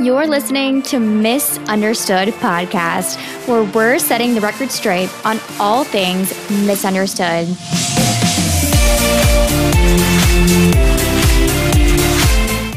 You're 0.00 0.26
listening 0.26 0.80
to 0.84 0.98
Misunderstood 0.98 2.28
Podcast, 2.28 3.18
where 3.46 3.62
we're 3.62 3.98
setting 3.98 4.34
the 4.34 4.40
record 4.40 4.70
straight 4.70 5.10
on 5.26 5.38
all 5.60 5.84
things 5.84 6.30
misunderstood. 6.66 7.46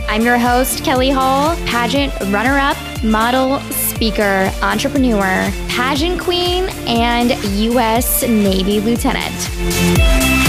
I'm 0.10 0.24
your 0.24 0.38
host, 0.38 0.84
Kelly 0.84 1.10
Hall, 1.10 1.56
pageant 1.66 2.14
runner 2.34 2.58
up, 2.58 2.76
model, 3.02 3.62
speaker, 3.72 4.52
entrepreneur, 4.62 5.50
pageant 5.70 6.20
queen, 6.20 6.66
and 6.86 7.32
U.S. 7.46 8.24
Navy 8.24 8.82
lieutenant. 8.82 10.41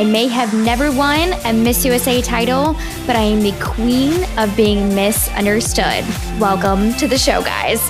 I 0.00 0.04
may 0.04 0.28
have 0.28 0.54
never 0.54 0.90
won 0.90 1.34
a 1.44 1.52
Miss 1.52 1.84
USA 1.84 2.22
title, 2.22 2.72
but 3.06 3.16
I 3.16 3.20
am 3.20 3.42
the 3.42 3.52
queen 3.60 4.24
of 4.38 4.56
being 4.56 4.94
misunderstood. 4.94 6.06
Welcome 6.40 6.94
to 6.94 7.06
the 7.06 7.18
show, 7.18 7.42
guys. 7.42 7.86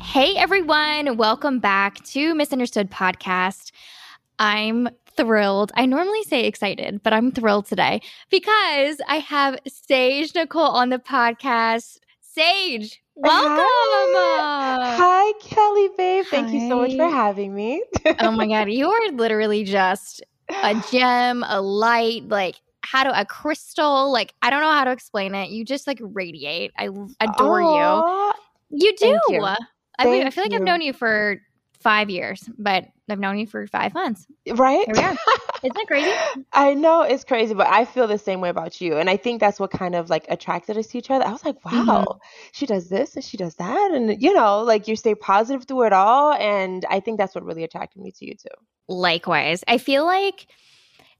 Hey, 0.00 0.34
everyone. 0.36 1.18
Welcome 1.18 1.58
back 1.58 2.02
to 2.04 2.34
Misunderstood 2.34 2.90
Podcast. 2.90 3.70
I'm 4.38 4.88
thrilled. 5.14 5.72
I 5.74 5.84
normally 5.84 6.22
say 6.22 6.46
excited, 6.46 7.02
but 7.02 7.12
I'm 7.12 7.30
thrilled 7.30 7.66
today 7.66 8.00
because 8.30 8.96
I 9.06 9.16
have 9.16 9.58
Sage 9.68 10.34
Nicole 10.34 10.70
on 10.70 10.88
the 10.88 11.00
podcast. 11.00 11.98
Sage, 12.22 13.02
welcome. 13.22 13.64
Hi, 14.96 14.96
Hi 14.96 15.32
Kelly, 15.40 15.88
babe. 15.96 16.24
Thank 16.30 16.48
Hi. 16.48 16.54
you 16.54 16.68
so 16.68 16.76
much 16.78 16.96
for 16.96 17.08
having 17.08 17.54
me. 17.54 17.82
oh 18.20 18.32
my 18.32 18.46
God. 18.46 18.68
You 18.72 18.90
are 18.90 19.12
literally 19.12 19.64
just 19.64 20.22
a 20.62 20.74
gem, 20.90 21.44
a 21.48 21.60
light, 21.60 22.28
like 22.28 22.56
how 22.82 23.04
to 23.04 23.20
a 23.20 23.24
crystal. 23.24 24.10
Like, 24.12 24.34
I 24.42 24.50
don't 24.50 24.60
know 24.60 24.70
how 24.70 24.84
to 24.84 24.90
explain 24.90 25.34
it. 25.34 25.50
You 25.50 25.64
just 25.64 25.86
like 25.86 25.98
radiate. 26.00 26.72
I 26.76 26.86
adore 27.20 27.60
Aww. 27.60 28.32
you. 28.70 28.86
You 28.86 28.96
do. 28.96 29.06
You. 29.28 29.44
I, 29.98 30.04
mean, 30.06 30.26
I 30.26 30.30
feel 30.30 30.44
like 30.44 30.52
you. 30.52 30.58
I've 30.58 30.64
known 30.64 30.80
you 30.80 30.92
for 30.92 31.40
five 31.82 32.10
years, 32.10 32.48
but 32.58 32.86
I've 33.08 33.18
known 33.18 33.38
you 33.38 33.46
for 33.46 33.66
five 33.66 33.94
months. 33.94 34.26
Right? 34.54 34.86
Here 34.86 34.94
we 34.94 35.00
are. 35.00 35.16
Isn't 35.62 35.74
that 35.74 35.86
crazy? 35.86 36.10
I 36.52 36.74
know 36.74 37.02
it's 37.02 37.24
crazy, 37.24 37.54
but 37.54 37.66
I 37.66 37.84
feel 37.84 38.06
the 38.06 38.18
same 38.18 38.40
way 38.40 38.48
about 38.48 38.80
you. 38.80 38.96
And 38.96 39.08
I 39.08 39.16
think 39.16 39.40
that's 39.40 39.60
what 39.60 39.70
kind 39.70 39.94
of 39.94 40.10
like 40.10 40.24
attracted 40.28 40.76
us 40.76 40.88
to 40.88 40.98
each 40.98 41.10
other. 41.10 41.24
I 41.24 41.32
was 41.32 41.44
like, 41.44 41.64
wow, 41.64 41.72
mm-hmm. 41.72 42.18
she 42.52 42.66
does 42.66 42.88
this 42.88 43.14
and 43.14 43.24
she 43.24 43.36
does 43.36 43.54
that. 43.56 43.90
And, 43.92 44.20
you 44.20 44.32
know, 44.32 44.62
like 44.62 44.88
you 44.88 44.96
stay 44.96 45.14
positive 45.14 45.64
through 45.64 45.84
it 45.84 45.92
all. 45.92 46.32
And 46.32 46.84
I 46.88 47.00
think 47.00 47.18
that's 47.18 47.34
what 47.34 47.44
really 47.44 47.64
attracted 47.64 48.02
me 48.02 48.12
to 48.12 48.26
you 48.26 48.34
too. 48.34 48.48
Likewise. 48.88 49.62
I 49.68 49.78
feel 49.78 50.04
like 50.04 50.46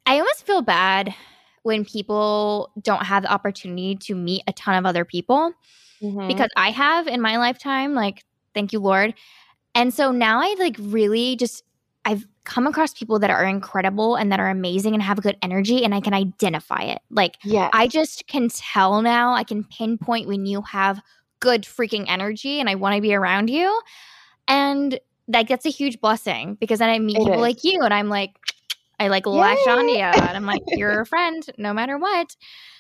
I 0.07 0.19
almost 0.19 0.47
feel 0.47 0.63
bad 0.63 1.15
when 1.63 1.85
people 1.85 2.71
don't 2.81 3.05
have 3.05 3.23
the 3.23 3.33
opportunity 3.33 3.95
to 3.95 4.15
meet 4.15 4.43
a 4.49 4.53
ton 4.53 4.77
of 4.77 4.87
other 4.87 5.05
people 5.05 5.53
mm-hmm. 6.03 6.27
because 6.27 6.51
I 6.57 6.71
have 6.71 7.07
in 7.07 7.21
my 7.21 7.37
lifetime, 7.37 7.95
like, 7.95 8.25
thank 8.55 8.73
you, 8.73 8.81
Lord. 8.81 9.15
And 9.75 9.93
so 9.93 10.11
now 10.11 10.41
I 10.41 10.55
like 10.59 10.77
really 10.79 11.37
just 11.37 11.65
I've 12.05 12.27
come 12.45 12.67
across 12.67 12.93
people 12.93 13.19
that 13.21 13.31
are 13.31 13.45
incredible 13.45 14.17
and 14.17 14.33
that 14.33 14.41
are 14.41 14.51
amazing 14.51 14.95
and 14.95 15.03
have 15.03 15.23
good 15.23 15.37
energy 15.43 15.85
and 15.85 15.95
I 15.95 16.01
can 16.01 16.15
identify 16.15 16.83
it. 16.83 17.01
Like 17.11 17.39
yes. 17.45 17.71
I 17.73 17.87
just 17.87 18.27
can 18.27 18.49
tell 18.49 19.03
now, 19.03 19.35
I 19.35 19.45
can 19.45 19.65
pinpoint 19.65 20.27
when 20.27 20.47
you 20.47 20.63
have 20.63 21.01
good 21.39 21.63
freaking 21.63 22.05
energy 22.09 22.59
and 22.59 22.69
I 22.69 22.75
want 22.75 22.97
to 22.97 23.01
be 23.01 23.15
around 23.15 23.51
you. 23.51 23.81
And 24.49 24.99
that 25.29 25.43
gets 25.43 25.65
a 25.65 25.69
huge 25.69 26.01
blessing 26.01 26.57
because 26.61 26.81
then 26.81 26.91
I 26.91 26.99
meet 26.99 27.17
it 27.17 27.21
people 27.21 27.35
is. 27.35 27.41
like 27.41 27.63
you 27.63 27.83
and 27.83 27.95
I'm 27.95 28.09
like, 28.09 28.37
I 28.99 29.09
like 29.09 29.27
latch 29.27 29.67
on 29.69 29.87
to 29.87 29.93
you 29.93 29.99
and 29.99 30.37
I'm 30.37 30.47
like, 30.47 30.63
you're 30.67 31.01
a 31.01 31.07
friend 31.07 31.45
no 31.59 31.73
matter 31.73 31.99
what. 31.99 32.37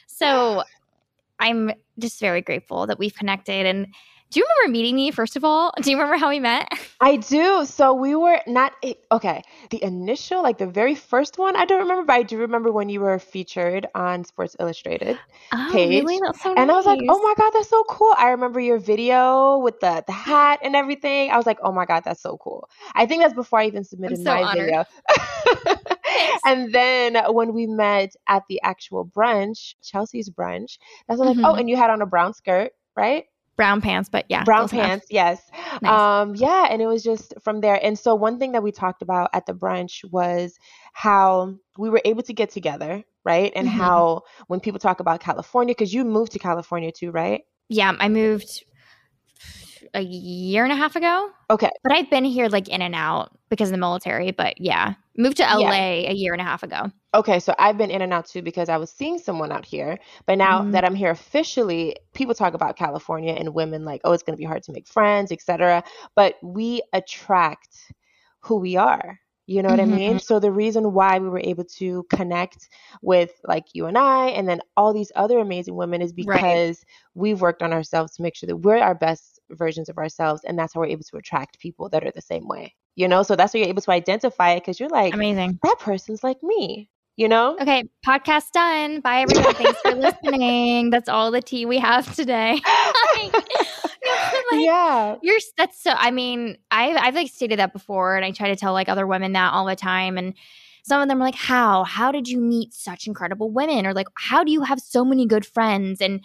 So 0.08 0.64
I'm 1.38 1.72
just 1.98 2.20
very 2.20 2.40
grateful 2.40 2.86
that 2.86 2.98
we've 2.98 3.14
connected 3.14 3.66
and 3.66 3.86
do 4.32 4.40
you 4.40 4.46
remember 4.56 4.72
meeting 4.72 4.96
me, 4.96 5.10
first 5.10 5.36
of 5.36 5.44
all? 5.44 5.72
Do 5.82 5.90
you 5.90 5.96
remember 5.98 6.16
how 6.16 6.30
we 6.30 6.40
met? 6.40 6.66
I 7.02 7.16
do. 7.16 7.66
So 7.66 7.92
we 7.92 8.14
were 8.14 8.40
not, 8.46 8.72
okay, 9.10 9.42
the 9.70 9.82
initial, 9.84 10.42
like 10.42 10.56
the 10.56 10.66
very 10.66 10.94
first 10.94 11.36
one, 11.36 11.54
I 11.54 11.66
don't 11.66 11.80
remember, 11.80 12.04
but 12.04 12.14
I 12.14 12.22
do 12.22 12.38
remember 12.38 12.72
when 12.72 12.88
you 12.88 13.00
were 13.00 13.18
featured 13.18 13.86
on 13.94 14.24
Sports 14.24 14.56
Illustrated 14.58 15.18
oh, 15.52 15.70
page. 15.70 15.90
Really? 15.90 16.18
That's 16.24 16.42
so 16.42 16.54
and 16.54 16.68
nice. 16.68 16.72
I 16.72 16.76
was 16.76 16.86
like, 16.86 17.00
oh 17.10 17.18
my 17.22 17.34
God, 17.36 17.50
that's 17.50 17.68
so 17.68 17.84
cool. 17.84 18.14
I 18.16 18.30
remember 18.30 18.58
your 18.58 18.78
video 18.78 19.58
with 19.58 19.80
the, 19.80 20.02
the 20.06 20.12
hat 20.12 20.60
and 20.62 20.74
everything. 20.74 21.30
I 21.30 21.36
was 21.36 21.44
like, 21.44 21.58
oh 21.62 21.72
my 21.72 21.84
God, 21.84 22.02
that's 22.04 22.22
so 22.22 22.38
cool. 22.38 22.70
I 22.94 23.04
think 23.04 23.22
that's 23.22 23.34
before 23.34 23.58
I 23.58 23.66
even 23.66 23.84
submitted 23.84 24.16
so 24.16 24.24
my 24.24 24.42
honored. 24.44 24.64
video. 24.64 24.84
and 26.46 26.72
then 26.72 27.16
when 27.34 27.52
we 27.52 27.66
met 27.66 28.14
at 28.28 28.44
the 28.48 28.62
actual 28.62 29.04
brunch, 29.04 29.74
Chelsea's 29.82 30.30
brunch, 30.30 30.78
that's 31.06 31.20
when 31.20 31.28
mm-hmm. 31.28 31.40
like, 31.42 31.52
oh, 31.52 31.56
and 31.56 31.68
you 31.68 31.76
had 31.76 31.90
on 31.90 32.00
a 32.00 32.06
brown 32.06 32.32
skirt, 32.32 32.72
right? 32.96 33.26
Brown 33.56 33.80
pants, 33.80 34.08
but 34.08 34.24
yeah. 34.28 34.44
Brown 34.44 34.68
pants, 34.68 35.06
enough. 35.10 35.40
yes. 35.50 35.50
Nice. 35.82 35.92
Um, 35.92 36.34
yeah, 36.34 36.68
and 36.70 36.80
it 36.80 36.86
was 36.86 37.02
just 37.02 37.34
from 37.42 37.60
there. 37.60 37.78
And 37.82 37.98
so 37.98 38.14
one 38.14 38.38
thing 38.38 38.52
that 38.52 38.62
we 38.62 38.72
talked 38.72 39.02
about 39.02 39.30
at 39.32 39.46
the 39.46 39.54
brunch 39.54 40.04
was 40.10 40.58
how 40.92 41.54
we 41.78 41.90
were 41.90 42.02
able 42.04 42.22
to 42.22 42.32
get 42.32 42.50
together, 42.50 43.02
right? 43.24 43.52
And 43.54 43.68
mm-hmm. 43.68 43.78
how 43.78 44.22
when 44.46 44.60
people 44.60 44.80
talk 44.80 45.00
about 45.00 45.20
California, 45.20 45.74
because 45.74 45.92
you 45.92 46.04
moved 46.04 46.32
to 46.32 46.38
California 46.38 46.92
too, 46.92 47.10
right? 47.10 47.42
Yeah, 47.68 47.94
I 47.98 48.08
moved 48.08 48.64
a 49.94 50.00
year 50.00 50.64
and 50.64 50.72
a 50.72 50.76
half 50.76 50.96
ago. 50.96 51.30
Okay. 51.50 51.70
But 51.82 51.92
I've 51.92 52.10
been 52.10 52.24
here 52.24 52.48
like 52.48 52.68
in 52.68 52.82
and 52.82 52.94
out 52.94 53.36
because 53.50 53.68
of 53.68 53.72
the 53.72 53.78
military. 53.78 54.30
But 54.30 54.60
yeah, 54.60 54.94
moved 55.16 55.36
to 55.38 55.42
LA 55.42 55.60
yeah. 55.70 56.10
a 56.10 56.14
year 56.14 56.32
and 56.32 56.40
a 56.40 56.44
half 56.44 56.62
ago. 56.62 56.90
Okay, 57.14 57.40
so 57.40 57.54
I've 57.58 57.76
been 57.76 57.90
in 57.90 58.00
and 58.00 58.12
out 58.12 58.26
too 58.26 58.40
because 58.40 58.70
I 58.70 58.78
was 58.78 58.90
seeing 58.90 59.18
someone 59.18 59.52
out 59.52 59.66
here. 59.66 59.98
But 60.26 60.38
now 60.38 60.60
mm-hmm. 60.60 60.70
that 60.72 60.84
I'm 60.84 60.94
here 60.94 61.10
officially, 61.10 61.96
people 62.14 62.34
talk 62.34 62.54
about 62.54 62.76
California 62.76 63.34
and 63.34 63.54
women 63.54 63.84
like, 63.84 64.00
oh, 64.04 64.12
it's 64.12 64.22
going 64.22 64.36
to 64.36 64.40
be 64.40 64.46
hard 64.46 64.62
to 64.64 64.72
make 64.72 64.88
friends, 64.88 65.30
etc. 65.30 65.84
But 66.16 66.36
we 66.42 66.82
attract 66.92 67.92
who 68.40 68.56
we 68.56 68.76
are. 68.76 69.18
You 69.46 69.62
know 69.62 69.70
what 69.70 69.80
mm-hmm. 69.80 69.92
I 69.92 69.96
mean? 69.96 70.18
So 70.20 70.38
the 70.38 70.52
reason 70.52 70.92
why 70.92 71.18
we 71.18 71.28
were 71.28 71.42
able 71.42 71.64
to 71.64 72.04
connect 72.04 72.68
with 73.02 73.32
like 73.44 73.66
you 73.74 73.86
and 73.86 73.98
I 73.98 74.28
and 74.28 74.48
then 74.48 74.60
all 74.76 74.94
these 74.94 75.10
other 75.16 75.38
amazing 75.40 75.74
women 75.74 76.00
is 76.00 76.12
because 76.12 76.78
right. 76.78 76.86
we've 77.14 77.40
worked 77.40 77.62
on 77.62 77.72
ourselves 77.72 78.14
to 78.16 78.22
make 78.22 78.36
sure 78.36 78.46
that 78.46 78.58
we're 78.58 78.78
our 78.78 78.94
best 78.94 79.31
versions 79.56 79.88
of 79.88 79.98
ourselves 79.98 80.42
and 80.44 80.58
that's 80.58 80.74
how 80.74 80.80
we're 80.80 80.86
able 80.86 81.04
to 81.04 81.16
attract 81.16 81.58
people 81.58 81.88
that 81.90 82.04
are 82.04 82.12
the 82.12 82.22
same 82.22 82.46
way. 82.46 82.74
You 82.94 83.08
know, 83.08 83.22
so 83.22 83.36
that's 83.36 83.54
why 83.54 83.60
you're 83.60 83.68
able 83.68 83.82
to 83.82 83.90
identify 83.90 84.50
it 84.52 84.60
because 84.60 84.78
you're 84.78 84.88
like, 84.88 85.14
amazing. 85.14 85.58
That 85.62 85.78
person's 85.78 86.22
like 86.22 86.42
me 86.42 86.90
you 87.16 87.28
know? 87.28 87.56
Okay, 87.60 87.84
podcast 88.06 88.52
done. 88.52 89.00
Bye, 89.00 89.20
everyone. 89.22 89.54
Thanks 89.54 89.80
for 89.80 89.94
listening. 89.94 90.90
That's 90.90 91.08
all 91.08 91.30
the 91.30 91.42
tea 91.42 91.66
we 91.66 91.78
have 91.78 92.14
today. 92.14 92.52
like, 93.16 93.34
like, 93.34 93.44
yeah, 94.52 95.16
you're 95.22 95.38
that's 95.56 95.82
so. 95.82 95.92
I 95.92 96.10
mean, 96.10 96.58
I've 96.70 96.96
I've 96.96 97.14
like 97.14 97.28
stated 97.28 97.58
that 97.58 97.72
before, 97.72 98.16
and 98.16 98.24
I 98.24 98.30
try 98.30 98.48
to 98.48 98.56
tell 98.56 98.72
like 98.72 98.88
other 98.88 99.06
women 99.06 99.32
that 99.32 99.52
all 99.52 99.66
the 99.66 99.76
time, 99.76 100.16
and 100.16 100.34
some 100.84 101.02
of 101.02 101.08
them 101.08 101.20
are 101.20 101.24
like, 101.24 101.34
"How? 101.34 101.84
How 101.84 102.12
did 102.12 102.28
you 102.28 102.40
meet 102.40 102.72
such 102.72 103.06
incredible 103.06 103.50
women?" 103.50 103.86
Or 103.86 103.92
like, 103.92 104.08
"How 104.16 104.42
do 104.42 104.50
you 104.50 104.62
have 104.62 104.80
so 104.80 105.04
many 105.04 105.26
good 105.26 105.44
friends?" 105.44 106.00
And 106.00 106.24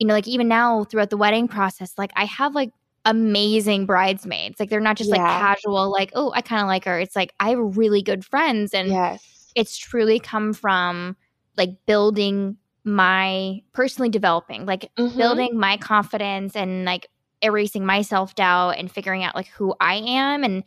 you 0.00 0.06
know, 0.06 0.14
like 0.14 0.26
even 0.26 0.48
now 0.48 0.82
throughout 0.84 1.10
the 1.10 1.16
wedding 1.16 1.46
process, 1.46 1.92
like 1.96 2.10
I 2.16 2.24
have 2.24 2.54
like 2.54 2.72
amazing 3.04 3.86
bridesmaids. 3.86 4.58
Like 4.58 4.70
they're 4.70 4.80
not 4.80 4.96
just 4.96 5.10
yeah. 5.10 5.22
like 5.22 5.40
casual, 5.40 5.92
like, 5.92 6.10
oh, 6.14 6.32
I 6.34 6.40
kind 6.40 6.62
of 6.62 6.66
like 6.66 6.84
her. 6.86 6.98
It's 6.98 7.14
like 7.14 7.32
I 7.38 7.50
have 7.50 7.76
really 7.76 8.02
good 8.02 8.24
friends, 8.24 8.74
and 8.74 8.88
yes 8.88 9.36
it's 9.54 9.76
truly 9.76 10.18
come 10.18 10.52
from 10.52 11.16
like 11.56 11.70
building 11.86 12.56
my 12.84 13.60
personally 13.72 14.08
developing, 14.08 14.66
like 14.66 14.90
mm-hmm. 14.96 15.16
building 15.16 15.58
my 15.58 15.76
confidence 15.76 16.56
and 16.56 16.84
like 16.84 17.08
erasing 17.42 17.84
my 17.84 18.02
self 18.02 18.34
doubt 18.34 18.70
and 18.78 18.90
figuring 18.90 19.24
out 19.24 19.34
like 19.34 19.48
who 19.48 19.74
I 19.80 19.96
am. 19.96 20.44
And 20.44 20.64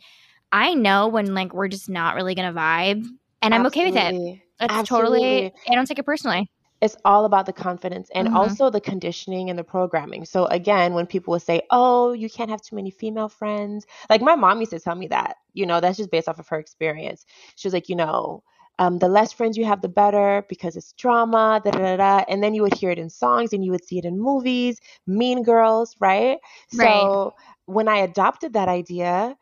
I 0.52 0.74
know 0.74 1.08
when 1.08 1.34
like 1.34 1.52
we're 1.52 1.68
just 1.68 1.88
not 1.88 2.14
really 2.14 2.34
gonna 2.34 2.52
vibe, 2.52 3.04
and 3.42 3.54
I'm 3.54 3.66
okay 3.66 3.86
with 3.86 3.96
it. 3.96 4.40
It's 4.60 4.72
Absolutely. 4.72 5.18
totally. 5.18 5.52
I 5.68 5.74
don't 5.74 5.86
take 5.86 5.98
it 5.98 6.06
personally 6.06 6.48
it's 6.80 6.96
all 7.04 7.24
about 7.24 7.46
the 7.46 7.52
confidence 7.52 8.10
and 8.14 8.28
mm-hmm. 8.28 8.36
also 8.36 8.68
the 8.68 8.80
conditioning 8.80 9.48
and 9.48 9.58
the 9.58 9.64
programming. 9.64 10.24
So 10.24 10.46
again, 10.46 10.92
when 10.94 11.06
people 11.06 11.32
will 11.32 11.40
say, 11.40 11.62
"Oh, 11.70 12.12
you 12.12 12.28
can't 12.28 12.50
have 12.50 12.62
too 12.62 12.76
many 12.76 12.90
female 12.90 13.28
friends," 13.28 13.86
like 14.10 14.20
my 14.20 14.34
mom 14.34 14.60
used 14.60 14.72
to 14.72 14.80
tell 14.80 14.94
me 14.94 15.08
that. 15.08 15.36
You 15.52 15.66
know, 15.66 15.80
that's 15.80 15.96
just 15.96 16.10
based 16.10 16.28
off 16.28 16.38
of 16.38 16.48
her 16.48 16.58
experience. 16.58 17.24
She 17.56 17.66
was 17.66 17.74
like, 17.74 17.88
you 17.88 17.96
know, 17.96 18.42
um, 18.78 18.98
the 18.98 19.08
less 19.08 19.32
friends 19.32 19.56
you 19.56 19.64
have, 19.64 19.82
the 19.82 19.88
better 19.88 20.44
because 20.48 20.76
it's 20.76 20.92
drama, 20.94 21.60
da, 21.64 21.70
da, 21.70 21.96
da, 21.96 22.24
And 22.28 22.42
then 22.42 22.54
you 22.54 22.62
would 22.62 22.74
hear 22.74 22.90
it 22.90 22.98
in 22.98 23.08
songs 23.08 23.52
and 23.52 23.64
you 23.64 23.70
would 23.70 23.84
see 23.84 23.98
it 23.98 24.04
in 24.04 24.18
movies, 24.18 24.80
Mean 25.06 25.42
Girls, 25.44 25.94
right? 26.00 26.38
right. 26.74 27.00
So 27.00 27.34
when 27.66 27.88
I 27.88 27.98
adopted 27.98 28.54
that 28.54 28.68
idea, 28.68 29.36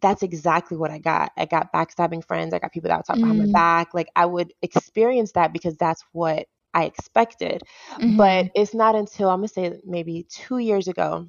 that's 0.00 0.22
exactly 0.22 0.76
what 0.76 0.90
I 0.90 0.98
got. 0.98 1.32
I 1.36 1.46
got 1.46 1.72
backstabbing 1.72 2.24
friends. 2.24 2.54
I 2.54 2.58
got 2.58 2.72
people 2.72 2.88
that 2.88 2.98
would 2.98 3.06
talk 3.06 3.16
mm. 3.16 3.22
behind 3.22 3.38
my 3.38 3.44
mm. 3.46 3.52
back. 3.52 3.94
Like 3.94 4.08
I 4.14 4.26
would 4.26 4.52
experience 4.62 5.32
that 5.32 5.52
because 5.52 5.76
that's 5.76 6.04
what 6.12 6.46
I 6.74 6.84
expected. 6.84 7.62
Mm-hmm. 7.98 8.16
But 8.16 8.48
it's 8.54 8.74
not 8.74 8.94
until 8.94 9.28
I'm 9.30 9.38
gonna 9.38 9.48
say 9.48 9.80
maybe 9.84 10.26
two 10.28 10.58
years 10.58 10.88
ago 10.88 11.28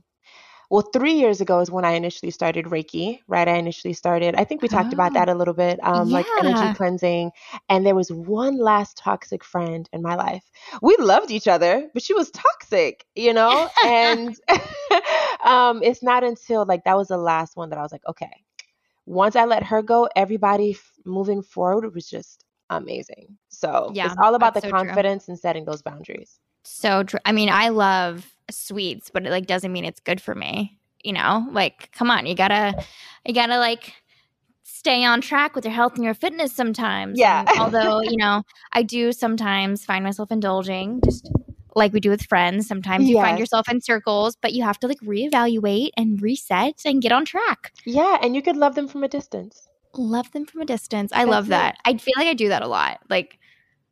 well, 0.69 0.81
three 0.93 1.13
years 1.13 1.41
ago 1.41 1.59
is 1.59 1.71
when 1.71 1.85
I 1.85 1.91
initially 1.91 2.31
started 2.31 2.65
Reiki, 2.65 3.19
right? 3.27 3.47
I 3.47 3.55
initially 3.55 3.93
started, 3.93 4.35
I 4.35 4.43
think 4.43 4.61
we 4.61 4.67
talked 4.67 4.93
about 4.93 5.13
that 5.13 5.27
Oh, 5.27 5.29
a 5.29 5.33
little 5.33 5.53
bit, 5.53 5.79
um, 5.83 6.09
like 6.09 6.31
energy 6.37 6.69
cleansing. 6.69 7.31
And 7.69 7.85
there 7.85 7.95
was 7.95 8.11
one 8.11 8.57
last 8.57 8.97
toxic 8.97 9.43
friend 9.43 9.87
in 9.93 10.01
my 10.01 10.15
life. 10.15 10.49
We 10.81 10.95
loved 10.97 11.31
each 11.31 11.47
other, 11.47 11.89
but 11.93 12.03
she 12.03 12.13
was 12.13 12.31
toxic, 12.31 13.05
you 13.15 13.33
know? 13.33 13.69
And 13.81 14.35
um, 15.43 15.81
it's 15.83 16.03
not 16.03 16.23
until 16.23 16.65
like 16.65 16.83
that 16.85 16.97
was 16.97 17.07
the 17.07 17.17
last 17.17 17.55
one 17.55 17.69
that 17.69 17.79
I 17.79 17.81
was 17.81 17.91
like, 17.91 18.05
okay, 18.07 18.43
once 19.05 19.35
I 19.35 19.45
let 19.45 19.63
her 19.63 19.81
go, 19.81 20.07
everybody 20.15 20.71
f- 20.71 20.93
moving 21.05 21.41
forward 21.41 21.93
was 21.93 22.09
just 22.09 22.45
amazing. 22.69 23.37
So 23.49 23.91
Yeah, 23.93 24.07
it's 24.07 24.15
all 24.21 24.35
about 24.35 24.53
the 24.53 24.61
so 24.61 24.69
true. 24.69 24.79
confidence 24.79 25.27
and 25.27 25.37
setting 25.37 25.65
those 25.65 25.81
boundaries. 25.81 26.39
So 26.63 27.03
true. 27.03 27.19
I 27.25 27.31
mean, 27.31 27.49
I 27.49 27.69
love 27.69 28.31
sweets, 28.51 29.09
but 29.11 29.25
it 29.25 29.31
like 29.31 29.47
doesn't 29.47 29.71
mean 29.71 29.85
it's 29.85 29.99
good 29.99 30.21
for 30.21 30.35
me. 30.35 30.77
You 31.03 31.13
know, 31.13 31.47
like 31.51 31.91
come 31.93 32.11
on, 32.11 32.25
you 32.25 32.35
gotta, 32.35 32.83
you 33.25 33.33
gotta 33.33 33.57
like 33.57 33.93
stay 34.63 35.03
on 35.05 35.21
track 35.21 35.55
with 35.55 35.65
your 35.65 35.73
health 35.73 35.95
and 35.95 36.03
your 36.03 36.13
fitness 36.13 36.53
sometimes. 36.53 37.17
Yeah. 37.17 37.45
And 37.47 37.59
although 37.59 38.01
you 38.01 38.17
know, 38.17 38.43
I 38.73 38.83
do 38.83 39.11
sometimes 39.11 39.85
find 39.85 40.03
myself 40.03 40.31
indulging, 40.31 41.01
just 41.03 41.29
like 41.75 41.93
we 41.93 41.99
do 41.99 42.09
with 42.09 42.23
friends. 42.23 42.67
Sometimes 42.67 43.07
you 43.07 43.15
find 43.15 43.39
yourself 43.39 43.69
in 43.69 43.79
circles, 43.81 44.35
but 44.41 44.53
you 44.53 44.63
have 44.63 44.79
to 44.79 44.87
like 44.87 44.99
reevaluate 44.99 45.89
and 45.95 46.21
reset 46.21 46.81
and 46.85 47.01
get 47.01 47.11
on 47.11 47.25
track. 47.25 47.71
Yeah, 47.85 48.17
and 48.21 48.35
you 48.35 48.41
could 48.41 48.57
love 48.57 48.75
them 48.75 48.87
from 48.87 49.03
a 49.03 49.07
distance. 49.07 49.68
Love 49.99 50.31
them 50.31 50.45
from 50.45 50.61
a 50.61 50.65
distance. 50.65 51.11
I 51.13 51.19
That's 51.19 51.29
love 51.31 51.45
it. 51.47 51.49
that. 51.49 51.77
I 51.85 51.97
feel 51.97 52.13
like 52.17 52.27
I 52.27 52.33
do 52.33 52.49
that 52.49 52.61
a 52.61 52.67
lot. 52.67 52.99
Like. 53.09 53.37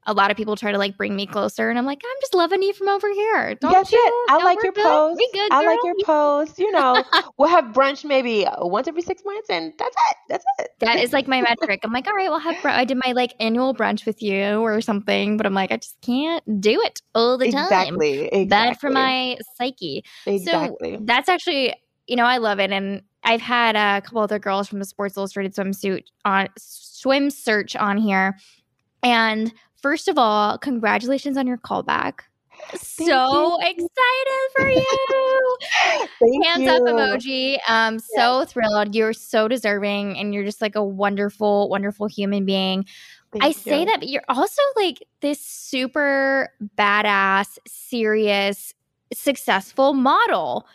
A 0.09 0.13
lot 0.13 0.31
of 0.31 0.37
people 0.37 0.55
try 0.55 0.71
to 0.71 0.77
like 0.77 0.95
bring 0.95 1.17
me 1.17 1.25
closer, 1.27 1.69
and 1.69 1.77
I'm 1.77 1.85
like, 1.85 1.99
I'm 2.01 2.17
just 2.21 2.33
loving 2.33 2.61
you 2.63 2.71
from 2.71 2.87
over 2.87 3.11
here. 3.11 3.55
Don't 3.55 3.73
That's 3.73 3.91
you? 3.91 3.99
it. 4.01 4.31
I 4.31 4.37
No, 4.37 4.45
like 4.45 4.57
your 4.63 4.71
good. 4.71 4.81
post. 4.85 5.21
Good, 5.33 5.51
I 5.51 5.65
like 5.65 5.79
your 5.83 5.95
post. 6.05 6.59
You 6.59 6.71
know, 6.71 7.03
we'll 7.37 7.49
have 7.49 7.73
brunch 7.73 8.05
maybe 8.05 8.45
uh, 8.45 8.65
once 8.65 8.87
every 8.87 9.01
six 9.01 9.21
months, 9.25 9.49
and 9.49 9.73
that's 9.77 9.93
it. 10.09 10.17
That's 10.29 10.45
it. 10.59 10.69
That 10.79 10.99
is 10.99 11.11
like 11.11 11.27
my 11.27 11.41
metric. 11.41 11.81
I'm 11.83 11.91
like, 11.91 12.07
all 12.07 12.13
right, 12.13 12.29
we'll 12.29 12.39
have. 12.39 12.55
Br- 12.61 12.69
I 12.69 12.85
did 12.85 12.97
my 13.05 13.11
like 13.11 13.33
annual 13.41 13.75
brunch 13.75 14.05
with 14.05 14.21
you 14.23 14.61
or 14.61 14.79
something, 14.79 15.35
but 15.35 15.45
I'm 15.45 15.53
like, 15.53 15.73
I 15.73 15.75
just 15.75 15.99
can't 15.99 16.61
do 16.61 16.79
it 16.83 17.01
all 17.13 17.37
the 17.37 17.51
time. 17.51 17.63
exactly. 17.65 18.19
Exactly. 18.27 18.45
Bad 18.45 18.79
for 18.79 18.89
my 18.89 19.35
psyche. 19.57 20.05
exactly. 20.25 20.93
So 20.93 21.01
that's 21.03 21.27
actually, 21.27 21.73
you 22.07 22.15
know, 22.15 22.23
I 22.23 22.37
love 22.37 22.61
it, 22.61 22.71
and 22.71 23.01
I've 23.27 23.41
had 23.41 23.75
a 23.75 24.01
couple 24.01 24.21
other 24.21 24.39
girls 24.39 24.69
from 24.69 24.79
the 24.79 24.85
Sports 24.85 25.17
Illustrated 25.17 25.53
swimsuit 25.53 26.05
on 26.23 26.47
swim 26.57 27.29
search 27.29 27.75
on 27.75 27.97
here, 27.97 28.37
and 29.03 29.53
first 29.81 30.07
of 30.07 30.17
all, 30.17 30.57
congratulations 30.57 31.37
on 31.37 31.45
your 31.45 31.57
callback. 31.57 32.21
So 32.75 33.59
excited 33.61 34.51
for 34.55 34.69
you. 34.69 35.57
Thank 36.19 36.45
hands 36.45 36.67
up 36.69 36.81
emoji. 36.83 37.57
Um 37.67 37.99
so 37.99 38.45
thrilled. 38.45 38.95
You're 38.95 39.13
so 39.13 39.47
deserving 39.47 40.17
and 40.17 40.33
you're 40.33 40.45
just 40.45 40.61
like 40.61 40.75
a 40.75 40.83
wonderful 40.83 41.69
wonderful 41.69 42.07
human 42.07 42.45
being. 42.45 42.85
Thank 43.33 43.43
i 43.43 43.51
say 43.51 43.83
that 43.83 43.99
but 43.99 44.07
you're 44.07 44.23
also 44.29 44.61
like 44.77 45.05
this 45.19 45.39
super 45.39 46.49
badass 46.77 47.57
serious 47.67 48.73
successful 49.13 49.93
model 49.93 50.65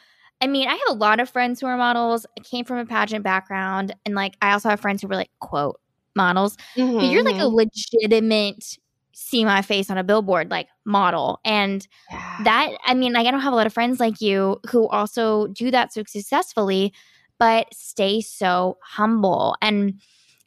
i 0.43 0.47
mean 0.49 0.69
i 0.69 0.73
have 0.73 0.81
a 0.91 0.95
lot 0.95 1.21
of 1.21 1.31
friends 1.31 1.61
who 1.61 1.67
are 1.69 1.77
models. 1.79 2.27
I 2.39 2.43
came 2.43 2.65
from 2.67 2.79
a 2.79 2.87
pageant 2.87 3.25
background 3.25 3.95
and 4.07 4.15
like 4.15 4.37
i 4.43 4.53
also 4.53 4.69
have 4.71 4.81
friends 4.81 5.03
who 5.03 5.09
were 5.09 5.17
like 5.17 5.31
quote 5.41 5.81
models. 6.17 6.59
But 6.99 7.09
you're 7.09 7.25
like 7.25 7.41
a 7.41 7.49
Mhm. 7.49 7.55
legitimate 7.55 8.79
see 9.15 9.45
my 9.45 9.63
face 9.63 9.91
on 9.91 9.99
a 9.99 10.05
billboard 10.05 10.51
like 10.51 10.69
model. 10.87 11.41
And 11.45 11.87
Yeah. 12.11 12.45
that 12.45 12.71
i 12.87 12.95
mean 12.95 13.13
like 13.15 13.27
i 13.27 13.31
don't 13.31 13.41
have 13.41 13.53
a 13.53 13.57
lot 13.57 13.67
of 13.67 13.75
friends 13.75 14.01
like 14.01 14.21
you 14.21 14.59
who 14.71 14.89
also 14.89 15.49
do 15.49 15.71
that 15.71 15.93
so 15.93 16.03
successfully 16.09 16.93
but 17.39 17.67
stay 17.75 18.21
so 18.21 18.79
humble. 18.85 19.57
And 19.63 20.01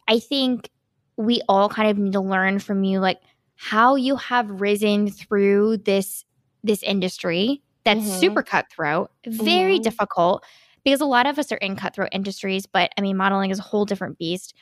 i 0.07 0.19
think 0.19 0.69
we 1.17 1.41
all 1.49 1.69
kind 1.69 1.89
of 1.91 1.97
need 1.97 2.13
to 2.13 2.21
learn 2.21 2.59
from 2.59 2.83
you 2.83 2.99
like 2.99 3.19
how 3.57 3.95
you 3.95 4.17
have 4.17 4.61
risen 4.61 5.09
through 5.11 5.77
this 5.77 6.25
this 6.63 6.83
industry 6.83 7.63
that's 7.85 8.01
Mhm. 8.01 8.19
super 8.19 8.43
cutthroat 8.43 9.11
very 9.27 9.79
Mhm. 9.79 9.83
difficult 9.83 10.43
because 10.83 11.01
a 11.01 11.05
lot 11.05 11.25
of 11.25 11.39
us 11.39 11.51
are 11.51 11.57
in 11.57 11.75
cutthroat 11.75 12.09
industries 12.11 12.65
but 12.65 12.91
i 12.97 13.01
mean 13.01 13.15
modeling 13.15 13.51
is 13.51 13.59
a 13.59 13.63
whole 13.63 13.85
different 13.85 14.17
beast 14.17 14.53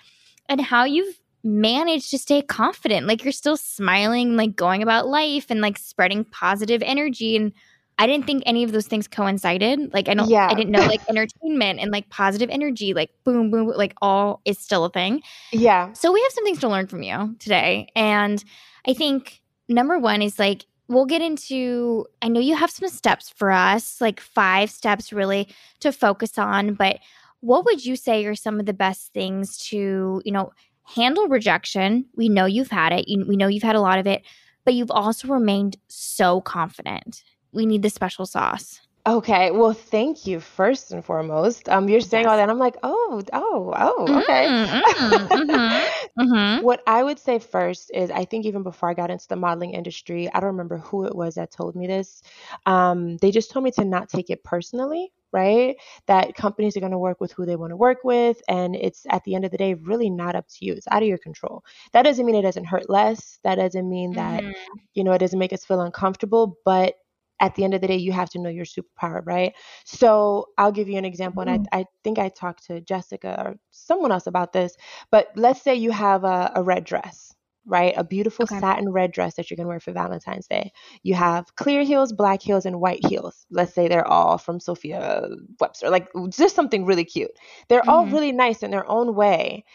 and 0.49 0.61
how 0.61 0.83
you've 0.83 1.19
managed 1.43 2.09
to 2.11 2.17
stay 2.17 2.41
confident 2.41 3.05
like 3.07 3.23
you're 3.23 3.31
still 3.33 3.57
smiling 3.57 4.37
like 4.37 4.55
going 4.55 4.81
about 4.83 5.07
life 5.07 5.47
and 5.49 5.59
like 5.61 5.77
spreading 5.77 6.23
positive 6.23 6.81
energy 6.85 7.35
and 7.35 7.51
i 7.99 8.07
didn't 8.07 8.25
think 8.25 8.41
any 8.45 8.63
of 8.63 8.71
those 8.71 8.87
things 8.87 9.07
coincided 9.09 9.93
like 9.93 10.07
i 10.07 10.13
don't 10.13 10.29
Yeah. 10.29 10.47
i 10.49 10.53
didn't 10.53 10.71
know 10.71 10.85
like 10.85 11.01
entertainment 11.09 11.79
and 11.81 11.91
like 11.91 12.09
positive 12.09 12.49
energy 12.49 12.93
like 12.93 13.09
boom 13.25 13.51
boom 13.51 13.67
like 13.67 13.93
all 14.01 14.39
is 14.45 14.57
still 14.57 14.85
a 14.85 14.89
thing 14.89 15.21
yeah. 15.51 15.91
so 15.93 16.11
we 16.13 16.21
have 16.21 16.31
some 16.31 16.45
things 16.45 16.59
to 16.59 16.69
learn 16.69 16.87
from 16.87 17.03
you 17.03 17.35
today. 17.39 17.87
And 17.95 18.41
I 18.87 18.93
think 18.93 19.41
number 19.69 19.97
one 19.99 20.21
is 20.21 20.39
like, 20.39 20.65
we'll 20.87 21.05
get 21.05 21.21
into, 21.21 22.05
I 22.21 22.27
know 22.27 22.39
you 22.39 22.55
have 22.55 22.69
some 22.69 22.89
steps 22.89 23.29
for 23.29 23.51
us, 23.51 23.99
like 24.01 24.19
five 24.19 24.69
steps 24.69 25.13
really 25.13 25.47
to 25.79 25.91
focus 25.91 26.37
on, 26.37 26.73
but 26.73 26.99
what 27.39 27.65
would 27.65 27.85
you 27.85 27.95
say 27.95 28.25
are 28.25 28.35
some 28.35 28.59
of 28.59 28.65
the 28.65 28.73
best 28.73 29.13
things 29.13 29.57
to, 29.69 30.21
you 30.23 30.31
know, 30.31 30.51
handle 30.83 31.27
rejection? 31.27 32.05
We 32.15 32.29
know 32.29 32.45
you've 32.45 32.71
had 32.71 32.91
it, 32.93 33.07
you, 33.07 33.25
we 33.27 33.37
know 33.37 33.47
you've 33.47 33.63
had 33.63 33.75
a 33.75 33.81
lot 33.81 33.99
of 33.99 34.07
it, 34.07 34.23
but 34.65 34.73
you've 34.73 34.91
also 34.91 35.27
remained 35.27 35.77
so 35.87 36.41
confident. 36.41 37.23
We 37.51 37.65
need 37.65 37.81
the 37.81 37.89
special 37.89 38.25
sauce. 38.25 38.81
Okay. 39.05 39.51
Well, 39.51 39.73
thank 39.73 40.25
you 40.25 40.39
first 40.39 40.93
and 40.93 41.03
foremost. 41.03 41.67
Um, 41.67 41.89
you're 41.89 41.99
saying 41.99 42.25
all 42.25 42.37
Yes. 42.37 42.47
that. 42.47 42.49
I'm 42.49 42.57
like, 42.59 42.77
oh, 42.83 43.21
oh, 43.33 43.73
oh, 43.75 44.21
okay. 44.21 44.47
Mm, 44.47 45.27
mm, 45.27 45.87
mhm, 46.17 46.25
mhm. 46.25 46.59
What 46.59 46.81
I 46.87 47.03
would 47.03 47.19
say 47.19 47.39
first 47.39 47.91
is 47.93 48.11
I 48.11 48.25
think 48.25 48.45
even 48.45 48.63
before 48.63 48.89
I 48.89 48.93
got 48.93 49.09
into 49.11 49.27
the 49.27 49.35
modeling 49.35 49.73
industry, 49.73 50.31
I 50.33 50.39
don't 50.39 50.51
remember 50.51 50.77
who 50.77 51.05
it 51.05 51.15
was 51.15 51.35
that 51.35 51.51
told 51.51 51.75
me 51.75 51.87
this. 51.87 52.21
Um, 52.65 53.17
they 53.17 53.31
just 53.31 53.51
told 53.51 53.63
me 53.65 53.71
to 53.71 53.85
not 53.85 54.09
take 54.09 54.29
it 54.29 54.43
personally, 54.43 55.11
right? 55.31 55.75
That 56.07 56.35
companies 56.35 56.77
are 56.77 56.79
going 56.81 56.91
to 56.91 56.97
work 56.99 57.19
with 57.19 57.31
who 57.33 57.45
they 57.45 57.55
want 57.55 57.71
to 57.71 57.77
work 57.77 57.99
with. 58.03 58.41
And 58.47 58.75
it's 58.75 59.05
at 59.09 59.23
the 59.23 59.35
end 59.35 59.45
of 59.45 59.51
the 59.51 59.57
day, 59.57 59.73
really 59.73 60.09
not 60.09 60.35
up 60.35 60.47
to 60.49 60.65
you. 60.65 60.73
It's 60.73 60.87
out 60.91 61.01
of 61.01 61.07
your 61.09 61.17
control. 61.17 61.63
That 61.93 62.03
doesn't 62.03 62.25
mean 62.25 62.35
it 62.35 62.41
doesn't 62.43 62.65
hurt 62.65 62.89
less. 62.89 63.39
That 63.43 63.55
doesn't 63.55 63.89
mean 63.89 64.13
that, 64.15 64.43
Mhm. 64.43 64.79
you 64.93 65.03
know, 65.03 65.13
it 65.13 65.19
doesn't 65.19 65.39
make 65.39 65.53
us 65.53 65.65
feel 65.65 65.81
uncomfortable. 65.81 66.57
But 66.65 66.95
at 67.39 67.55
the 67.55 67.63
end 67.63 67.73
of 67.73 67.81
the 67.81 67.87
day, 67.87 67.95
you 67.97 68.11
have 68.11 68.29
to 68.31 68.39
know 68.39 68.49
your 68.49 68.65
superpower, 68.65 69.21
right? 69.25 69.53
So 69.85 70.47
I'll 70.57 70.71
give 70.71 70.87
you 70.89 70.97
an 70.97 71.05
example. 71.05 71.41
And 71.41 71.49
I, 71.49 71.59
I 71.71 71.85
think 72.03 72.17
I 72.19 72.29
talked 72.29 72.65
to 72.67 72.81
Jessica 72.81 73.35
or 73.39 73.55
someone 73.71 74.11
else 74.11 74.27
about 74.27 74.53
this. 74.53 74.75
But 75.11 75.27
let's 75.35 75.61
say 75.61 75.75
you 75.75 75.91
have 75.91 76.23
a, 76.23 76.51
a 76.55 76.63
red 76.63 76.83
dress, 76.85 77.33
right? 77.65 77.93
A 77.97 78.03
beautiful 78.03 78.45
Okay. 78.45 78.61
satin 78.61 78.89
red 78.91 79.11
dress 79.11 79.35
that 79.35 79.49
you're 79.49 79.55
going 79.57 79.65
to 79.65 79.69
wear 79.69 79.79
for 79.79 79.91
Valentine's 79.93 80.47
Day. 80.47 80.71
You 81.03 81.15
have 81.15 81.55
clear 81.55 81.83
heels, 81.83 82.11
black 82.13 82.41
heels, 82.41 82.65
and 82.65 82.79
white 82.79 83.03
heels. 83.03 83.45
Let's 83.51 83.73
say 83.73 83.87
they're 83.87 84.07
all 84.07 84.37
from 84.37 84.59
Sophia 84.59 85.27
Webster, 85.59 85.89
like 85.89 86.09
just 86.29 86.55
something 86.55 86.85
really 86.85 87.05
cute. 87.05 87.31
They're 87.69 87.87
all 87.89 88.07
Mhm. 88.07 88.07
really 88.07 88.31
nice 88.31 88.63
in 88.63 88.71
their 88.71 88.89
own 88.89 89.15
way, 89.15 89.65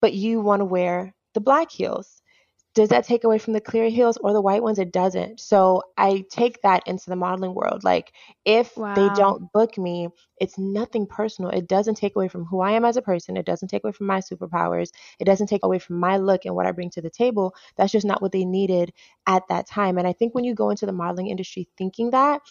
but 0.00 0.12
you 0.14 0.40
want 0.40 0.60
to 0.60 0.64
wear 0.64 1.14
the 1.34 1.40
black 1.40 1.70
heels. 1.70 2.22
Does 2.74 2.90
that 2.90 3.04
take 3.04 3.24
away 3.24 3.38
from 3.38 3.54
the 3.54 3.60
clear 3.60 3.88
heels 3.88 4.16
or 4.18 4.32
the 4.32 4.40
white 4.40 4.62
ones? 4.62 4.78
It 4.78 4.92
doesn't. 4.92 5.40
So 5.40 5.82
I 5.96 6.24
take 6.30 6.62
that 6.62 6.82
into 6.86 7.10
the 7.10 7.16
modeling 7.16 7.54
world. 7.54 7.82
Like 7.82 8.12
if 8.44 8.78
they 8.94 9.08
don't 9.08 9.50
book 9.52 9.76
me, 9.76 10.08
it's 10.40 10.58
nothing 10.58 11.06
personal. 11.06 11.50
It 11.50 11.66
doesn't 11.66 11.96
take 11.96 12.14
away 12.14 12.28
from 12.28 12.44
who 12.44 12.60
I 12.60 12.72
am 12.72 12.84
as 12.84 12.96
a 12.96 13.02
person. 13.02 13.36
It 13.36 13.46
doesn't 13.46 13.68
take 13.68 13.82
away 13.84 13.92
from 13.92 14.06
my 14.06 14.20
superpowers. 14.20 14.90
It 15.18 15.24
doesn't 15.24 15.48
take 15.48 15.64
away 15.64 15.78
from 15.78 15.98
my 15.98 16.18
look 16.18 16.44
and 16.44 16.54
what 16.54 16.66
I 16.66 16.72
bring 16.72 16.90
to 16.90 17.02
the 17.02 17.10
table. 17.10 17.54
That's 17.76 17.92
just 17.92 18.06
not 18.06 18.22
what 18.22 18.32
they 18.32 18.44
needed 18.44 18.92
at 19.26 19.42
that 19.48 19.66
time. 19.66 19.98
And 19.98 20.06
I 20.06 20.12
think 20.12 20.34
when 20.34 20.44
you 20.44 20.54
go 20.54 20.70
into 20.70 20.86
the 20.86 20.92
modeling 20.92 21.28
industry 21.28 21.68
thinking 21.76 22.10
that, 22.10 22.42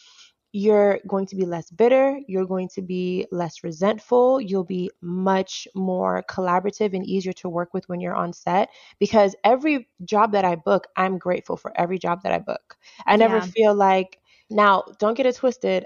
you're 0.53 0.99
going 1.07 1.25
to 1.27 1.35
be 1.35 1.45
less 1.45 1.69
bitter. 1.69 2.19
You're 2.27 2.45
going 2.45 2.69
to 2.69 2.81
be 2.81 3.27
less 3.31 3.63
resentful. 3.63 4.39
You'll 4.41 4.63
be 4.63 4.89
much 5.01 5.67
more 5.75 6.23
collaborative 6.29 6.93
and 6.93 7.05
easier 7.05 7.33
to 7.33 7.49
work 7.49 7.73
with 7.73 7.87
when 7.89 7.99
you're 7.99 8.15
on 8.15 8.33
set 8.33 8.69
because 8.99 9.35
every 9.43 9.89
job 10.05 10.31
that 10.31 10.45
I 10.45 10.55
book, 10.55 10.87
I'm 10.95 11.17
grateful 11.17 11.57
for 11.57 11.71
every 11.79 11.99
job 11.99 12.23
that 12.23 12.31
I 12.33 12.39
book. 12.39 12.77
I 13.05 13.17
never 13.17 13.39
Yeah. 13.39 13.41
feel 13.41 13.75
like, 13.75 14.19
now, 14.49 14.83
don't 14.99 15.15
get 15.15 15.25
it 15.25 15.35
twisted. 15.35 15.85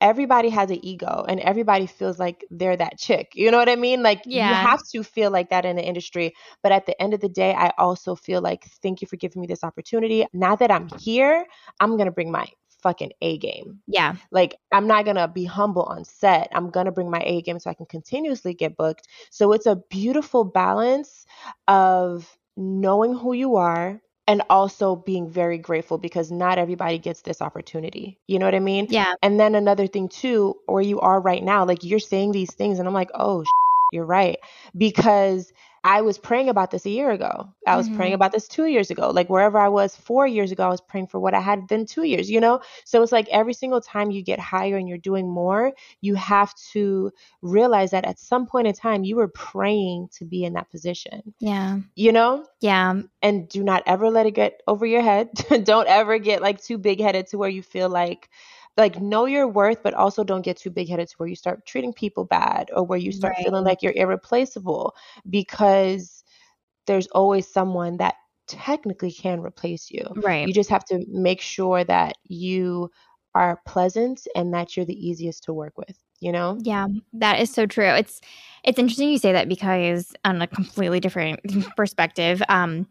Everybody 0.00 0.48
has 0.50 0.70
an 0.70 0.84
ego 0.84 1.24
and 1.28 1.38
everybody 1.40 1.86
feels 1.86 2.18
like 2.18 2.44
they're 2.50 2.76
that 2.76 2.98
chick. 2.98 3.32
You 3.34 3.50
know 3.52 3.58
what 3.58 3.68
I 3.68 3.76
mean? 3.76 4.02
Like, 4.02 4.24
you 4.32 4.54
have 4.54 4.80
to 4.92 5.02
feel 5.04 5.30
like 5.30 5.50
that 5.50 5.64
in 5.64 5.76
the 5.76 5.84
industry. 5.84 6.34
But 6.62 6.72
at 6.72 6.86
the 6.86 7.00
end 7.00 7.14
of 7.14 7.20
the 7.20 7.28
day, 7.28 7.54
I 7.54 7.70
also 7.78 8.14
feel 8.16 8.40
like, 8.42 8.64
thank 8.82 9.00
you 9.00 9.06
for 9.06 9.16
giving 9.16 9.40
me 9.40 9.46
this 9.46 9.62
opportunity. 9.62 10.26
Now 10.32 10.56
that 10.56 10.70
I'm 10.72 10.88
here, 10.98 11.46
I'm 11.80 11.90
going 11.96 12.06
to 12.06 12.12
bring 12.12 12.32
my 12.32 12.46
fucking 12.82 13.12
A 13.20 13.38
game. 13.38 13.80
Yeah. 13.86 14.16
Like, 14.30 14.56
I'm 14.72 14.86
not 14.86 15.04
going 15.04 15.16
to 15.16 15.28
be 15.28 15.44
humble 15.44 15.84
on 15.84 16.04
set. 16.04 16.48
I'm 16.52 16.70
going 16.70 16.86
to 16.86 16.92
bring 16.92 17.10
my 17.10 17.22
A 17.24 17.42
game 17.42 17.58
so 17.58 17.70
I 17.70 17.74
can 17.74 17.86
continuously 17.86 18.54
get 18.54 18.76
booked. 18.76 19.08
So 19.30 19.52
it's 19.52 19.66
a 19.66 19.82
beautiful 19.90 20.44
balance 20.44 21.24
of 21.68 22.28
knowing 22.56 23.14
who 23.14 23.32
you 23.32 23.56
are, 23.56 24.00
and 24.28 24.42
also 24.48 24.94
being 24.94 25.28
very 25.28 25.58
grateful 25.58 25.98
because 25.98 26.30
not 26.30 26.56
everybody 26.56 26.96
gets 26.96 27.22
this 27.22 27.42
opportunity. 27.42 28.20
You 28.28 28.38
know 28.38 28.46
what 28.46 28.54
I 28.54 28.60
mean? 28.60 28.86
Yeah. 28.88 29.14
And 29.20 29.38
then 29.38 29.56
another 29.56 29.88
thing 29.88 30.08
too, 30.08 30.54
where 30.66 30.82
you 30.82 31.00
are 31.00 31.20
right 31.20 31.42
now, 31.42 31.64
like 31.64 31.82
you're 31.82 31.98
saying 31.98 32.30
these 32.30 32.52
things, 32.52 32.78
and 32.78 32.86
I'm 32.86 32.94
like, 32.94 33.10
oh, 33.14 33.42
you're 33.90 34.06
right, 34.06 34.38
because 34.76 35.52
I 35.84 36.02
was 36.02 36.16
praying 36.16 36.48
about 36.48 36.70
this 36.70 36.86
a 36.86 36.90
year 36.90 37.10
ago. 37.10 37.52
I 37.66 37.76
was 37.76 37.86
mm-hmm. 37.86 37.96
praying 37.96 38.14
about 38.14 38.30
this 38.30 38.46
two 38.46 38.66
years 38.66 38.90
ago. 38.90 39.10
Like 39.10 39.28
wherever 39.28 39.58
I 39.58 39.68
was 39.68 39.96
four 39.96 40.28
years 40.28 40.52
ago, 40.52 40.64
I 40.64 40.68
was 40.68 40.80
praying 40.80 41.08
for 41.08 41.18
what 41.18 41.34
I 41.34 41.40
had 41.40 41.66
then 41.68 41.86
two 41.86 42.04
years, 42.04 42.30
you 42.30 42.40
know? 42.40 42.60
So 42.84 43.02
it's 43.02 43.10
like 43.10 43.28
every 43.30 43.52
single 43.52 43.80
time 43.80 44.12
you 44.12 44.22
get 44.22 44.38
higher 44.38 44.76
and 44.76 44.88
you're 44.88 44.98
doing 44.98 45.28
more, 45.28 45.72
you 46.00 46.14
have 46.14 46.54
to 46.72 47.10
realize 47.40 47.90
that 47.90 48.04
at 48.04 48.20
some 48.20 48.46
point 48.46 48.68
in 48.68 48.74
time, 48.74 49.02
you 49.02 49.16
were 49.16 49.28
praying 49.28 50.10
to 50.18 50.24
be 50.24 50.44
in 50.44 50.52
that 50.52 50.70
position. 50.70 51.34
Yeah. 51.40 51.80
You 51.96 52.12
know? 52.12 52.46
Yeah. 52.60 53.02
And 53.20 53.48
do 53.48 53.64
not 53.64 53.82
ever 53.86 54.08
let 54.08 54.26
it 54.26 54.32
get 54.32 54.62
over 54.68 54.86
your 54.86 55.02
head. 55.02 55.30
Don't 55.64 55.88
ever 55.88 56.18
get 56.18 56.42
like 56.42 56.62
too 56.62 56.78
big 56.78 57.00
headed 57.00 57.26
to 57.28 57.38
where 57.38 57.50
you 57.50 57.62
feel 57.62 57.88
like, 57.88 58.28
like 58.76 59.00
know 59.00 59.26
your 59.26 59.46
worth 59.46 59.82
but 59.82 59.94
also 59.94 60.24
don't 60.24 60.42
get 60.42 60.56
too 60.56 60.70
big 60.70 60.88
headed 60.88 61.08
to 61.08 61.14
where 61.16 61.28
you 61.28 61.36
start 61.36 61.64
treating 61.66 61.92
people 61.92 62.24
bad 62.24 62.70
or 62.74 62.84
where 62.84 62.98
you 62.98 63.12
start 63.12 63.34
right. 63.36 63.44
feeling 63.44 63.64
like 63.64 63.82
you're 63.82 63.92
irreplaceable 63.96 64.94
because 65.28 66.24
there's 66.86 67.06
always 67.08 67.46
someone 67.46 67.96
that 67.98 68.14
technically 68.48 69.12
can 69.12 69.40
replace 69.40 69.90
you. 69.90 70.04
Right. 70.16 70.46
You 70.46 70.52
just 70.52 70.70
have 70.70 70.84
to 70.86 71.04
make 71.08 71.40
sure 71.40 71.84
that 71.84 72.14
you 72.24 72.90
are 73.34 73.60
pleasant 73.66 74.26
and 74.34 74.52
that 74.52 74.76
you're 74.76 74.86
the 74.86 75.06
easiest 75.08 75.44
to 75.44 75.52
work 75.52 75.78
with 75.78 75.96
you 76.22 76.30
know? 76.32 76.56
Yeah 76.62 76.86
that 77.14 77.40
is 77.40 77.52
so 77.52 77.66
true. 77.66 77.88
It's 77.88 78.20
it's 78.64 78.78
interesting 78.78 79.10
you 79.10 79.18
say 79.18 79.32
that 79.32 79.48
because 79.48 80.14
on 80.24 80.40
a 80.40 80.46
completely 80.46 81.00
different 81.00 81.40
perspective 81.76 82.42
um 82.48 82.86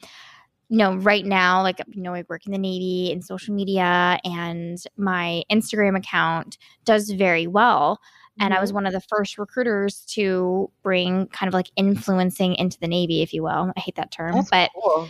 you 0.72 0.78
know, 0.78 0.96
right 0.96 1.26
now, 1.26 1.62
like, 1.62 1.82
you 1.90 2.02
know, 2.02 2.14
I 2.14 2.24
work 2.30 2.46
in 2.46 2.54
the 2.54 2.58
Navy 2.58 3.12
and 3.12 3.22
social 3.24 3.54
media 3.54 4.18
and 4.24 4.82
my 4.96 5.44
Instagram 5.52 5.98
account 5.98 6.58
does 6.86 7.10
very 7.10 7.46
well. 7.46 8.00
And. 8.40 8.54
I 8.54 8.62
was 8.62 8.70
mm-hmm. 8.70 8.76
one 8.76 8.86
of 8.86 8.94
the 8.94 9.02
first 9.02 9.38
recruiters 9.38 10.06
to 10.14 10.72
bring 10.82 11.28
kind 11.28 11.50
of 11.50 11.54
like 11.54 11.70
influencing 11.76 12.56
into 12.56 12.80
the 12.80 12.88
Navy, 12.88 13.22
if 13.22 13.34
you 13.34 13.44
will. 13.44 13.74
I 13.76 13.80
hate 13.82 13.98
that 13.98 14.12
term, 14.12 14.36
That's 14.36 14.50
but 14.50 14.72
cool. 14.82 15.10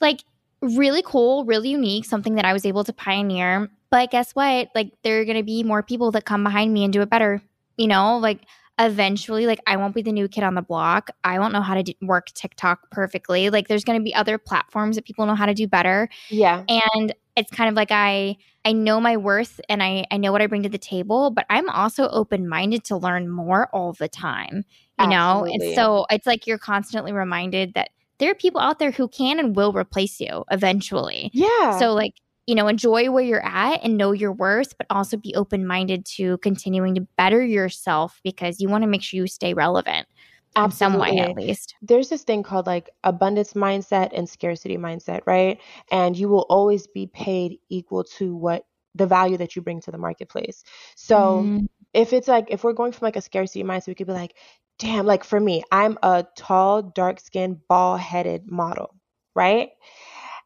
like 0.00 0.24
really 0.62 1.02
cool, 1.04 1.44
really 1.44 1.68
unique, 1.68 2.06
something 2.06 2.36
that 2.36 2.46
I 2.46 2.54
was 2.54 2.64
able 2.64 2.82
to 2.84 2.92
pioneer. 2.94 3.68
But 3.90 4.10
guess 4.10 4.32
what? 4.32 4.70
Like, 4.74 4.94
there 5.02 5.20
are 5.20 5.26
going 5.26 5.36
to 5.36 5.42
be 5.42 5.62
more 5.62 5.82
people 5.82 6.10
that 6.12 6.24
come 6.24 6.42
behind 6.42 6.72
me 6.72 6.84
and 6.84 6.92
do 6.92 7.02
it 7.02 7.10
better. 7.10 7.42
You 7.76 7.88
know, 7.88 8.16
like 8.16 8.40
eventually 8.78 9.46
like 9.46 9.60
I 9.66 9.76
won't 9.76 9.94
be 9.94 10.02
the 10.02 10.12
new 10.12 10.28
kid 10.28 10.44
on 10.44 10.54
the 10.54 10.62
block. 10.62 11.10
I 11.24 11.38
won't 11.38 11.52
know 11.52 11.62
how 11.62 11.74
to 11.74 11.82
do, 11.82 11.92
work 12.00 12.28
TikTok 12.34 12.90
perfectly. 12.90 13.50
Like 13.50 13.68
there's 13.68 13.84
going 13.84 13.98
to 13.98 14.04
be 14.04 14.14
other 14.14 14.38
platforms 14.38 14.96
that 14.96 15.04
people 15.04 15.26
know 15.26 15.34
how 15.34 15.46
to 15.46 15.54
do 15.54 15.66
better. 15.66 16.08
Yeah. 16.30 16.64
And 16.68 17.14
it's 17.36 17.50
kind 17.50 17.68
of 17.68 17.74
like 17.74 17.90
I 17.90 18.36
I 18.64 18.72
know 18.72 19.00
my 19.00 19.16
worth 19.16 19.60
and 19.68 19.82
I 19.82 20.04
I 20.10 20.16
know 20.16 20.32
what 20.32 20.42
I 20.42 20.46
bring 20.46 20.62
to 20.62 20.68
the 20.68 20.78
table, 20.78 21.30
but 21.30 21.46
I'm 21.50 21.68
also 21.70 22.08
open-minded 22.08 22.84
to 22.84 22.96
learn 22.96 23.28
more 23.28 23.68
all 23.74 23.92
the 23.92 24.08
time. 24.08 24.64
You 24.98 25.10
Absolutely. 25.10 25.58
know? 25.58 25.64
And 25.66 25.74
so 25.74 26.06
it's 26.10 26.26
like 26.26 26.46
you're 26.46 26.58
constantly 26.58 27.12
reminded 27.12 27.74
that 27.74 27.90
there 28.18 28.30
are 28.30 28.34
people 28.34 28.60
out 28.60 28.78
there 28.78 28.90
who 28.90 29.08
can 29.08 29.38
and 29.38 29.56
will 29.56 29.72
replace 29.72 30.20
you 30.20 30.44
eventually. 30.50 31.30
Yeah. 31.32 31.78
So 31.78 31.92
like 31.92 32.14
you 32.46 32.54
know, 32.54 32.68
enjoy 32.68 33.10
where 33.10 33.22
you're 33.22 33.44
at 33.44 33.84
and 33.84 33.96
know 33.96 34.12
your 34.12 34.32
worth, 34.32 34.76
but 34.76 34.86
also 34.90 35.16
be 35.16 35.34
open 35.34 35.66
minded 35.66 36.04
to 36.04 36.38
continuing 36.38 36.94
to 36.96 37.06
better 37.16 37.44
yourself 37.44 38.20
because 38.24 38.60
you 38.60 38.68
want 38.68 38.82
to 38.82 38.88
make 38.88 39.02
sure 39.02 39.18
you 39.18 39.26
stay 39.26 39.54
relevant. 39.54 40.06
Absolutely. 40.54 41.08
some 41.08 41.16
way 41.16 41.22
at 41.22 41.36
least. 41.36 41.74
There's 41.80 42.10
this 42.10 42.24
thing 42.24 42.42
called 42.42 42.66
like 42.66 42.90
abundance 43.04 43.54
mindset 43.54 44.10
and 44.12 44.28
scarcity 44.28 44.76
mindset, 44.76 45.22
right? 45.24 45.58
And 45.90 46.16
you 46.16 46.28
will 46.28 46.46
always 46.50 46.86
be 46.86 47.06
paid 47.06 47.58
equal 47.70 48.04
to 48.18 48.36
what 48.36 48.66
the 48.94 49.06
value 49.06 49.38
that 49.38 49.56
you 49.56 49.62
bring 49.62 49.80
to 49.80 49.90
the 49.90 49.98
marketplace. 49.98 50.62
So 50.94 51.42
mm. 51.42 51.68
if 51.94 52.12
it's 52.12 52.28
like 52.28 52.46
if 52.48 52.64
we're 52.64 52.74
going 52.74 52.92
from 52.92 53.06
like 53.06 53.16
a 53.16 53.22
scarcity 53.22 53.64
mindset, 53.64 53.88
we 53.88 53.94
could 53.94 54.06
be 54.06 54.12
like, 54.12 54.34
damn, 54.78 55.06
like 55.06 55.24
for 55.24 55.40
me, 55.40 55.62
I'm 55.72 55.98
a 56.02 56.26
tall, 56.36 56.82
dark 56.82 57.20
skinned, 57.20 57.60
bald 57.68 58.00
headed 58.00 58.50
model, 58.50 58.94
right? 59.34 59.70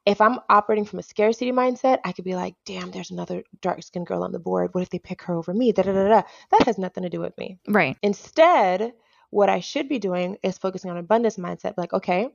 If 0.06 0.20
I'm 0.20 0.38
operating 0.48 0.84
from 0.84 1.00
a 1.00 1.02
scarcity 1.02 1.50
mindset, 1.50 1.98
I 2.04 2.12
could 2.12 2.24
be 2.24 2.36
like, 2.36 2.54
damn, 2.64 2.92
there's 2.92 3.10
another 3.10 3.42
dark 3.60 3.82
skinned 3.82 4.06
girl 4.06 4.22
on 4.22 4.30
the 4.30 4.38
board. 4.38 4.72
What 4.72 4.82
if 4.82 4.90
they 4.90 5.00
pick 5.00 5.22
her 5.22 5.34
over 5.34 5.52
me? 5.52 5.72
Da, 5.72 5.82
da, 5.82 5.92
da, 5.92 6.08
da. 6.08 6.22
That 6.52 6.66
has 6.66 6.78
nothing 6.78 7.02
to 7.02 7.10
do 7.10 7.20
with 7.20 7.36
me. 7.36 7.58
Right. 7.66 7.96
Instead, 8.02 8.92
what 9.30 9.48
I 9.48 9.58
should 9.58 9.88
be 9.88 9.98
doing 9.98 10.38
is 10.44 10.58
focusing 10.58 10.90
on 10.90 10.96
abundance 10.96 11.36
mindset. 11.36 11.74
Like, 11.76 11.92
okay, 11.92 12.28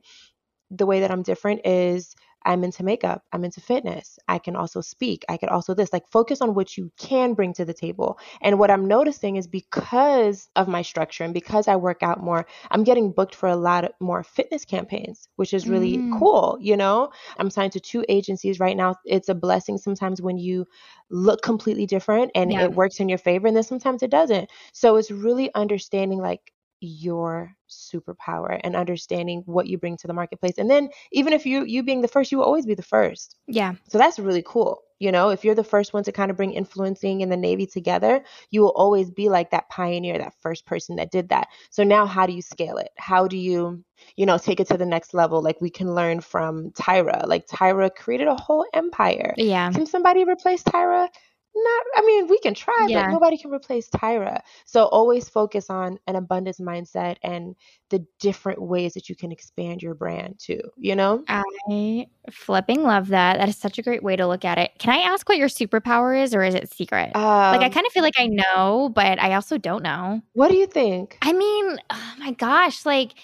the 0.70 0.86
way 0.86 1.00
that 1.00 1.10
I'm 1.10 1.22
different 1.22 1.66
is 1.66 2.14
I'm 2.44 2.64
into 2.64 2.84
makeup, 2.84 3.22
I'm 3.32 3.44
into 3.44 3.60
fitness. 3.60 4.18
I 4.28 4.38
can 4.38 4.56
also 4.56 4.80
speak. 4.80 5.24
I 5.28 5.36
could 5.36 5.48
also 5.48 5.74
this. 5.74 5.92
Like 5.92 6.10
focus 6.10 6.40
on 6.40 6.54
what 6.54 6.76
you 6.76 6.90
can 6.98 7.34
bring 7.34 7.52
to 7.54 7.64
the 7.64 7.74
table. 7.74 8.18
And 8.40 8.58
what 8.58 8.70
I'm 8.70 8.86
noticing 8.86 9.36
is 9.36 9.46
because 9.46 10.48
of 10.56 10.68
my 10.68 10.82
structure 10.82 11.24
and 11.24 11.34
because 11.34 11.68
I 11.68 11.76
work 11.76 12.02
out 12.02 12.22
more, 12.22 12.46
I'm 12.70 12.84
getting 12.84 13.12
booked 13.12 13.34
for 13.34 13.48
a 13.48 13.56
lot 13.56 13.92
more 14.00 14.22
fitness 14.22 14.64
campaigns, 14.64 15.28
which 15.36 15.54
is 15.54 15.68
really 15.68 15.98
mm. 15.98 16.18
cool, 16.18 16.58
you 16.60 16.76
know? 16.76 17.10
I'm 17.38 17.50
signed 17.50 17.72
to 17.72 17.80
two 17.80 18.04
agencies 18.08 18.60
right 18.60 18.76
now. 18.76 18.96
It's 19.04 19.28
a 19.28 19.34
blessing 19.34 19.78
sometimes 19.78 20.20
when 20.20 20.38
you 20.38 20.66
look 21.10 21.42
completely 21.42 21.86
different 21.86 22.30
and 22.34 22.52
yeah. 22.52 22.62
it 22.62 22.74
works 22.74 23.00
in 23.00 23.08
your 23.08 23.18
favor 23.18 23.46
and 23.46 23.56
then 23.56 23.62
sometimes 23.62 24.02
it 24.02 24.10
doesn't. 24.10 24.50
So 24.72 24.96
it's 24.96 25.10
really 25.10 25.54
understanding 25.54 26.18
like 26.18 26.52
your 26.82 27.54
superpower 27.70 28.60
and 28.64 28.74
understanding 28.74 29.42
what 29.46 29.68
you 29.68 29.78
bring 29.78 29.96
to 29.96 30.06
the 30.06 30.12
marketplace. 30.12 30.58
And 30.58 30.68
then 30.68 30.88
even 31.12 31.32
if 31.32 31.46
you 31.46 31.64
you 31.64 31.82
being 31.82 32.02
the 32.02 32.08
first, 32.08 32.32
you 32.32 32.38
will 32.38 32.44
always 32.44 32.66
be 32.66 32.74
the 32.74 32.82
first. 32.82 33.36
Yeah. 33.46 33.74
So 33.88 33.98
that's 33.98 34.18
really 34.18 34.42
cool. 34.44 34.82
You 34.98 35.10
know, 35.10 35.30
if 35.30 35.44
you're 35.44 35.54
the 35.54 35.64
first 35.64 35.92
one 35.92 36.04
to 36.04 36.12
kind 36.12 36.30
of 36.30 36.36
bring 36.36 36.52
influencing 36.52 37.22
in 37.22 37.28
the 37.28 37.36
Navy 37.36 37.66
together, 37.66 38.22
you 38.50 38.60
will 38.60 38.72
always 38.76 39.10
be 39.10 39.28
like 39.28 39.50
that 39.50 39.68
pioneer, 39.68 40.18
that 40.18 40.34
first 40.40 40.64
person 40.64 40.96
that 40.96 41.10
did 41.10 41.30
that. 41.30 41.48
So 41.70 41.82
now 41.82 42.06
how 42.06 42.26
do 42.26 42.32
you 42.32 42.42
scale 42.42 42.76
it? 42.76 42.90
How 42.98 43.26
do 43.26 43.36
you, 43.36 43.82
you 44.16 44.26
know, 44.26 44.38
take 44.38 44.60
it 44.60 44.68
to 44.68 44.76
the 44.76 44.86
next 44.86 45.12
level? 45.12 45.42
Like 45.42 45.60
we 45.60 45.70
can 45.70 45.94
learn 45.94 46.20
from 46.20 46.70
Tyra. 46.70 47.26
Like 47.26 47.48
Tyra 47.48 47.92
created 47.94 48.28
a 48.28 48.36
whole 48.36 48.64
empire. 48.74 49.34
Yeah. 49.36 49.72
Can 49.72 49.86
somebody 49.86 50.24
replace 50.24 50.62
Tyra? 50.62 51.08
Not 51.54 51.82
i 51.96 52.02
mean 52.02 52.26
we 52.28 52.38
can 52.38 52.54
try 52.54 52.86
yeah. 52.88 53.02
but 53.02 53.12
nobody 53.12 53.36
can 53.36 53.50
replace 53.50 53.88
tyra 53.90 54.40
so 54.64 54.84
always 54.86 55.28
focus 55.28 55.68
on 55.68 55.98
an 56.06 56.16
abundance 56.16 56.58
mindset 56.60 57.16
and 57.22 57.54
the 57.90 58.04
different 58.20 58.60
ways 58.60 58.94
that 58.94 59.08
you 59.08 59.14
can 59.14 59.30
expand 59.30 59.82
your 59.82 59.94
brand 59.94 60.38
too 60.38 60.60
you 60.76 60.94
know 60.96 61.22
i 61.28 62.06
flipping 62.30 62.82
love 62.82 63.08
that 63.08 63.38
that 63.38 63.48
is 63.48 63.56
such 63.56 63.78
a 63.78 63.82
great 63.82 64.02
way 64.02 64.16
to 64.16 64.26
look 64.26 64.44
at 64.44 64.58
it 64.58 64.70
can 64.78 64.94
i 64.94 64.98
ask 64.98 65.28
what 65.28 65.38
your 65.38 65.48
superpower 65.48 66.20
is 66.20 66.34
or 66.34 66.42
is 66.42 66.54
it 66.54 66.72
secret 66.72 67.14
um, 67.14 67.22
like 67.22 67.60
i 67.60 67.66
um 67.66 67.72
kind 67.72 67.86
of 67.86 67.92
feel 67.92 68.02
like 68.02 68.18
i 68.18 68.26
know 68.26 68.90
but 68.94 69.20
i 69.20 69.34
also 69.34 69.58
don't 69.58 69.82
know 69.82 70.20
what 70.32 70.48
do 70.48 70.56
you 70.56 70.66
think 70.66 71.18
i 71.22 71.32
mean 71.32 71.78
oh 71.90 72.14
my 72.18 72.32
gosh 72.32 72.86
like 72.86 73.14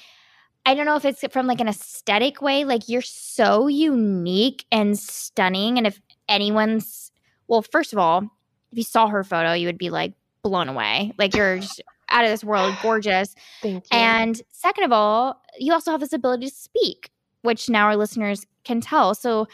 I 0.66 0.75
don't 0.75 0.85
know 0.85 0.97
if 0.97 1.06
it's 1.06 1.25
from 1.32 1.47
like 1.47 1.62
an 1.62 1.68
aesthetic 1.68 2.42
way. 2.42 2.64
Like 2.64 2.90
you're 2.90 3.00
so 3.00 3.68
unique 3.68 4.66
and 4.70 4.99
stunning. 4.99 5.78
And 5.78 5.87
if 5.87 5.99
anyone's 6.28 7.11
well, 7.49 7.62
first 7.62 7.93
of 7.93 7.99
all, 7.99 8.23
if 8.71 8.78
you 8.78 8.85
saw 8.85 9.09
her 9.09 9.25
photo, 9.25 9.52
you 9.52 9.67
would 9.67 9.78
be 9.78 9.90
like 9.90 10.12
blown 10.43 10.69
away. 10.69 11.12
Like 11.19 11.35
you're 11.35 11.59
just 11.61 11.83
out 12.11 12.25
of 12.25 12.31
this 12.31 12.45
world, 12.45 12.75
gorgeous. 12.83 13.35
Thank 13.62 13.85
you. 13.90 13.99
And 13.99 14.40
second 14.52 14.85
of 14.85 14.93
all, 14.93 15.43
you 15.59 15.73
also 15.73 15.90
have 15.90 16.00
this 16.00 16.12
ability 16.12 16.47
to 16.47 16.55
speak, 16.55 17.11
which 17.43 17.69
now 17.69 17.87
our 17.87 17.97
listeners 17.97 18.47
can 18.64 18.81
tell. 18.81 19.14
So 19.14 19.47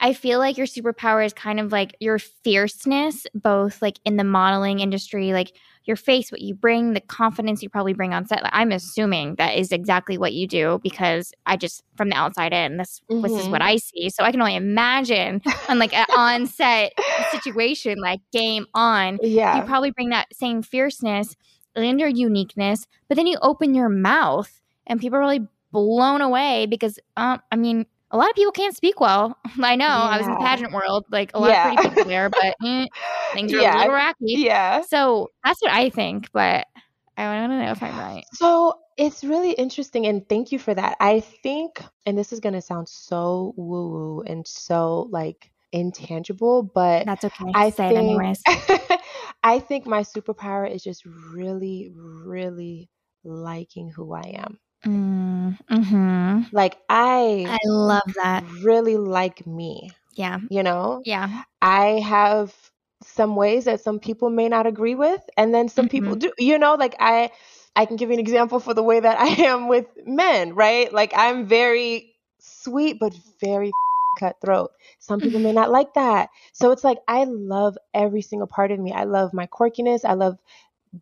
I 0.00 0.14
feel 0.14 0.38
like 0.38 0.56
your 0.56 0.66
superpower 0.66 1.24
is 1.24 1.34
kind 1.34 1.60
of 1.60 1.72
like 1.72 1.94
your 2.00 2.18
fierceness, 2.18 3.26
both 3.34 3.82
like 3.82 3.98
in 4.04 4.16
the 4.16 4.24
modeling 4.24 4.80
industry, 4.80 5.32
like 5.32 5.52
your 5.84 5.96
face, 5.96 6.32
what 6.32 6.40
you 6.40 6.54
bring, 6.54 6.94
the 6.94 7.00
confidence 7.00 7.62
you 7.62 7.68
probably 7.68 7.92
bring 7.92 8.14
on 8.14 8.26
set. 8.26 8.42
Like, 8.42 8.52
I'm 8.54 8.72
assuming 8.72 9.34
that 9.36 9.58
is 9.58 9.72
exactly 9.72 10.16
what 10.16 10.32
you 10.32 10.46
do 10.46 10.80
because 10.82 11.32
I 11.44 11.56
just 11.56 11.82
from 11.96 12.08
the 12.08 12.16
outside 12.16 12.52
in, 12.54 12.78
this 12.78 13.02
mm-hmm. 13.10 13.22
this 13.22 13.32
is 13.32 13.48
what 13.48 13.60
mm-hmm. 13.60 13.72
I 13.72 13.76
see. 13.76 14.10
So 14.10 14.24
I 14.24 14.30
can 14.30 14.40
only 14.40 14.56
imagine 14.56 15.42
on 15.68 15.78
like 15.78 15.92
an 15.92 16.06
on 16.16 16.46
set 16.46 16.92
situation, 17.30 17.98
like 18.00 18.20
game 18.32 18.66
on. 18.74 19.18
Yeah. 19.22 19.58
You 19.58 19.62
probably 19.64 19.90
bring 19.90 20.10
that 20.10 20.34
same 20.34 20.62
fierceness 20.62 21.36
and 21.76 22.00
your 22.00 22.08
uniqueness, 22.08 22.86
but 23.08 23.16
then 23.16 23.26
you 23.26 23.36
open 23.42 23.74
your 23.74 23.90
mouth 23.90 24.60
and 24.86 24.98
people 24.98 25.18
are 25.18 25.22
really 25.22 25.46
blown 25.72 26.20
away 26.20 26.66
because 26.66 26.98
um, 27.16 27.40
I 27.52 27.56
mean 27.56 27.86
a 28.10 28.16
lot 28.16 28.30
of 28.30 28.36
people 28.36 28.52
can't 28.52 28.76
speak 28.76 29.00
well. 29.00 29.36
I 29.60 29.76
know. 29.76 29.86
Yeah. 29.86 30.02
I 30.02 30.18
was 30.18 30.26
in 30.26 30.32
the 30.34 30.40
pageant 30.40 30.72
world, 30.72 31.06
like 31.10 31.30
a 31.34 31.38
lot 31.38 31.50
yeah. 31.50 31.70
of 31.70 31.76
pretty 31.76 31.88
people 31.90 32.04
there, 32.04 32.28
but 32.28 32.56
eh, 32.64 32.86
things 33.32 33.52
are 33.52 33.60
yeah. 33.60 33.76
a 33.76 33.78
little 33.78 33.94
rocky. 33.94 34.16
Yeah. 34.20 34.82
So 34.82 35.30
that's 35.44 35.60
what 35.62 35.72
I 35.72 35.90
think, 35.90 36.30
but 36.32 36.66
I 37.16 37.40
want 37.40 37.52
to 37.52 37.58
know 37.58 37.70
if 37.72 37.82
I'm 37.82 37.98
right. 37.98 38.24
So 38.32 38.78
it's 38.96 39.22
really 39.24 39.52
interesting, 39.52 40.06
and 40.06 40.28
thank 40.28 40.52
you 40.52 40.58
for 40.58 40.74
that. 40.74 40.96
I 41.00 41.20
think, 41.20 41.82
and 42.06 42.16
this 42.16 42.32
is 42.32 42.40
going 42.40 42.54
to 42.54 42.62
sound 42.62 42.88
so 42.88 43.54
woo 43.56 43.88
woo 43.88 44.22
and 44.26 44.46
so 44.46 45.08
like 45.10 45.50
intangible, 45.72 46.62
but 46.62 47.06
that's 47.06 47.24
okay. 47.24 47.52
I 47.54 47.70
say 47.70 47.88
think, 47.88 47.92
it 47.92 47.98
anyways. 47.98 48.42
I 49.42 49.58
think 49.58 49.86
my 49.86 50.02
superpower 50.02 50.70
is 50.70 50.82
just 50.82 51.04
really, 51.04 51.92
really 51.94 52.88
liking 53.24 53.90
who 53.90 54.12
I 54.12 54.34
am. 54.36 54.58
Mm 54.84 55.20
Mm-hmm. 55.70 56.42
Like 56.52 56.78
I 56.88 57.46
I 57.48 57.58
love 57.66 58.14
that. 58.16 58.44
Really 58.62 58.96
like 58.96 59.46
me. 59.46 59.90
Yeah. 60.14 60.38
You 60.50 60.62
know? 60.62 61.02
Yeah. 61.04 61.42
I 61.60 62.00
have 62.00 62.54
some 63.02 63.36
ways 63.36 63.64
that 63.64 63.80
some 63.80 63.98
people 63.98 64.30
may 64.30 64.48
not 64.48 64.66
agree 64.66 64.94
with 64.94 65.22
and 65.36 65.54
then 65.54 65.68
some 65.68 65.86
mm-hmm. 65.86 65.90
people 65.90 66.14
do. 66.16 66.32
You 66.38 66.58
know, 66.58 66.74
like 66.74 66.96
I 66.98 67.30
I 67.76 67.86
can 67.86 67.96
give 67.96 68.10
you 68.10 68.14
an 68.14 68.20
example 68.20 68.60
for 68.60 68.74
the 68.74 68.82
way 68.82 69.00
that 69.00 69.18
I 69.20 69.28
am 69.44 69.68
with 69.68 69.86
men, 70.04 70.54
right? 70.54 70.92
Like 70.92 71.12
I'm 71.14 71.46
very 71.46 72.12
sweet 72.38 72.98
but 73.00 73.14
very 73.40 73.70
cutthroat. 74.18 74.70
Some 74.98 75.20
people 75.20 75.40
may 75.40 75.52
not 75.52 75.70
like 75.70 75.94
that. 75.94 76.30
So 76.52 76.72
it's 76.72 76.84
like 76.84 76.98
I 77.08 77.24
love 77.24 77.76
every 77.94 78.22
single 78.22 78.48
part 78.48 78.72
of 78.72 78.78
me. 78.78 78.92
I 78.92 79.04
love 79.04 79.32
my 79.32 79.46
quirkiness. 79.46 80.04
I 80.04 80.14
love 80.14 80.38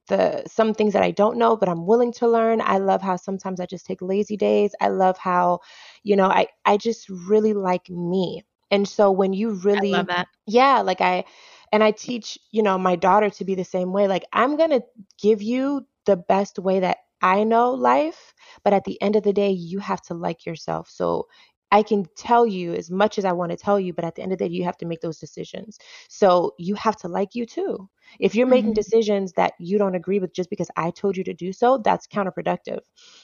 the 0.08 0.42
some 0.46 0.74
things 0.74 0.92
that 0.92 1.02
I 1.02 1.10
don't 1.10 1.38
know, 1.38 1.56
but 1.56 1.68
I'm 1.68 1.86
willing 1.86 2.12
to 2.14 2.28
learn. 2.28 2.60
I 2.62 2.78
love 2.78 3.02
how 3.02 3.16
sometimes 3.16 3.60
I 3.60 3.66
just 3.66 3.86
take 3.86 4.02
lazy 4.02 4.36
days. 4.36 4.74
I 4.80 4.88
love 4.88 5.18
how, 5.18 5.60
you 6.02 6.16
know, 6.16 6.26
I 6.28 6.48
I 6.64 6.76
just 6.76 7.08
really 7.08 7.54
like 7.54 7.88
me. 7.90 8.44
And 8.70 8.86
so 8.88 9.10
when 9.10 9.32
you 9.32 9.50
really 9.52 10.10
Yeah, 10.46 10.80
like 10.82 11.00
I 11.00 11.24
and 11.72 11.82
I 11.84 11.90
teach, 11.92 12.38
you 12.50 12.62
know, 12.62 12.78
my 12.78 12.96
daughter 12.96 13.30
to 13.30 13.44
be 13.44 13.54
the 13.54 13.64
same 13.64 13.92
way. 13.92 14.08
Like 14.08 14.24
I'm 14.32 14.56
going 14.56 14.70
to 14.70 14.82
give 15.20 15.42
you 15.42 15.86
the 16.06 16.16
best 16.16 16.58
way 16.58 16.80
that 16.80 16.98
I 17.20 17.44
know 17.44 17.70
life, 17.72 18.32
but 18.64 18.72
at 18.72 18.84
the 18.84 19.00
end 19.02 19.16
of 19.16 19.22
the 19.24 19.32
day, 19.32 19.50
you 19.50 19.78
have 19.80 20.00
to 20.02 20.14
like 20.14 20.46
yourself. 20.46 20.88
So 20.88 21.26
I 21.70 21.82
can 21.82 22.06
tell 22.16 22.46
you 22.46 22.74
as 22.74 22.90
much 22.90 23.18
as 23.18 23.24
I 23.24 23.32
want 23.32 23.50
to 23.50 23.56
tell 23.56 23.78
you, 23.78 23.92
but 23.92 24.04
at 24.04 24.14
the 24.14 24.22
end 24.22 24.32
of 24.32 24.38
the 24.38 24.48
day, 24.48 24.54
you 24.54 24.64
have 24.64 24.78
to 24.78 24.86
make 24.86 25.00
those 25.00 25.18
decisions. 25.18 25.78
So 26.08 26.54
you 26.58 26.74
have 26.76 26.96
to 26.98 27.08
like 27.08 27.34
you 27.34 27.46
too. 27.46 27.88
If 28.18 28.34
you're 28.34 28.46
making 28.46 28.70
mm-hmm. 28.70 28.74
decisions 28.74 29.32
that 29.34 29.52
you 29.58 29.78
don't 29.78 29.94
agree 29.94 30.18
with 30.18 30.32
just 30.32 30.50
because 30.50 30.70
I 30.76 30.90
told 30.90 31.16
you 31.16 31.24
to 31.24 31.34
do 31.34 31.52
so, 31.52 31.78
that's 31.78 32.06
counterproductive. 32.06 32.80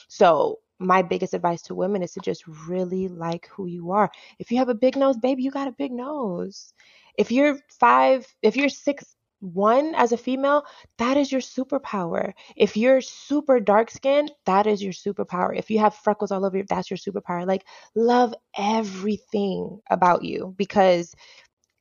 So 0.07 0.59
my 0.79 1.01
biggest 1.01 1.33
advice 1.33 1.61
to 1.63 1.75
women 1.75 2.03
is 2.03 2.13
to 2.13 2.19
just 2.19 2.45
really 2.67 3.07
like 3.07 3.47
who 3.47 3.65
you 3.65 3.91
are. 3.91 4.11
If 4.39 4.51
you 4.51 4.57
have 4.57 4.69
a 4.69 4.75
big 4.75 4.95
nose, 4.95 5.17
baby, 5.17 5.43
you 5.43 5.51
got 5.51 5.67
a 5.67 5.71
big 5.71 5.91
nose. 5.91 6.73
If 7.17 7.31
you're 7.31 7.57
five, 7.79 8.27
if 8.41 8.55
you're 8.57 8.69
six 8.69 9.15
one 9.53 9.93
as 9.95 10.11
a 10.11 10.17
female, 10.17 10.65
that 10.97 11.17
is 11.17 11.31
your 11.31 11.41
superpower. 11.41 12.33
If 12.55 12.75
you're 12.75 13.01
super 13.01 13.59
dark 13.59 13.91
skinned, 13.91 14.31
that 14.45 14.67
is 14.67 14.81
your 14.81 14.93
superpower. 14.93 15.57
If 15.57 15.69
you 15.69 15.79
have 15.79 15.95
freckles 15.95 16.31
all 16.31 16.45
over 16.45 16.57
you, 16.57 16.65
that's 16.67 16.89
your 16.89 16.97
superpower. 16.97 17.45
Like, 17.47 17.65
love 17.95 18.33
everything 18.57 19.79
about 19.89 20.23
you 20.23 20.55
because 20.57 21.15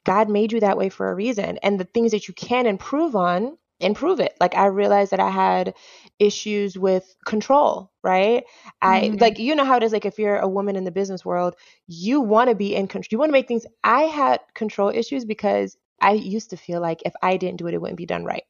God 0.04 0.28
made 0.28 0.52
you 0.52 0.60
that 0.60 0.76
way 0.76 0.90
for 0.90 1.10
a 1.10 1.14
reason. 1.14 1.58
And 1.62 1.80
the 1.80 1.84
things 1.84 2.12
that 2.12 2.28
you 2.28 2.34
can 2.34 2.66
improve 2.66 3.16
on, 3.16 3.56
improve 3.80 4.20
it. 4.20 4.34
Like, 4.40 4.54
I 4.54 4.66
realized 4.66 5.12
that 5.12 5.20
I 5.20 5.30
had 5.30 5.74
issues 6.18 6.78
with 6.78 7.16
control, 7.24 7.90
right? 8.02 8.44
I 8.82 9.08
mm-hmm. 9.08 9.16
like, 9.16 9.38
you 9.38 9.54
know 9.54 9.64
how 9.64 9.78
it 9.78 9.82
is. 9.82 9.92
Like, 9.92 10.04
if 10.04 10.18
you're 10.18 10.36
a 10.36 10.48
woman 10.48 10.76
in 10.76 10.84
the 10.84 10.90
business 10.90 11.24
world, 11.24 11.56
you 11.86 12.20
want 12.20 12.50
to 12.50 12.54
be 12.54 12.74
in 12.74 12.86
control. 12.86 13.08
You 13.10 13.18
want 13.18 13.30
to 13.30 13.32
make 13.32 13.48
things. 13.48 13.66
I 13.82 14.02
had 14.02 14.40
control 14.54 14.90
issues 14.90 15.24
because 15.24 15.76
I 16.00 16.12
used 16.12 16.50
to 16.50 16.56
feel 16.56 16.80
like 16.80 17.02
if 17.04 17.14
I 17.22 17.36
didn't 17.36 17.58
do 17.58 17.66
it, 17.66 17.74
it 17.74 17.80
wouldn't 17.80 17.98
be 17.98 18.06
done 18.06 18.24
right. 18.24 18.44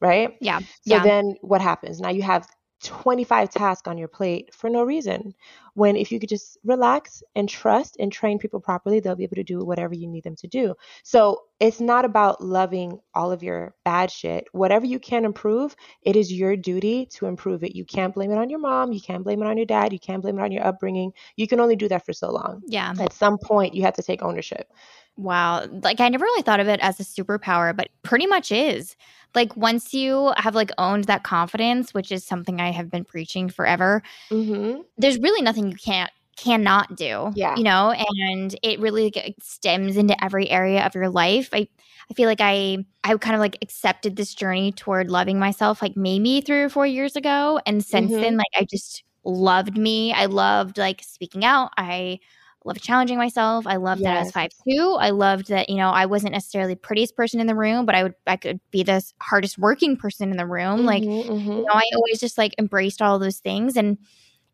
Right? 0.00 0.36
Yeah. 0.40 0.60
So 0.60 0.64
yeah. 0.84 1.02
then 1.02 1.36
what 1.40 1.60
happens? 1.60 2.00
Now 2.00 2.10
you 2.10 2.22
have 2.22 2.46
25 2.84 3.50
tasks 3.50 3.88
on 3.88 3.98
your 3.98 4.08
plate 4.08 4.54
for 4.54 4.70
no 4.70 4.84
reason. 4.84 5.34
When 5.74 5.96
if 5.96 6.12
you 6.12 6.20
could 6.20 6.28
just 6.28 6.58
relax 6.64 7.22
and 7.34 7.48
trust 7.48 7.96
and 7.98 8.12
train 8.12 8.38
people 8.38 8.60
properly, 8.60 9.00
they'll 9.00 9.16
be 9.16 9.24
able 9.24 9.36
to 9.36 9.44
do 9.44 9.64
whatever 9.64 9.94
you 9.94 10.06
need 10.06 10.24
them 10.24 10.36
to 10.36 10.46
do. 10.46 10.74
So 11.02 11.42
it's 11.60 11.80
not 11.80 12.04
about 12.04 12.42
loving 12.42 13.00
all 13.14 13.32
of 13.32 13.42
your 13.42 13.74
bad 13.84 14.10
shit. 14.10 14.46
Whatever 14.52 14.86
you 14.86 15.00
can 15.00 15.24
improve, 15.24 15.74
it 16.02 16.14
is 16.14 16.32
your 16.32 16.56
duty 16.56 17.06
to 17.14 17.26
improve 17.26 17.64
it. 17.64 17.74
You 17.74 17.84
can't 17.84 18.14
blame 18.14 18.30
it 18.30 18.38
on 18.38 18.48
your 18.48 18.60
mom. 18.60 18.92
You 18.92 19.00
can't 19.00 19.24
blame 19.24 19.42
it 19.42 19.46
on 19.46 19.56
your 19.56 19.66
dad. 19.66 19.92
You 19.92 19.98
can't 19.98 20.22
blame 20.22 20.38
it 20.38 20.42
on 20.42 20.52
your 20.52 20.64
upbringing. 20.64 21.12
You 21.36 21.48
can 21.48 21.58
only 21.58 21.74
do 21.74 21.88
that 21.88 22.06
for 22.06 22.12
so 22.12 22.30
long. 22.30 22.62
Yeah. 22.66 22.94
At 23.00 23.12
some 23.12 23.38
point, 23.38 23.74
you 23.74 23.82
have 23.82 23.94
to 23.94 24.02
take 24.02 24.22
ownership. 24.22 24.72
Wow. 25.16 25.66
Like 25.82 25.98
I 25.98 26.08
never 26.08 26.24
really 26.24 26.42
thought 26.42 26.60
of 26.60 26.68
it 26.68 26.78
as 26.80 27.00
a 27.00 27.04
superpower, 27.04 27.76
but 27.76 27.88
pretty 28.02 28.26
much 28.26 28.52
is. 28.52 28.94
Like 29.34 29.56
once 29.56 29.92
you 29.92 30.32
have 30.36 30.54
like 30.54 30.70
owned 30.78 31.04
that 31.04 31.24
confidence, 31.24 31.92
which 31.92 32.12
is 32.12 32.24
something 32.24 32.60
I 32.60 32.70
have 32.70 32.88
been 32.88 33.04
preaching 33.04 33.48
forever, 33.48 34.02
mm-hmm. 34.30 34.82
there's 34.96 35.18
really 35.18 35.42
nothing 35.42 35.68
you 35.68 35.76
can't 35.76 36.10
cannot 36.38 36.96
do. 36.96 37.32
Yeah. 37.34 37.56
You 37.56 37.64
know, 37.64 37.92
and 38.22 38.54
it 38.62 38.80
really 38.80 39.34
stems 39.40 39.96
into 39.96 40.22
every 40.22 40.48
area 40.48 40.86
of 40.86 40.94
your 40.94 41.08
life. 41.08 41.50
I 41.52 41.68
I 42.10 42.14
feel 42.14 42.28
like 42.28 42.40
I 42.40 42.84
I 43.04 43.16
kind 43.16 43.34
of 43.34 43.40
like 43.40 43.58
accepted 43.60 44.16
this 44.16 44.34
journey 44.34 44.72
toward 44.72 45.10
loving 45.10 45.38
myself 45.38 45.82
like 45.82 45.96
maybe 45.96 46.40
3 46.40 46.62
or 46.62 46.68
4 46.68 46.86
years 46.86 47.16
ago 47.16 47.60
and 47.66 47.84
since 47.84 48.10
mm-hmm. 48.10 48.20
then 48.20 48.36
like 48.36 48.46
I 48.56 48.64
just 48.64 49.04
loved 49.24 49.76
me. 49.76 50.12
I 50.12 50.26
loved 50.26 50.78
like 50.78 51.02
speaking 51.02 51.44
out. 51.44 51.70
I 51.76 52.20
loved 52.64 52.82
challenging 52.82 53.18
myself. 53.18 53.66
I 53.66 53.76
loved 53.76 54.00
yes. 54.00 54.08
that 54.08 54.16
I 54.16 54.22
was 54.22 54.32
five 54.32 54.50
two. 54.68 54.96
I 54.98 55.10
loved 55.10 55.48
that, 55.48 55.68
you 55.68 55.76
know, 55.76 55.90
I 55.90 56.06
wasn't 56.06 56.32
necessarily 56.32 56.74
the 56.74 56.80
prettiest 56.80 57.16
person 57.16 57.40
in 57.40 57.46
the 57.46 57.54
room, 57.54 57.86
but 57.86 57.94
I 57.94 58.02
would 58.04 58.14
I 58.26 58.36
could 58.36 58.60
be 58.70 58.82
the 58.82 59.02
hardest 59.20 59.58
working 59.58 59.96
person 59.96 60.30
in 60.30 60.36
the 60.36 60.46
room. 60.46 60.78
Mm-hmm, 60.78 60.86
like, 60.86 61.02
mm-hmm. 61.02 61.50
you 61.50 61.64
know, 61.64 61.72
I 61.72 61.82
always 61.96 62.20
just 62.20 62.38
like 62.38 62.54
embraced 62.58 63.02
all 63.02 63.18
those 63.18 63.38
things 63.38 63.76
and 63.76 63.98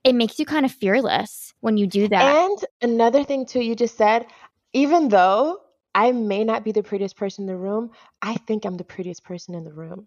it 0.04 0.14
makes 0.14 0.38
you 0.38 0.44
kind 0.44 0.66
of 0.66 0.72
fearless 0.72 1.54
when 1.60 1.76
you 1.76 1.86
do 1.86 2.08
that. 2.08 2.22
And 2.22 2.58
another 2.82 3.24
thing 3.24 3.46
too, 3.46 3.60
you 3.60 3.74
just 3.74 3.96
said, 3.96 4.26
even 4.72 5.08
though 5.08 5.58
I 5.94 6.12
may 6.12 6.44
not 6.44 6.64
be 6.64 6.72
the 6.72 6.82
prettiest 6.82 7.16
person 7.16 7.44
in 7.44 7.46
the 7.48 7.56
room, 7.56 7.90
I 8.20 8.34
think 8.34 8.64
I'm 8.64 8.76
the 8.76 8.84
prettiest 8.84 9.24
person 9.24 9.54
in 9.54 9.64
the 9.64 9.72
room. 9.72 10.06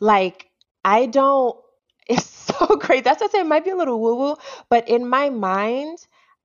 Like, 0.00 0.48
I 0.84 1.06
don't 1.06 1.56
it's 2.08 2.26
so 2.26 2.66
great. 2.80 3.02
That's 3.04 3.20
what 3.20 3.30
I 3.30 3.32
say 3.32 3.40
it 3.40 3.46
might 3.46 3.64
be 3.64 3.70
a 3.70 3.76
little 3.76 4.00
woo-woo, 4.00 4.36
but 4.70 4.88
in 4.88 5.08
my 5.08 5.28
mind, 5.28 5.98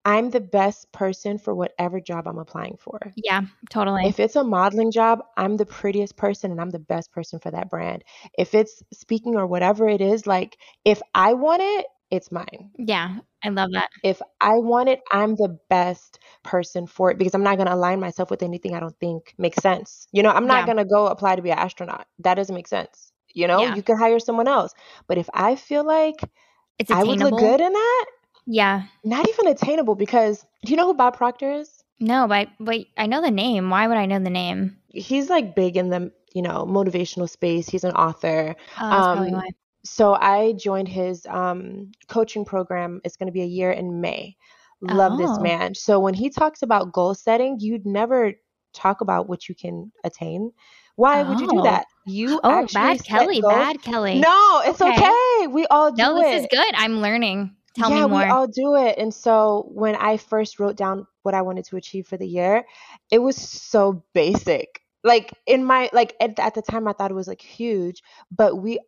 I'm 0.04 0.32
the 0.32 0.39
best 0.39 0.91
person 0.91 1.38
for 1.38 1.54
whatever 1.54 2.00
job 2.00 2.28
I'm 2.28 2.39
applying 2.39 2.78
for. 2.80 3.00
Yeah, 3.15 3.41
totally. 3.70 4.08
If 4.08 4.20
it's 4.20 4.36
a 4.36 4.44
modeling 4.44 4.91
job, 4.91 5.20
I'm 5.38 5.58
the 5.58 5.65
prettiest 5.67 6.17
person 6.17 6.50
and 6.50 6.60
I'm 6.60 6.72
the 6.72 6.80
best 6.80 7.12
person 7.12 7.38
for 7.38 7.52
that 7.52 7.70
brand. 7.70 8.04
If 8.36 8.56
it's 8.56 8.82
speaking 8.91 9.36
or 9.36 9.46
whatever 9.46 9.88
it 9.88 10.02
is, 10.02 10.26
like 10.26 10.58
if 10.86 11.00
I 11.13 11.34
want 11.34 11.62
it, 11.62 11.86
it's 12.12 12.32
mine. 12.32 12.71
Yeah, 12.78 13.17
I 13.43 13.50
love 13.50 13.71
that. 13.74 13.89
If 14.04 14.21
I 14.39 14.52
want 14.56 14.89
it, 14.89 15.00
I'm 15.12 15.36
the 15.36 15.58
best 15.69 16.19
person 16.43 16.86
for 16.86 17.10
it 17.10 17.17
because 17.17 17.34
I'm 17.34 17.43
not 17.43 17.56
going 17.56 17.67
to 17.67 17.74
align 17.74 18.00
myself 18.00 18.30
with 18.30 18.43
anything 18.43 18.76
I 18.76 18.80
don't 18.80 18.97
think 19.00 19.34
makes 19.38 19.62
sense. 19.62 20.08
You 20.12 20.21
know, 20.21 20.30
I'm 20.30 20.45
not 20.45 20.62
yeah. 20.62 20.65
going 20.65 20.78
to 20.78 20.86
go 20.86 21.08
apply 21.08 21.38
to 21.38 21.41
be 21.41 21.52
an 21.52 21.58
astronaut. 21.58 22.06
That 22.19 22.36
doesn't 22.36 22.54
make 22.54 22.67
sense. 22.67 23.12
You 23.34 23.47
know, 23.47 23.62
yeah. 23.62 23.76
you 23.76 23.82
can 23.82 23.97
hire 23.97 24.19
someone 24.19 24.47
else. 24.47 24.74
But 25.08 25.17
if 25.17 25.30
I 25.34 25.56
feel 25.56 25.86
like 25.86 26.30
it's 26.78 26.91
I 26.91 27.04
would 27.04 27.19
look 27.19 27.39
good 27.39 27.62
in 27.62 27.71
that, 27.71 28.06
yeah. 28.45 28.84
Not 29.04 29.28
even 29.30 29.47
attainable 29.47 29.95
because 29.95 30.45
do 30.65 30.71
you 30.71 30.78
know 30.78 30.88
who 30.88 30.93
Bob 30.93 31.17
Proctor 31.17 31.52
is? 31.52 31.84
No, 32.00 32.28
but 32.28 32.50
but 32.60 32.86
I 32.97 33.06
know 33.06 33.21
the 33.21 33.32
name. 33.32 33.69
Why 33.69 33.88
would 33.88 33.97
I 33.97 34.06
know 34.06 34.19
the 34.19 34.30
name? 34.30 34.78
He's 34.89 35.30
like 35.30 35.56
big 35.56 35.78
in 35.78 35.89
the 35.89 36.12
you 36.34 36.41
know 36.41 36.65
motivational 36.65 37.30
space. 37.30 37.69
He's 37.69 37.84
an 37.84 37.91
author. 37.91 38.56
Oh, 38.80 38.89
that's 38.89 39.06
um, 39.06 39.17
probably 39.17 39.34
why. 39.34 39.50
So 39.84 40.13
I 40.13 40.54
joined 40.54 40.88
his 40.88 41.26
um, 41.28 41.91
coaching 42.08 42.46
program. 42.46 43.02
It's 43.04 43.17
going 43.17 43.28
to 43.28 43.34
be 43.34 43.41
a 43.41 43.46
year 43.46 43.72
in 43.72 44.02
May. 44.02 44.36
Love 44.82 45.13
oh. 45.13 45.17
this 45.17 45.39
man. 45.39 45.76
So 45.76 46.00
when 46.00 46.13
he 46.13 46.30
talks 46.30 46.62
about 46.62 46.91
goal 46.91 47.13
setting, 47.13 47.58
you'd 47.60 47.86
never 47.86 48.34
talk 48.74 49.02
about 49.02 49.30
what 49.30 49.48
you 49.48 49.56
can 49.56 49.91
attain. 50.04 50.52
Why 50.96 51.22
oh. 51.22 51.30
would 51.30 51.39
you 51.39 51.48
do 51.48 51.60
oh. 51.60 51.63
that? 51.63 51.86
You 52.06 52.39
oh, 52.44 52.67
bad 52.74 53.04
Kelly, 53.04 53.41
goals. 53.41 53.54
bad 53.54 53.82
Kelly. 53.82 54.20
No, 54.20 54.62
it's 54.65 54.82
okay. 54.82 54.91
okay. 54.91 55.48
We 55.48 55.67
all 55.67 55.91
do 55.91 56.02
it. 56.02 56.06
no, 56.06 56.20
this 56.20 56.41
is 56.41 56.48
good. 56.52 56.74
I'm 56.76 57.02
learning. 57.02 57.56
Tell 57.76 57.89
yeah, 57.89 58.04
me 58.04 58.10
more. 58.10 58.20
we 58.20 58.26
all 58.26 58.48
do 58.48 58.76
it. 58.76 58.98
And 58.98 59.13
so 59.13 59.70
when 59.74 59.96
I 59.96 60.17
first 60.17 60.60
wrote 60.60 60.76
down 60.76 61.08
what 61.24 61.34
I 61.34 61.41
wanted 61.41 61.65
to 61.65 61.78
achieve 61.78 62.08
for 62.08 62.17
the 62.17 62.28
year, 62.28 62.65
it 63.12 63.20
was 63.20 63.38
so 63.38 64.04
basic. 64.13 64.82
Like 65.04 65.34
in 65.48 65.63
my 65.63 65.89
like 65.94 66.15
at, 66.20 66.38
at 66.39 66.54
the 66.54 66.62
time 66.62 66.88
I 66.88 66.94
thought 66.94 67.12
it 67.12 67.15
was 67.15 67.28
like 67.28 67.41
huge, 67.41 68.04
but 68.30 68.58
we 68.58 68.80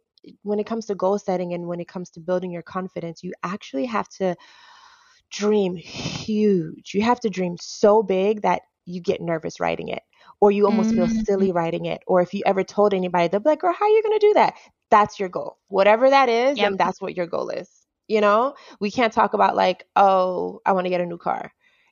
when 0.44 0.60
it 0.60 0.66
comes 0.66 0.86
to 0.88 0.96
goal 0.96 1.20
setting 1.20 1.54
and 1.54 1.68
when 1.68 1.80
it 1.80 1.88
comes 1.88 2.10
to 2.12 2.20
building 2.20 2.52
your 2.52 2.62
confidence, 2.62 3.24
you 3.24 3.34
actually 3.44 3.86
have 3.86 4.08
to 4.10 4.36
dream 5.32 5.76
huge. 5.76 6.94
You 6.94 7.02
have 7.02 7.20
to 7.22 7.30
dream 7.30 7.58
so 7.60 8.04
big 8.04 8.42
that 8.44 8.62
you 8.86 9.02
get 9.02 9.22
nervous 9.22 9.60
writing 9.60 9.90
it 9.90 10.04
or 10.40 10.52
you 10.52 10.66
almost 10.66 10.92
mm-hmm. 10.92 11.06
feel 11.06 11.24
silly 11.24 11.52
writing 11.52 11.86
it. 11.86 12.02
Or 12.08 12.22
if 12.22 12.34
you 12.34 12.44
ever 12.46 12.64
told 12.64 12.94
anybody, 12.94 13.28
they'll 13.28 13.40
be 13.40 13.50
like, 13.50 13.62
girl, 13.62 13.74
how 13.74 13.86
are 13.86 13.90
you 13.90 14.04
going 14.04 14.20
to 14.20 14.28
do 14.28 14.34
that? 14.36 14.56
That's 14.92 15.20
your 15.20 15.30
goal. 15.30 15.58
Whatever 15.70 16.10
that 16.10 16.30
is, 16.30 16.58
yep. 16.58 16.68
and 16.68 16.78
that's 16.78 17.02
what 17.02 17.16
your 17.16 17.28
goal 17.28 17.50
is. 17.50 17.70
You 18.08 18.22
know, 18.22 18.54
we 18.80 18.92
can't 18.92 19.14
talk 19.14 19.34
about 19.34 19.56
like, 19.56 19.86
oh, 19.96 20.60
I 20.66 20.74
want 20.74 20.86
to 20.86 20.90
get 20.90 21.02
a 21.02 21.06
new 21.06 21.18
car. 21.18 21.52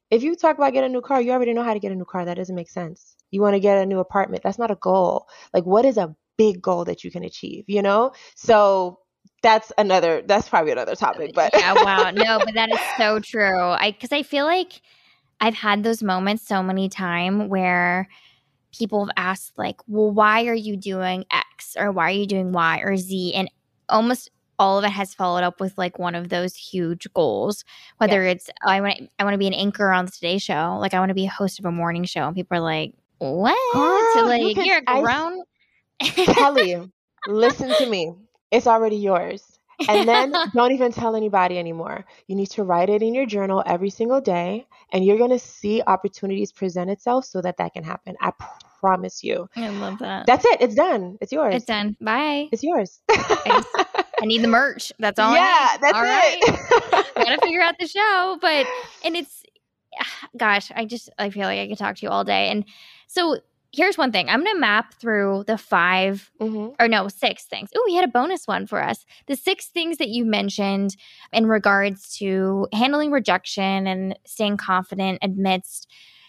If 0.09 0.23
you 0.23 0.35
talk 0.35 0.57
about 0.57 0.73
getting 0.73 0.89
a 0.89 0.93
new 0.93 1.01
car, 1.01 1.21
you 1.21 1.31
already 1.31 1.53
know 1.53 1.63
how 1.63 1.73
to 1.73 1.79
get 1.79 1.93
a 1.93 1.95
new 1.95 2.05
car. 2.05 2.25
That 2.25 2.35
doesn't 2.35 2.55
make 2.55 2.69
sense. 2.69 3.15
You 3.31 3.41
want 3.41 3.55
to 3.55 3.61
get 3.61 3.77
a 3.77 3.85
new 3.85 3.99
apartment. 3.99 4.43
That's 4.43 4.59
not 4.59 4.69
a 4.69 4.75
goal. 4.75 5.27
Like, 5.53 5.65
what 5.65 5.85
is 5.85 5.97
a 5.97 6.13
big 6.41 6.61
goal 6.61 6.85
that 6.85 7.03
you 7.03 7.11
can 7.11 7.23
achieve? 7.23 7.65
You 7.67 7.81
know? 7.81 8.09
Mm. 8.09 8.15
So 8.35 8.99
that's 9.41 9.71
another, 9.77 10.21
that's 10.25 10.47
probably 10.49 10.71
another 10.71 10.95
topic, 10.95 11.31
but 11.33 11.51
yeah, 11.53 11.73
wow. 11.73 12.11
No, 12.11 12.39
but 12.45 12.53
that 12.53 12.71
is 12.71 12.79
so 12.97 13.19
true. 13.19 13.69
I, 13.71 13.91
cause 13.91 14.11
I 14.11 14.23
feel 14.23 14.45
like 14.45 14.81
I've 15.39 15.55
had 15.55 15.83
those 15.83 16.03
moments 16.03 16.47
so 16.47 16.61
many 16.61 16.89
times 16.89 17.49
where 17.49 18.07
people 18.77 19.05
have 19.05 19.13
asked, 19.17 19.53
like, 19.57 19.77
well, 19.87 20.11
why 20.11 20.45
are 20.45 20.53
you 20.53 20.77
doing 20.77 21.25
X 21.31 21.75
or 21.77 21.91
why 21.91 22.07
are 22.09 22.15
you 22.15 22.27
doing 22.27 22.51
Y 22.51 22.81
or 22.83 22.95
Z? 22.97 23.33
And 23.33 23.49
almost 23.89 24.29
all 24.61 24.77
of 24.77 24.85
it 24.85 24.91
has 24.91 25.15
followed 25.15 25.43
up 25.43 25.59
with 25.59 25.75
like 25.75 25.97
one 25.97 26.13
of 26.13 26.29
those 26.29 26.55
huge 26.55 27.07
goals. 27.15 27.65
Whether 27.97 28.23
yes. 28.23 28.35
it's 28.35 28.49
oh, 28.63 28.69
I 28.69 28.79
want 28.81 29.09
I 29.17 29.23
want 29.23 29.33
to 29.33 29.39
be 29.39 29.47
an 29.47 29.55
anchor 29.55 29.91
on 29.91 30.05
the 30.05 30.11
Today 30.11 30.37
Show, 30.37 30.77
like 30.79 30.93
I 30.93 30.99
want 30.99 31.09
to 31.09 31.15
be 31.15 31.25
a 31.25 31.29
host 31.29 31.57
of 31.57 31.65
a 31.65 31.71
morning 31.71 32.05
show, 32.05 32.27
and 32.27 32.35
people 32.35 32.57
are 32.57 32.61
like, 32.61 32.93
"What?" 33.17 33.57
Ah, 33.73 34.11
Girl, 34.13 34.23
so 34.23 34.27
like 34.27 34.55
you 34.55 34.73
are 34.73 34.83
a 34.85 35.01
grown. 35.01 35.41
Kelly, 36.03 36.91
listen 37.27 37.73
to 37.77 37.85
me. 37.85 38.13
It's 38.51 38.67
already 38.67 38.97
yours. 38.97 39.59
And 39.89 40.07
then 40.07 40.33
don't 40.53 40.71
even 40.71 40.91
tell 40.91 41.15
anybody 41.15 41.57
anymore. 41.57 42.05
You 42.27 42.35
need 42.35 42.49
to 42.51 42.63
write 42.63 42.89
it 42.89 43.01
in 43.01 43.13
your 43.13 43.25
journal 43.25 43.63
every 43.65 43.89
single 43.89 44.21
day, 44.21 44.65
and 44.91 45.05
you're 45.05 45.17
going 45.17 45.31
to 45.31 45.39
see 45.39 45.81
opportunities 45.85 46.51
present 46.51 46.89
itself 46.89 47.25
so 47.25 47.41
that 47.41 47.57
that 47.57 47.73
can 47.73 47.83
happen. 47.83 48.15
I 48.21 48.31
promise 48.79 49.23
you. 49.23 49.49
I 49.55 49.69
love 49.69 49.99
that. 49.99 50.25
That's 50.25 50.45
it. 50.45 50.61
It's 50.61 50.75
done. 50.75 51.17
It's 51.21 51.31
yours. 51.31 51.55
It's 51.55 51.65
done. 51.65 51.95
Bye. 52.01 52.49
It's 52.51 52.63
yours. 52.63 52.99
I 53.09 54.25
need 54.25 54.41
the 54.41 54.47
merch. 54.47 54.91
That's 54.99 55.19
all. 55.19 55.33
Yeah, 55.33 55.77
that's 55.81 55.97
all 55.97 56.03
it. 56.03 56.07
Right. 56.07 57.05
Gotta 57.15 57.41
figure 57.41 57.61
out 57.61 57.75
the 57.79 57.87
show, 57.87 58.37
but 58.41 58.67
and 59.03 59.15
it's, 59.15 59.43
gosh, 60.37 60.71
I 60.75 60.85
just 60.85 61.09
I 61.17 61.29
feel 61.29 61.43
like 61.43 61.59
I 61.59 61.67
could 61.67 61.77
talk 61.77 61.95
to 61.97 62.05
you 62.05 62.09
all 62.09 62.23
day. 62.23 62.49
And 62.49 62.65
so 63.07 63.37
here's 63.73 63.97
one 63.97 64.11
thing. 64.11 64.29
I'm 64.29 64.43
going 64.43 64.55
to 64.55 64.59
map 64.59 64.93
through 64.95 65.45
the 65.47 65.57
5 65.57 66.31
mm-hmm. 66.41 66.69
or 66.79 66.87
no, 66.87 67.07
six 67.07 67.45
things. 67.45 67.69
Oh, 67.75 67.83
we 67.85 67.95
had 67.95 68.03
a 68.03 68.11
bonus 68.11 68.47
one 68.47 68.67
for 68.67 68.83
us. 68.83 69.05
The 69.27 69.35
six 69.35 69.67
things 69.67 69.97
that 69.97 70.09
you 70.09 70.25
mentioned 70.25 70.95
in 71.31 71.47
regards 71.47 72.15
to 72.17 72.67
handling 72.73 73.11
rejection 73.11 73.87
and 73.87 74.17
staying 74.25 74.57
confident 74.57 75.19
amidst 75.21 75.87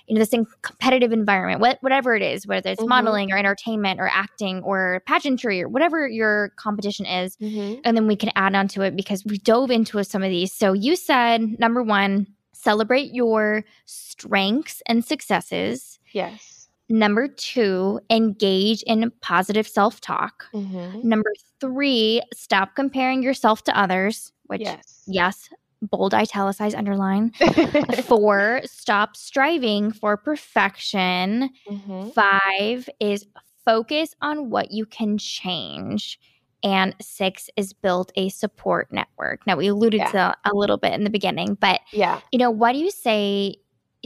you 0.09 0.17
know 0.17 0.25
this 0.25 0.35
competitive 0.63 1.13
environment 1.13 1.61
what, 1.61 1.79
whatever 1.81 2.15
it 2.17 2.23
is 2.23 2.45
whether 2.45 2.71
it's 2.71 2.81
mm-hmm. 2.81 2.89
modeling 2.89 3.33
or 3.33 3.39
entertainment 3.39 4.01
or 4.01 4.09
acting 4.09 4.61
or 4.63 5.01
pageantry 5.07 5.63
or 5.63 5.69
whatever 5.69 6.09
your 6.09 6.51
competition 6.57 7.07
is 7.07 7.37
mm-hmm. 7.37 7.81
and 7.85 7.97
then 7.97 8.09
we 8.09 8.17
can 8.17 8.31
add 8.35 8.55
on 8.55 8.67
to 8.67 8.83
it 8.83 8.97
because 8.97 9.25
we 9.25 9.39
dove 9.39 9.71
into 9.71 10.03
some 10.03 10.23
of 10.23 10.29
these 10.29 10.53
so 10.53 10.73
you 10.73 10.97
said 10.97 11.59
number 11.61 11.83
one 11.85 12.27
celebrate 12.53 13.15
your 13.15 13.65
strengths 13.87 14.83
and 14.87 15.05
successes 15.05 16.01
yes 16.13 16.62
Number 16.89 17.29
two, 17.29 18.01
engage 18.11 18.83
in 18.83 19.11
positive 19.21 19.67
self 19.67 20.01
talk. 20.01 20.45
Mm-hmm. 20.53 21.09
Number 21.09 21.33
three, 21.61 22.23
stop 22.35 22.75
comparing 22.75 23.23
yourself 23.23 23.65
to 23.65 23.79
others, 23.79 24.33
which, 24.47 24.63
yes, 24.63 25.03
yes 25.07 25.49
bold, 25.83 26.15
italicized, 26.15 26.77
underline. 26.77 27.33
Four, 28.05 28.63
stop 28.65 29.17
striving 29.17 29.93
for 29.93 30.17
perfection. 30.17 31.51
Mm-hmm. 31.69 32.11
Five 32.11 32.89
is 33.01 33.27
focus 33.65 34.15
on 34.23 34.51
what 34.51 34.71
you 34.71 34.87
can 34.87 35.19
change. 35.19 36.19
And 36.65 36.95
six 37.01 37.51
is 37.57 37.73
build 37.73 38.13
a 38.15 38.29
support 38.29 38.93
network. 38.93 39.45
Now, 39.49 39.57
we 39.57 39.67
alluded 39.67 39.99
yeah. 39.99 40.11
to 40.13 40.37
a 40.45 40.55
little 40.55 40.77
bit 40.77 40.93
in 40.93 41.03
the 41.03 41.11
beginning, 41.11 41.57
but 41.61 41.81
yeah, 41.93 42.21
you 42.31 42.39
know, 42.39 42.53
why 42.53 42.73
do 42.73 42.79
you 42.79 42.93
say 42.93 43.57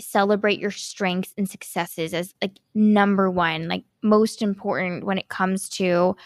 celebrate 0.01 0.59
your 0.59 0.71
strengths 0.71 1.33
and 1.37 1.49
successes 1.49 2.15
as 2.15 2.35
like 2.43 2.59
number 2.75 3.31
one, 3.31 3.69
like 3.69 3.85
most 4.03 4.43
important 4.43 5.05
when 5.05 5.19
it 5.19 5.29
comes 5.29 5.69
to 5.71 6.17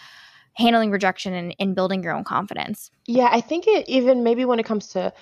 handling 0.53 0.91
rejection 0.91 1.33
and, 1.33 1.55
and 1.59 1.75
building 1.75 2.03
your 2.03 2.13
own 2.13 2.23
confidence? 2.23 2.91
Yeah, 3.07 3.29
I 3.31 3.41
think 3.41 3.67
it 3.67 3.87
even 3.87 4.23
maybe 4.23 4.45
when 4.45 4.59
it 4.59 4.65
comes 4.65 4.87
to 4.89 5.13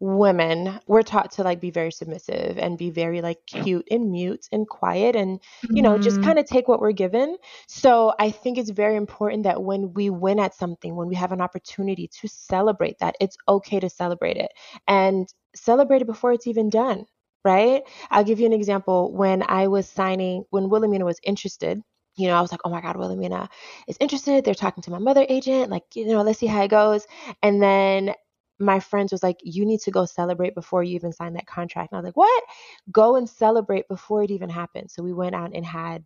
women 0.00 0.78
we're 0.86 1.02
taught 1.02 1.30
to 1.30 1.42
like 1.42 1.60
be 1.60 1.70
very 1.70 1.90
submissive 1.92 2.58
and 2.58 2.76
be 2.76 2.90
very 2.90 3.22
like 3.22 3.38
cute 3.46 3.86
and 3.90 4.10
mute 4.10 4.48
and 4.50 4.68
quiet 4.68 5.14
and 5.14 5.40
you 5.70 5.80
know 5.80 5.94
mm-hmm. 5.94 6.02
just 6.02 6.20
kind 6.20 6.38
of 6.38 6.44
take 6.44 6.66
what 6.66 6.80
we're 6.80 6.92
given 6.92 7.36
so 7.68 8.12
i 8.18 8.28
think 8.28 8.58
it's 8.58 8.70
very 8.70 8.96
important 8.96 9.44
that 9.44 9.62
when 9.62 9.94
we 9.94 10.10
win 10.10 10.40
at 10.40 10.52
something 10.52 10.96
when 10.96 11.06
we 11.06 11.14
have 11.14 11.30
an 11.32 11.40
opportunity 11.40 12.08
to 12.08 12.26
celebrate 12.26 12.98
that 12.98 13.14
it's 13.20 13.36
okay 13.48 13.78
to 13.78 13.88
celebrate 13.88 14.36
it 14.36 14.50
and 14.88 15.32
celebrate 15.54 16.02
it 16.02 16.06
before 16.06 16.32
it's 16.32 16.48
even 16.48 16.68
done 16.68 17.06
right? 17.44 17.82
I'll 18.10 18.24
give 18.24 18.40
you 18.40 18.46
an 18.46 18.52
example. 18.52 19.12
When 19.12 19.42
I 19.46 19.68
was 19.68 19.88
signing, 19.88 20.44
when 20.50 20.68
Wilhelmina 20.70 21.04
was 21.04 21.20
interested, 21.22 21.80
you 22.16 22.28
know, 22.28 22.34
I 22.34 22.40
was 22.40 22.52
like, 22.52 22.60
oh 22.64 22.70
my 22.70 22.80
God, 22.80 22.96
Wilhelmina 22.96 23.48
is 23.88 23.96
interested. 24.00 24.44
They're 24.44 24.54
talking 24.54 24.82
to 24.84 24.90
my 24.90 24.98
mother 24.98 25.26
agent. 25.28 25.70
Like, 25.70 25.84
you 25.94 26.06
know, 26.06 26.22
let's 26.22 26.38
see 26.38 26.46
how 26.46 26.62
it 26.62 26.70
goes. 26.70 27.06
And 27.42 27.62
then 27.62 28.14
my 28.58 28.78
friends 28.80 29.10
was 29.10 29.22
like, 29.22 29.38
you 29.42 29.66
need 29.66 29.80
to 29.80 29.90
go 29.90 30.04
celebrate 30.06 30.54
before 30.54 30.82
you 30.84 30.94
even 30.94 31.12
sign 31.12 31.34
that 31.34 31.46
contract. 31.46 31.92
And 31.92 31.98
I 31.98 32.00
was 32.00 32.06
like, 32.06 32.16
what? 32.16 32.44
Go 32.92 33.16
and 33.16 33.28
celebrate 33.28 33.88
before 33.88 34.22
it 34.22 34.30
even 34.30 34.48
happened. 34.48 34.90
So 34.90 35.02
we 35.02 35.12
went 35.12 35.34
out 35.34 35.54
and 35.54 35.66
had 35.66 36.04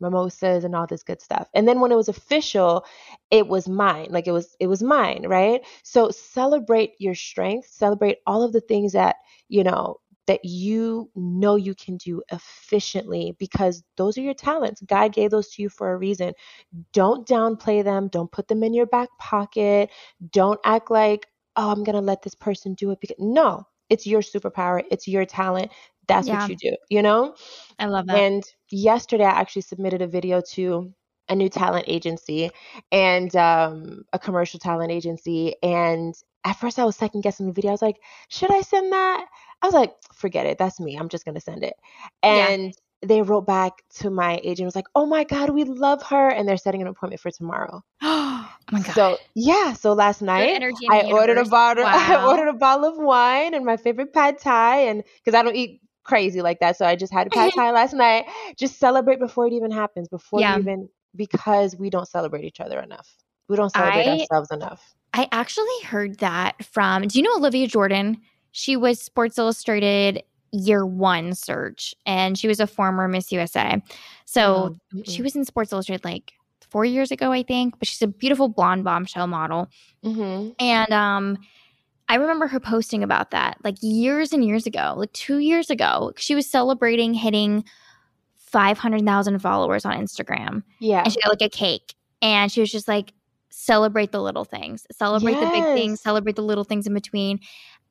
mimosas 0.00 0.64
and 0.64 0.74
all 0.74 0.86
this 0.86 1.02
good 1.02 1.20
stuff. 1.20 1.48
And 1.54 1.66
then 1.66 1.80
when 1.80 1.92
it 1.92 1.96
was 1.96 2.08
official, 2.08 2.84
it 3.30 3.46
was 3.46 3.68
mine. 3.68 4.08
Like 4.10 4.26
it 4.26 4.32
was 4.32 4.56
it 4.60 4.66
was 4.66 4.82
mine, 4.82 5.24
right? 5.26 5.62
So 5.82 6.10
celebrate 6.10 6.94
your 6.98 7.14
strength, 7.14 7.68
celebrate 7.68 8.18
all 8.26 8.42
of 8.42 8.52
the 8.52 8.60
things 8.60 8.92
that, 8.92 9.16
you 9.48 9.64
know, 9.64 9.96
that 10.28 10.44
you 10.44 11.10
know 11.16 11.56
you 11.56 11.74
can 11.74 11.96
do 11.96 12.22
efficiently 12.30 13.34
because 13.38 13.82
those 13.96 14.16
are 14.16 14.22
your 14.22 14.34
talents. 14.34 14.80
God 14.82 15.12
gave 15.12 15.30
those 15.30 15.48
to 15.48 15.62
you 15.62 15.68
for 15.68 15.92
a 15.92 15.96
reason. 15.96 16.34
Don't 16.92 17.26
downplay 17.26 17.82
them. 17.82 18.08
Don't 18.08 18.30
put 18.30 18.46
them 18.46 18.62
in 18.62 18.74
your 18.74 18.86
back 18.86 19.08
pocket. 19.18 19.90
Don't 20.30 20.60
act 20.64 20.90
like, 20.90 21.26
oh, 21.56 21.70
I'm 21.70 21.82
going 21.82 21.96
to 21.96 22.02
let 22.02 22.22
this 22.22 22.34
person 22.34 22.74
do 22.74 22.90
it 22.90 23.00
because 23.00 23.16
no, 23.18 23.64
it's 23.88 24.06
your 24.06 24.20
superpower. 24.20 24.82
It's 24.90 25.08
your 25.08 25.24
talent. 25.24 25.72
That's 26.06 26.28
yeah. 26.28 26.40
what 26.40 26.50
you 26.50 26.56
do, 26.56 26.76
you 26.90 27.02
know? 27.02 27.34
I 27.78 27.86
love 27.86 28.06
that. 28.06 28.16
And 28.16 28.44
yesterday 28.70 29.24
I 29.24 29.30
actually 29.30 29.62
submitted 29.62 30.02
a 30.02 30.06
video 30.06 30.42
to 30.52 30.92
a 31.30 31.34
new 31.34 31.48
talent 31.48 31.84
agency 31.88 32.50
and 32.92 33.34
um, 33.36 34.04
a 34.12 34.18
commercial 34.18 34.58
talent 34.58 34.90
agency. 34.90 35.54
And 35.62 36.14
at 36.44 36.54
first 36.54 36.78
I 36.78 36.84
was 36.84 36.96
second 36.96 37.22
guessing 37.22 37.46
the 37.46 37.52
video. 37.52 37.70
I 37.70 37.72
was 37.72 37.82
like, 37.82 38.00
should 38.28 38.52
I 38.52 38.60
send 38.62 38.92
that? 38.92 39.26
I 39.62 39.66
was 39.66 39.74
like, 39.74 39.94
forget 40.12 40.46
it. 40.46 40.58
That's 40.58 40.80
me. 40.80 40.96
I'm 40.96 41.08
just 41.08 41.24
going 41.24 41.34
to 41.34 41.40
send 41.40 41.64
it. 41.64 41.74
And 42.22 42.64
yeah. 42.64 42.70
they 43.06 43.22
wrote 43.22 43.46
back 43.46 43.82
to 43.96 44.10
my 44.10 44.40
agent, 44.44 44.66
was 44.66 44.76
like, 44.76 44.86
oh 44.94 45.06
my 45.06 45.24
God, 45.24 45.50
we 45.50 45.64
love 45.64 46.02
her. 46.04 46.28
And 46.28 46.48
they're 46.48 46.56
setting 46.56 46.80
an 46.80 46.88
appointment 46.88 47.20
for 47.20 47.30
tomorrow. 47.30 47.82
oh 48.02 48.48
my 48.70 48.80
God. 48.80 48.94
So, 48.94 49.18
yeah. 49.34 49.72
So 49.72 49.92
last 49.94 50.22
night, 50.22 50.62
I 50.90 51.10
ordered 51.10 51.38
a 51.38 51.44
bottle, 51.44 51.84
wow. 51.84 51.92
I 51.92 52.24
ordered 52.24 52.48
a 52.48 52.54
bottle 52.54 52.86
of 52.86 52.96
wine 52.98 53.54
and 53.54 53.64
my 53.64 53.76
favorite 53.76 54.12
pad 54.12 54.38
thai. 54.38 54.82
And 54.82 55.02
because 55.24 55.38
I 55.38 55.42
don't 55.42 55.56
eat 55.56 55.80
crazy 56.04 56.40
like 56.40 56.60
that. 56.60 56.76
So 56.76 56.86
I 56.86 56.96
just 56.96 57.12
had 57.12 57.26
a 57.26 57.30
pad 57.30 57.52
thai 57.54 57.72
last 57.72 57.94
night. 57.94 58.26
Just 58.56 58.78
celebrate 58.78 59.18
before 59.18 59.46
it 59.46 59.52
even 59.52 59.70
happens, 59.70 60.08
before 60.08 60.40
yeah. 60.40 60.58
even, 60.58 60.88
because 61.14 61.76
we 61.76 61.90
don't 61.90 62.08
celebrate 62.08 62.44
each 62.44 62.60
other 62.60 62.80
enough. 62.80 63.08
We 63.48 63.56
don't 63.56 63.70
celebrate 63.70 64.06
I, 64.06 64.18
ourselves 64.20 64.50
enough. 64.50 64.94
I 65.14 65.28
actually 65.32 65.82
heard 65.84 66.18
that 66.18 66.64
from, 66.64 67.02
do 67.06 67.18
you 67.18 67.24
know 67.24 67.36
Olivia 67.36 67.66
Jordan? 67.66 68.18
She 68.52 68.76
was 68.76 69.00
Sports 69.00 69.38
Illustrated 69.38 70.22
year 70.52 70.86
one 70.86 71.34
search 71.34 71.94
and 72.06 72.38
she 72.38 72.48
was 72.48 72.60
a 72.60 72.66
former 72.66 73.06
Miss 73.08 73.30
USA. 73.32 73.82
So 74.24 74.76
oh, 74.94 75.02
she 75.04 75.22
was 75.22 75.36
in 75.36 75.44
Sports 75.44 75.72
Illustrated 75.72 76.04
like 76.04 76.32
four 76.70 76.84
years 76.84 77.10
ago, 77.10 77.32
I 77.32 77.42
think, 77.42 77.78
but 77.78 77.88
she's 77.88 78.02
a 78.02 78.06
beautiful 78.06 78.48
blonde 78.48 78.84
bombshell 78.84 79.26
model. 79.26 79.68
Mm-hmm. 80.04 80.50
And 80.58 80.92
um, 80.92 81.38
I 82.08 82.16
remember 82.16 82.46
her 82.46 82.60
posting 82.60 83.02
about 83.02 83.30
that 83.30 83.58
like 83.64 83.76
years 83.80 84.32
and 84.32 84.44
years 84.44 84.66
ago, 84.66 84.94
like 84.96 85.12
two 85.12 85.38
years 85.38 85.70
ago. 85.70 86.12
She 86.16 86.34
was 86.34 86.48
celebrating 86.48 87.14
hitting 87.14 87.64
500,000 88.36 89.38
followers 89.40 89.84
on 89.84 89.94
Instagram. 89.94 90.62
Yeah. 90.80 91.02
And 91.02 91.12
she 91.12 91.20
got 91.20 91.30
like 91.30 91.42
a 91.42 91.50
cake. 91.50 91.94
And 92.20 92.50
she 92.50 92.60
was 92.60 92.72
just 92.72 92.88
like, 92.88 93.12
celebrate 93.58 94.12
the 94.12 94.22
little 94.22 94.44
things, 94.44 94.86
celebrate 94.92 95.32
yes. 95.32 95.40
the 95.40 95.60
big 95.60 95.64
things, 95.74 96.00
celebrate 96.00 96.36
the 96.36 96.42
little 96.42 96.62
things 96.62 96.86
in 96.86 96.94
between. 96.94 97.40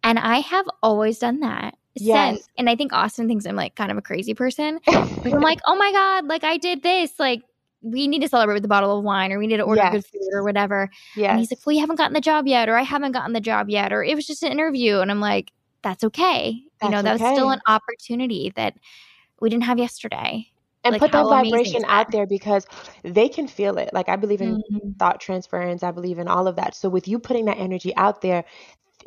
And 0.04 0.18
I 0.18 0.40
have 0.40 0.66
always 0.82 1.20
done 1.20 1.42
that 1.42 1.76
yes. 1.96 2.38
since. 2.38 2.50
And 2.58 2.70
I 2.70 2.76
think 2.76 2.94
Austin 2.94 3.28
thinks 3.28 3.46
I'm 3.46 3.58
like 3.58 3.76
kind 3.76 3.92
of 3.92 3.98
a 3.98 4.02
crazy 4.02 4.34
person. 4.34 4.80
I'm 4.88 5.42
like, 5.42 5.60
oh 5.66 5.76
my 5.76 5.92
God, 5.92 6.26
like 6.28 6.46
I 6.46 6.58
did 6.58 6.84
this. 6.84 7.20
Like, 7.20 7.42
we 7.82 8.08
need 8.08 8.22
to 8.22 8.30
celebrate 8.30 8.56
with 8.56 8.66
a 8.66 8.70
bottle 8.70 8.98
of 8.98 9.04
wine 9.04 9.32
or 9.32 9.40
we 9.40 9.46
need 9.46 9.58
to 9.58 9.64
order 9.64 9.82
yes. 9.82 9.92
good 9.92 10.06
food 10.06 10.30
or 10.34 10.44
whatever. 10.44 10.90
Yes. 11.16 11.32
And 11.32 11.40
he's 11.40 11.52
like, 11.52 11.60
well, 11.66 11.74
you 11.74 11.82
haven't 11.82 11.98
gotten 11.98 12.14
the 12.14 12.22
job 12.22 12.48
yet, 12.48 12.70
or 12.70 12.76
I 12.76 12.84
haven't 12.84 13.12
gotten 13.12 13.34
the 13.34 13.42
job 13.42 13.70
yet, 13.70 13.92
or 13.92 14.04
it 14.04 14.16
was 14.16 14.26
just 14.26 14.44
an 14.44 14.52
interview. 14.52 15.00
And 15.00 15.12
I'm 15.12 15.20
like, 15.20 15.52
that's 15.84 16.04
okay. 16.06 16.64
That's 16.80 16.90
you 16.90 16.96
know, 16.96 17.02
that 17.02 17.16
okay. 17.16 17.24
was 17.26 17.34
still 17.34 17.50
an 17.50 17.62
opportunity 17.68 18.52
that 18.56 18.76
we 19.42 19.50
didn't 19.50 19.66
have 19.66 19.78
yesterday 19.78 20.48
and 20.88 20.94
like 20.94 21.02
put 21.02 21.12
that 21.12 21.24
vibration 21.24 21.84
out 21.88 22.12
there 22.12 22.26
because 22.26 22.66
they 23.04 23.30
can 23.30 23.48
feel 23.48 23.78
it. 23.78 23.94
Like 23.94 24.10
I 24.10 24.16
believe 24.16 24.42
in 24.42 24.58
mm-hmm. 24.58 24.92
thought 25.00 25.20
transference, 25.20 25.84
I 25.84 25.92
believe 25.92 26.20
in 26.20 26.28
all 26.28 26.48
of 26.48 26.56
that. 26.56 26.76
So 26.76 26.90
with 26.90 27.08
you 27.08 27.20
putting 27.20 27.46
that 27.46 27.58
energy 27.58 27.96
out 27.96 28.22
there, 28.22 28.44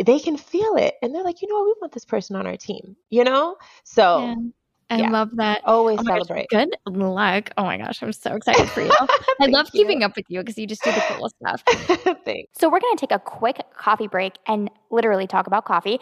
they 0.04 0.18
can 0.18 0.36
feel 0.36 0.76
it 0.76 0.94
and 1.02 1.14
they're 1.14 1.24
like, 1.24 1.42
you 1.42 1.48
know 1.48 1.56
what, 1.56 1.66
we 1.66 1.74
want 1.80 1.92
this 1.92 2.04
person 2.04 2.36
on 2.36 2.46
our 2.46 2.56
team, 2.56 2.96
you 3.10 3.24
know? 3.24 3.56
So 3.84 4.20
yeah. 4.20 4.34
I 4.90 4.98
yeah. 5.02 5.10
love 5.10 5.30
that. 5.36 5.60
Always 5.64 6.00
oh 6.00 6.04
celebrate. 6.04 6.48
Gosh, 6.50 6.66
good 6.84 6.96
luck. 6.96 7.50
Oh 7.56 7.64
my 7.64 7.78
gosh, 7.78 8.02
I'm 8.02 8.12
so 8.12 8.34
excited 8.34 8.68
for 8.70 8.82
you. 8.82 8.92
I 9.40 9.46
love 9.46 9.68
you. 9.72 9.82
keeping 9.82 10.02
up 10.02 10.16
with 10.16 10.26
you 10.28 10.40
because 10.40 10.58
you 10.58 10.66
just 10.66 10.82
do 10.82 10.90
the 10.90 11.00
coolest 11.00 11.36
stuff. 11.36 11.62
Thanks. 12.24 12.50
So 12.58 12.68
we're 12.68 12.80
going 12.80 12.96
to 12.96 13.00
take 13.00 13.12
a 13.12 13.20
quick 13.20 13.60
coffee 13.76 14.08
break 14.08 14.34
and 14.46 14.68
literally 14.90 15.28
talk 15.28 15.46
about 15.46 15.64
coffee 15.64 16.00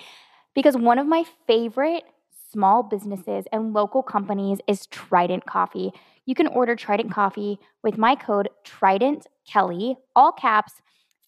because 0.55 0.75
one 0.77 0.99
of 0.99 1.07
my 1.07 1.25
favorite 1.47 2.05
small 2.51 2.83
businesses 2.83 3.45
and 3.53 3.73
local 3.73 4.03
companies 4.03 4.59
is 4.67 4.87
Trident 4.87 5.47
Coffee. 5.47 5.93
You 6.27 6.35
can 6.35 6.47
order 6.47 6.77
Trident 6.77 7.13
Coffee 7.13 7.59
with 7.83 7.99
my 7.99 8.15
code 8.15 8.49
Trident 8.65 9.27
Kelly, 9.47 9.97
all 10.15 10.33
caps, 10.33 10.73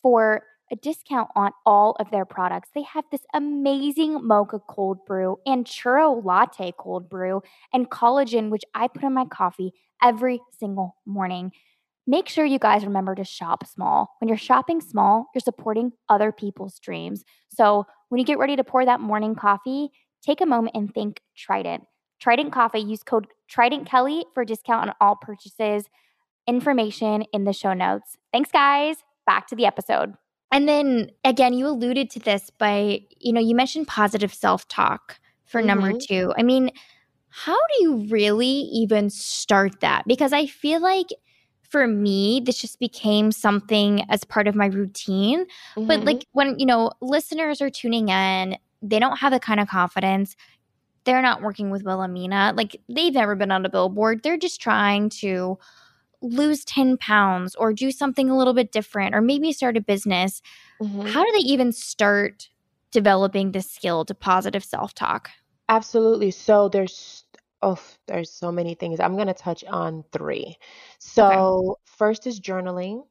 for 0.02 0.42
a 0.70 0.76
discount 0.76 1.28
on 1.34 1.50
all 1.66 1.96
of 1.98 2.10
their 2.10 2.24
products. 2.24 2.70
They 2.74 2.82
have 2.82 3.04
this 3.10 3.22
amazing 3.34 4.24
mocha 4.26 4.60
cold 4.60 5.04
brew 5.04 5.38
and 5.44 5.64
churro 5.64 6.24
latte 6.24 6.72
cold 6.78 7.08
brew 7.08 7.42
and 7.72 7.90
collagen, 7.90 8.50
which 8.50 8.62
I 8.74 8.88
put 8.88 9.02
in 9.02 9.14
my 9.14 9.24
coffee 9.24 9.72
every 10.02 10.40
single 10.58 10.96
morning. 11.04 11.52
Make 12.06 12.28
sure 12.28 12.44
you 12.44 12.58
guys 12.58 12.84
remember 12.84 13.14
to 13.14 13.24
shop 13.24 13.66
small. 13.66 14.16
When 14.20 14.28
you're 14.28 14.38
shopping 14.38 14.80
small, 14.80 15.26
you're 15.34 15.40
supporting 15.40 15.92
other 16.08 16.32
people's 16.32 16.78
dreams. 16.78 17.24
So 17.50 17.86
when 18.08 18.18
you 18.18 18.24
get 18.24 18.38
ready 18.38 18.56
to 18.56 18.64
pour 18.64 18.84
that 18.84 19.00
morning 19.00 19.34
coffee, 19.34 19.90
take 20.22 20.40
a 20.40 20.46
moment 20.46 20.76
and 20.76 20.92
think 20.92 21.20
Trident. 21.36 21.84
Trident 22.20 22.52
Coffee, 22.52 22.80
use 22.80 23.02
code 23.02 23.26
Trident 23.48 23.86
Kelly 23.86 24.24
for 24.34 24.44
discount 24.44 24.88
on 24.88 24.94
all 25.00 25.16
purchases. 25.16 25.84
Information 26.46 27.24
in 27.32 27.44
the 27.44 27.52
show 27.52 27.72
notes. 27.72 28.16
Thanks, 28.32 28.50
guys. 28.50 28.96
Back 29.26 29.46
to 29.48 29.56
the 29.56 29.66
episode. 29.66 30.14
And 30.52 30.68
then 30.68 31.10
again, 31.24 31.54
you 31.54 31.66
alluded 31.66 32.10
to 32.10 32.18
this 32.20 32.50
by, 32.50 33.00
you 33.18 33.32
know, 33.32 33.40
you 33.40 33.54
mentioned 33.54 33.86
positive 33.86 34.34
self 34.34 34.66
talk 34.68 35.20
for 35.46 35.60
mm-hmm. 35.60 35.68
number 35.68 35.92
two. 35.92 36.32
I 36.36 36.42
mean, 36.42 36.70
how 37.28 37.54
do 37.56 37.84
you 37.84 38.06
really 38.10 38.46
even 38.46 39.08
start 39.08 39.80
that? 39.80 40.06
Because 40.06 40.32
I 40.32 40.46
feel 40.46 40.80
like 40.80 41.08
for 41.62 41.86
me, 41.86 42.42
this 42.44 42.58
just 42.58 42.80
became 42.80 43.30
something 43.30 44.04
as 44.10 44.24
part 44.24 44.48
of 44.48 44.56
my 44.56 44.66
routine. 44.66 45.46
Mm-hmm. 45.76 45.86
But 45.86 46.04
like 46.04 46.26
when, 46.32 46.58
you 46.58 46.66
know, 46.66 46.90
listeners 47.00 47.62
are 47.62 47.70
tuning 47.70 48.08
in, 48.08 48.56
they 48.82 48.98
don't 48.98 49.18
have 49.18 49.32
the 49.32 49.40
kind 49.40 49.60
of 49.60 49.68
confidence. 49.68 50.36
They're 51.04 51.22
not 51.22 51.42
working 51.42 51.70
with 51.70 51.82
Wilhelmina. 51.82 52.52
Like 52.56 52.80
they've 52.88 53.12
never 53.12 53.34
been 53.34 53.50
on 53.50 53.64
a 53.64 53.70
billboard. 53.70 54.22
They're 54.22 54.36
just 54.36 54.60
trying 54.60 55.10
to 55.20 55.58
lose 56.22 56.64
10 56.64 56.98
pounds 56.98 57.54
or 57.54 57.72
do 57.72 57.90
something 57.90 58.28
a 58.28 58.36
little 58.36 58.52
bit 58.52 58.72
different 58.72 59.14
or 59.14 59.20
maybe 59.20 59.52
start 59.52 59.76
a 59.76 59.80
business. 59.80 60.42
Mm-hmm. 60.82 61.02
How 61.02 61.24
do 61.24 61.32
they 61.32 61.46
even 61.46 61.72
start 61.72 62.48
developing 62.90 63.52
this 63.52 63.70
skill 63.70 64.04
to 64.04 64.14
positive 64.14 64.64
self 64.64 64.94
talk? 64.94 65.30
Absolutely. 65.68 66.30
So 66.30 66.68
there's 66.68 67.24
oh, 67.62 67.78
there's 68.06 68.30
so 68.30 68.50
many 68.50 68.74
things. 68.74 69.00
I'm 69.00 69.14
going 69.14 69.28
to 69.28 69.34
touch 69.34 69.64
on 69.64 70.04
three. 70.12 70.56
So, 70.98 71.26
okay. 71.26 71.80
first 71.84 72.26
is 72.26 72.40
journaling. 72.40 73.02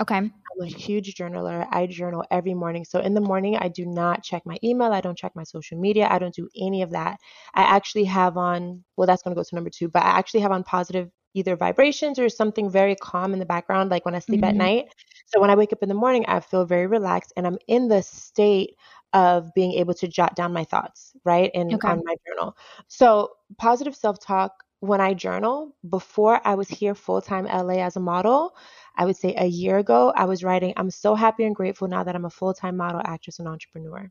Okay. 0.00 0.16
I'm 0.16 0.32
a 0.60 0.66
huge 0.66 1.14
journaler. 1.14 1.66
I 1.70 1.86
journal 1.86 2.24
every 2.30 2.54
morning. 2.54 2.84
So 2.84 3.00
in 3.00 3.14
the 3.14 3.20
morning, 3.20 3.56
I 3.56 3.68
do 3.68 3.84
not 3.84 4.22
check 4.22 4.42
my 4.46 4.56
email. 4.62 4.92
I 4.92 5.00
don't 5.00 5.18
check 5.18 5.32
my 5.34 5.44
social 5.44 5.78
media. 5.78 6.08
I 6.10 6.18
don't 6.18 6.34
do 6.34 6.48
any 6.60 6.82
of 6.82 6.90
that. 6.90 7.18
I 7.54 7.62
actually 7.62 8.04
have 8.04 8.36
on, 8.36 8.84
well, 8.96 9.06
that's 9.06 9.22
going 9.22 9.34
to 9.34 9.38
go 9.38 9.44
to 9.44 9.54
number 9.54 9.70
two, 9.70 9.88
but 9.88 10.02
I 10.04 10.18
actually 10.18 10.40
have 10.40 10.52
on 10.52 10.62
positive 10.62 11.10
either 11.34 11.56
vibrations 11.56 12.18
or 12.18 12.28
something 12.28 12.70
very 12.70 12.96
calm 12.96 13.32
in 13.32 13.38
the 13.38 13.46
background, 13.46 13.90
like 13.90 14.04
when 14.04 14.14
I 14.14 14.18
sleep 14.20 14.40
mm-hmm. 14.40 14.50
at 14.50 14.56
night. 14.56 14.84
So 15.26 15.40
when 15.40 15.50
I 15.50 15.54
wake 15.56 15.72
up 15.72 15.82
in 15.82 15.88
the 15.88 15.94
morning, 15.94 16.24
I 16.26 16.40
feel 16.40 16.64
very 16.64 16.86
relaxed 16.86 17.32
and 17.36 17.46
I'm 17.46 17.58
in 17.66 17.88
the 17.88 18.02
state 18.02 18.76
of 19.12 19.52
being 19.54 19.72
able 19.72 19.94
to 19.94 20.08
jot 20.08 20.36
down 20.36 20.52
my 20.52 20.64
thoughts, 20.64 21.12
right? 21.24 21.50
And 21.54 21.72
okay. 21.74 21.88
on 21.88 22.02
my 22.04 22.14
journal. 22.26 22.56
So 22.88 23.30
positive 23.56 23.96
self-talk 23.96 24.52
when 24.80 25.00
I 25.00 25.14
journal, 25.14 25.74
before 25.88 26.40
I 26.44 26.54
was 26.54 26.68
here 26.68 26.94
full 26.94 27.20
time 27.20 27.46
LA 27.46 27.84
as 27.84 27.96
a 27.96 28.00
model, 28.00 28.54
I 28.98 29.06
would 29.06 29.16
say 29.16 29.34
a 29.38 29.46
year 29.46 29.78
ago, 29.78 30.12
I 30.16 30.24
was 30.24 30.42
writing, 30.42 30.74
I'm 30.76 30.90
so 30.90 31.14
happy 31.14 31.44
and 31.44 31.54
grateful 31.54 31.86
now 31.86 32.02
that 32.02 32.16
I'm 32.16 32.24
a 32.24 32.30
full 32.30 32.52
time 32.52 32.76
model, 32.76 33.00
actress, 33.04 33.38
and 33.38 33.48
entrepreneur. 33.48 34.10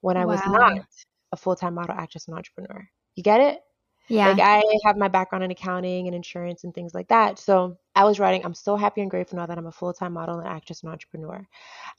When 0.00 0.16
I 0.16 0.24
wow. 0.24 0.34
was 0.34 0.40
not 0.46 0.86
a 1.32 1.36
full 1.36 1.56
time 1.56 1.74
model, 1.74 1.96
actress, 1.98 2.28
and 2.28 2.36
entrepreneur. 2.36 2.88
You 3.16 3.22
get 3.24 3.40
it? 3.40 3.60
Yeah. 4.08 4.28
Like 4.28 4.40
I 4.40 4.62
have 4.86 4.96
my 4.96 5.08
background 5.08 5.44
in 5.44 5.50
accounting 5.50 6.06
and 6.06 6.16
insurance 6.16 6.64
and 6.64 6.74
things 6.74 6.94
like 6.94 7.08
that. 7.08 7.38
So 7.38 7.76
I 7.94 8.04
was 8.04 8.18
writing, 8.18 8.42
I'm 8.44 8.54
so 8.54 8.76
happy 8.76 9.02
and 9.02 9.10
grateful 9.10 9.36
now 9.36 9.44
that 9.44 9.58
I'm 9.58 9.66
a 9.66 9.72
full 9.72 9.92
time 9.92 10.14
model 10.14 10.38
and 10.38 10.48
actress 10.48 10.82
and 10.82 10.90
entrepreneur. 10.90 11.46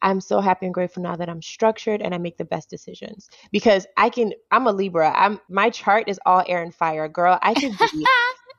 I'm 0.02 0.20
so 0.22 0.40
happy 0.40 0.66
and 0.66 0.74
grateful 0.74 1.04
now 1.04 1.16
that 1.18 1.30
I'm 1.30 1.42
structured 1.42 2.02
and 2.02 2.16
I 2.16 2.18
make 2.18 2.38
the 2.38 2.46
best 2.46 2.70
decisions 2.70 3.30
because 3.52 3.86
I 3.98 4.10
can, 4.10 4.34
I'm 4.50 4.66
a 4.66 4.72
Libra. 4.72 5.12
I'm, 5.16 5.40
my 5.50 5.70
chart 5.70 6.06
is 6.08 6.20
all 6.26 6.44
air 6.48 6.64
and 6.64 6.74
fire. 6.74 7.08
Girl, 7.08 7.38
I 7.42 7.54
can 7.54 7.72
be. 7.72 8.06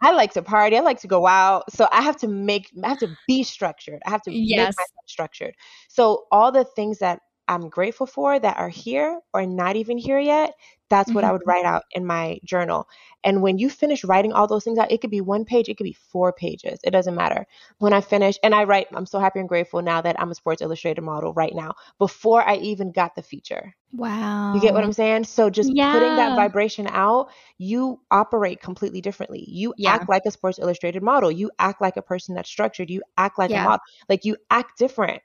I 0.03 0.13
like 0.13 0.33
to 0.33 0.43
party. 0.43 0.77
I 0.77 0.81
like 0.81 1.01
to 1.01 1.09
go 1.09 1.27
out. 1.27 1.73
So 1.73 1.89
I 1.93 2.03
have 2.03 2.17
to 2.19 2.29
make, 2.29 2.71
I 2.83 2.89
have 2.89 2.99
to 2.99 3.17
be 3.27 3.43
structured. 3.43 4.01
I 4.07 4.11
have 4.11 4.23
to 4.23 4.33
yes. 4.33 4.59
make 4.59 4.67
myself 4.67 5.05
structured. 5.07 5.55
So 5.89 6.25
all 6.31 6.51
the 6.51 6.65
things 6.65 6.99
that 6.99 7.21
I'm 7.51 7.69
grateful 7.69 8.07
for 8.07 8.39
that 8.39 8.59
are 8.59 8.69
here 8.69 9.21
or 9.35 9.45
not 9.45 9.75
even 9.75 9.99
here 9.99 10.21
yet, 10.21 10.55
that's 10.89 11.09
mm-hmm. 11.09 11.17
what 11.17 11.25
I 11.25 11.33
would 11.33 11.41
mm-hmm. 11.41 11.51
write 11.51 11.65
out 11.65 11.83
in 11.91 12.07
my 12.07 12.39
journal. 12.45 12.89
And 13.25 13.43
when 13.43 13.59
you 13.59 13.69
finish 13.69 14.05
writing 14.05 14.33
all 14.33 14.47
those 14.47 14.63
things 14.63 14.79
out, 14.79 14.93
it 14.93 15.01
could 15.01 15.11
be 15.11 15.21
one 15.21 15.45
page, 15.45 15.69
it 15.69 15.77
could 15.77 15.85
be 15.85 15.97
four 16.13 16.33
pages. 16.33 16.79
It 16.85 16.93
doesn't 16.93 17.17
matter. 17.17 17.47
When 17.79 17.93
I 17.93 18.03
finish, 18.03 18.39
and 18.45 18.55
I 18.55 18.65
write, 18.65 18.87
I'm 18.93 19.05
so 19.05 19.19
happy 19.19 19.41
and 19.41 19.49
grateful 19.49 19.83
now 19.83 20.01
that 20.01 20.15
I'm 20.21 20.31
a 20.31 20.35
Sports 20.37 20.63
Illustrated 20.63 21.03
model 21.03 21.33
right 21.33 21.53
now, 21.53 21.75
before 21.99 22.49
I 22.49 22.57
even 22.57 22.93
got 22.93 23.17
the 23.17 23.23
feature. 23.23 23.75
Wow. 23.93 24.55
You 24.55 24.61
get 24.61 24.73
what 24.73 24.85
I'm 24.85 24.93
saying? 24.93 25.25
So 25.25 25.51
just 25.51 25.75
yeah. 25.75 25.93
putting 25.93 26.15
that 26.17 26.37
vibration 26.37 26.87
out, 26.87 27.31
you 27.59 28.01
operate 28.13 28.61
completely 28.61 29.01
differently. 29.01 29.45
You 29.49 29.75
yeah. 29.77 29.95
act 29.95 30.09
like 30.09 30.23
a 30.25 30.31
Sports 30.31 30.61
Illustrated 30.61 31.03
model. 31.03 31.33
You 31.33 31.51
act 31.59 31.81
like 31.81 31.97
a 31.97 32.03
person 32.03 32.37
that's 32.37 32.49
structured. 32.49 32.91
You 32.91 33.03
act 33.19 33.41
like 33.41 33.51
yeah. 33.51 33.63
a 33.63 33.69
model. 33.69 33.85
Like 34.09 34.25
you 34.25 34.37
act 34.51 34.79
different. 34.79 35.21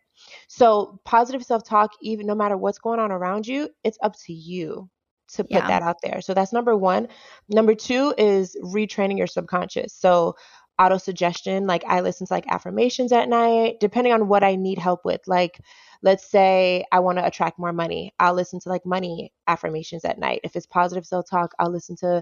So 0.47 0.99
positive 1.06 1.43
self-talk, 1.43 1.91
even 2.01 2.28
no 2.28 2.36
matter 2.36 2.58
what's 2.58 2.80
going 2.80 2.99
on 2.99 3.12
around 3.12 3.47
you, 3.47 3.69
it's 3.84 3.97
up 4.01 4.15
to 4.25 4.34
you 4.34 4.89
to 5.34 5.43
put 5.43 5.51
yeah. 5.51 5.67
that 5.67 5.82
out 5.82 5.97
there. 6.04 6.21
So 6.21 6.34
that's 6.34 6.54
number 6.54 6.75
one. 6.75 7.08
Number 7.49 7.75
two 7.75 8.13
is 8.17 8.56
retraining 8.63 9.17
your 9.17 9.28
subconscious. 9.28 9.93
So 9.93 10.36
auto 10.78 10.97
suggestion, 10.97 11.67
like 11.67 11.84
I 11.86 12.01
listen 12.01 12.28
to 12.28 12.34
like 12.34 12.45
affirmations 12.47 13.12
at 13.12 13.30
night, 13.30 13.78
depending 13.80 14.13
on 14.13 14.28
what 14.28 14.43
I 14.43 14.56
need 14.56 14.78
help 14.78 15.06
with. 15.06 15.21
Like 15.25 15.60
let's 16.01 16.30
say 16.30 16.86
I 16.91 16.99
want 16.99 17.17
to 17.17 17.25
attract 17.25 17.58
more 17.58 17.73
money. 17.73 18.13
I'll 18.19 18.34
listen 18.34 18.60
to 18.62 18.69
like 18.69 18.86
money 18.86 19.34
affirmations 19.47 20.06
at 20.06 20.19
night. 20.19 20.41
If 20.43 20.56
it's 20.56 20.65
positive 20.65 21.06
self-talk, 21.06 21.54
I'll 21.60 21.71
listen 21.71 21.95
to 21.97 22.21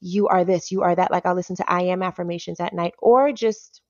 you 0.00 0.28
are 0.28 0.44
this, 0.44 0.70
you 0.70 0.82
are 0.82 0.94
that. 0.94 1.10
Like 1.10 1.26
I'll 1.26 1.34
listen 1.34 1.56
to 1.56 1.70
I 1.70 1.82
am 1.82 2.02
affirmations 2.02 2.60
at 2.60 2.72
night 2.72 2.94
or 2.98 3.32
just 3.32 3.82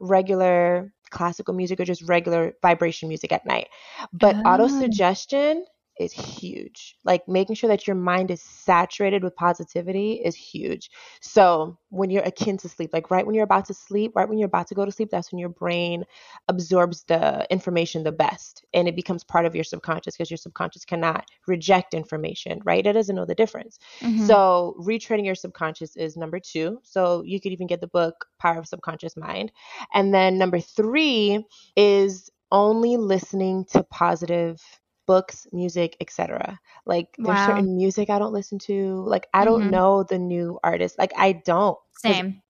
regular 0.00 0.92
classical 1.10 1.54
music 1.54 1.80
or 1.80 1.84
just 1.84 2.02
regular 2.02 2.54
vibration 2.62 3.08
music 3.08 3.32
at 3.32 3.46
night. 3.46 3.68
But 4.12 4.36
ah. 4.36 4.42
oh. 4.44 4.50
auto 4.50 4.68
suggestion 4.68 5.64
is 5.98 6.12
huge. 6.12 6.96
Like 7.04 7.26
making 7.28 7.56
sure 7.56 7.68
that 7.68 7.86
your 7.86 7.96
mind 7.96 8.30
is 8.30 8.42
saturated 8.42 9.22
with 9.24 9.36
positivity 9.36 10.14
is 10.14 10.34
huge. 10.34 10.90
So, 11.20 11.78
when 11.90 12.10
you're 12.10 12.22
akin 12.22 12.58
to 12.58 12.68
sleep, 12.68 12.90
like 12.92 13.10
right 13.10 13.24
when 13.24 13.34
you're 13.34 13.44
about 13.44 13.66
to 13.66 13.74
sleep, 13.74 14.12
right 14.14 14.28
when 14.28 14.38
you're 14.38 14.46
about 14.46 14.66
to 14.68 14.74
go 14.74 14.84
to 14.84 14.92
sleep, 14.92 15.08
that's 15.10 15.32
when 15.32 15.38
your 15.38 15.48
brain 15.48 16.04
absorbs 16.48 17.04
the 17.04 17.46
information 17.50 18.02
the 18.02 18.12
best 18.12 18.64
and 18.74 18.88
it 18.88 18.96
becomes 18.96 19.24
part 19.24 19.46
of 19.46 19.54
your 19.54 19.64
subconscious 19.64 20.16
because 20.16 20.30
your 20.30 20.36
subconscious 20.36 20.84
cannot 20.84 21.26
reject 21.46 21.94
information, 21.94 22.60
right? 22.64 22.86
It 22.86 22.92
doesn't 22.92 23.16
know 23.16 23.24
the 23.24 23.34
difference. 23.34 23.78
Mm-hmm. 24.00 24.26
So, 24.26 24.76
retraining 24.80 25.24
your 25.24 25.34
subconscious 25.34 25.96
is 25.96 26.16
number 26.16 26.40
two. 26.40 26.80
So, 26.82 27.22
you 27.24 27.40
could 27.40 27.52
even 27.52 27.66
get 27.66 27.80
the 27.80 27.86
book 27.88 28.26
Power 28.38 28.58
of 28.58 28.66
Subconscious 28.66 29.16
Mind. 29.16 29.52
And 29.94 30.12
then 30.12 30.38
number 30.38 30.60
three 30.60 31.44
is 31.76 32.30
only 32.52 32.96
listening 32.96 33.64
to 33.72 33.82
positive 33.82 34.60
books, 35.06 35.46
music, 35.52 35.96
etc. 36.00 36.58
Like 36.84 37.08
wow. 37.18 37.34
there's 37.34 37.46
certain 37.46 37.76
music 37.76 38.10
I 38.10 38.18
don't 38.18 38.32
listen 38.32 38.58
to. 38.60 39.04
Like 39.06 39.28
I 39.32 39.44
don't 39.44 39.62
mm-hmm. 39.62 39.70
know 39.70 40.02
the 40.02 40.18
new 40.18 40.58
artists. 40.62 40.98
Like 40.98 41.12
I 41.16 41.32
don't. 41.32 41.78
Same. 41.98 42.42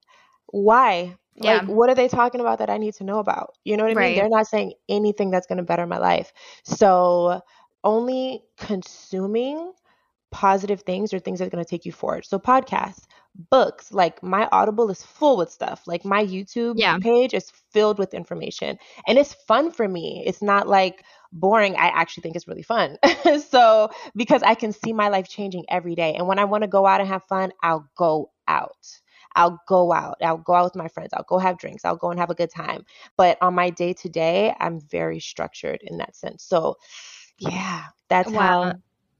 Why? 0.46 1.16
Yeah. 1.34 1.58
Like 1.58 1.68
what 1.68 1.90
are 1.90 1.94
they 1.94 2.08
talking 2.08 2.40
about 2.40 2.58
that 2.58 2.70
I 2.70 2.78
need 2.78 2.94
to 2.94 3.04
know 3.04 3.18
about? 3.18 3.54
You 3.64 3.76
know 3.76 3.84
what 3.84 3.92
I 3.92 4.00
right. 4.00 4.08
mean? 4.08 4.18
They're 4.18 4.28
not 4.28 4.46
saying 4.46 4.72
anything 4.88 5.30
that's 5.30 5.46
going 5.46 5.58
to 5.58 5.64
better 5.64 5.86
my 5.86 5.98
life. 5.98 6.32
So 6.64 7.42
only 7.84 8.42
consuming 8.56 9.72
positive 10.30 10.82
things 10.82 11.14
or 11.14 11.18
things 11.18 11.38
that 11.38 11.46
are 11.46 11.50
going 11.50 11.64
to 11.64 11.68
take 11.68 11.86
you 11.86 11.92
forward. 11.92 12.26
So 12.26 12.38
podcasts, 12.38 13.04
books, 13.50 13.92
like 13.92 14.22
my 14.22 14.48
Audible 14.52 14.90
is 14.90 15.02
full 15.02 15.36
with 15.36 15.50
stuff. 15.50 15.82
Like 15.86 16.04
my 16.04 16.24
YouTube 16.24 16.74
yeah. 16.76 16.98
page 16.98 17.32
is 17.32 17.50
filled 17.70 17.98
with 17.98 18.12
information. 18.14 18.78
And 19.06 19.18
it's 19.18 19.34
fun 19.34 19.70
for 19.70 19.88
me. 19.88 20.24
It's 20.26 20.42
not 20.42 20.68
like 20.68 21.04
boring, 21.40 21.76
I 21.76 21.88
actually 21.88 22.22
think 22.22 22.36
it's 22.36 22.48
really 22.48 22.62
fun. 22.62 22.98
so, 23.48 23.90
because 24.14 24.42
I 24.42 24.54
can 24.54 24.72
see 24.72 24.92
my 24.92 25.08
life 25.08 25.28
changing 25.28 25.64
every 25.68 25.94
day. 25.94 26.14
And 26.14 26.26
when 26.26 26.38
I 26.38 26.44
want 26.44 26.62
to 26.62 26.68
go 26.68 26.86
out 26.86 27.00
and 27.00 27.08
have 27.08 27.24
fun, 27.24 27.52
I'll 27.62 27.88
go 27.96 28.30
out. 28.48 29.00
I'll 29.34 29.60
go 29.68 29.92
out. 29.92 30.16
I'll 30.22 30.38
go 30.38 30.54
out 30.54 30.64
with 30.64 30.76
my 30.76 30.88
friends. 30.88 31.10
I'll 31.12 31.26
go 31.28 31.38
have 31.38 31.58
drinks. 31.58 31.84
I'll 31.84 31.96
go 31.96 32.10
and 32.10 32.18
have 32.18 32.30
a 32.30 32.34
good 32.34 32.50
time. 32.50 32.84
But 33.16 33.36
on 33.42 33.54
my 33.54 33.70
day 33.70 33.92
to 33.92 34.08
day, 34.08 34.54
I'm 34.58 34.80
very 34.80 35.20
structured 35.20 35.80
in 35.82 35.98
that 35.98 36.16
sense. 36.16 36.42
So, 36.42 36.76
yeah, 37.38 37.84
that's 38.08 38.30
wow. 38.30 38.62
how 38.62 38.72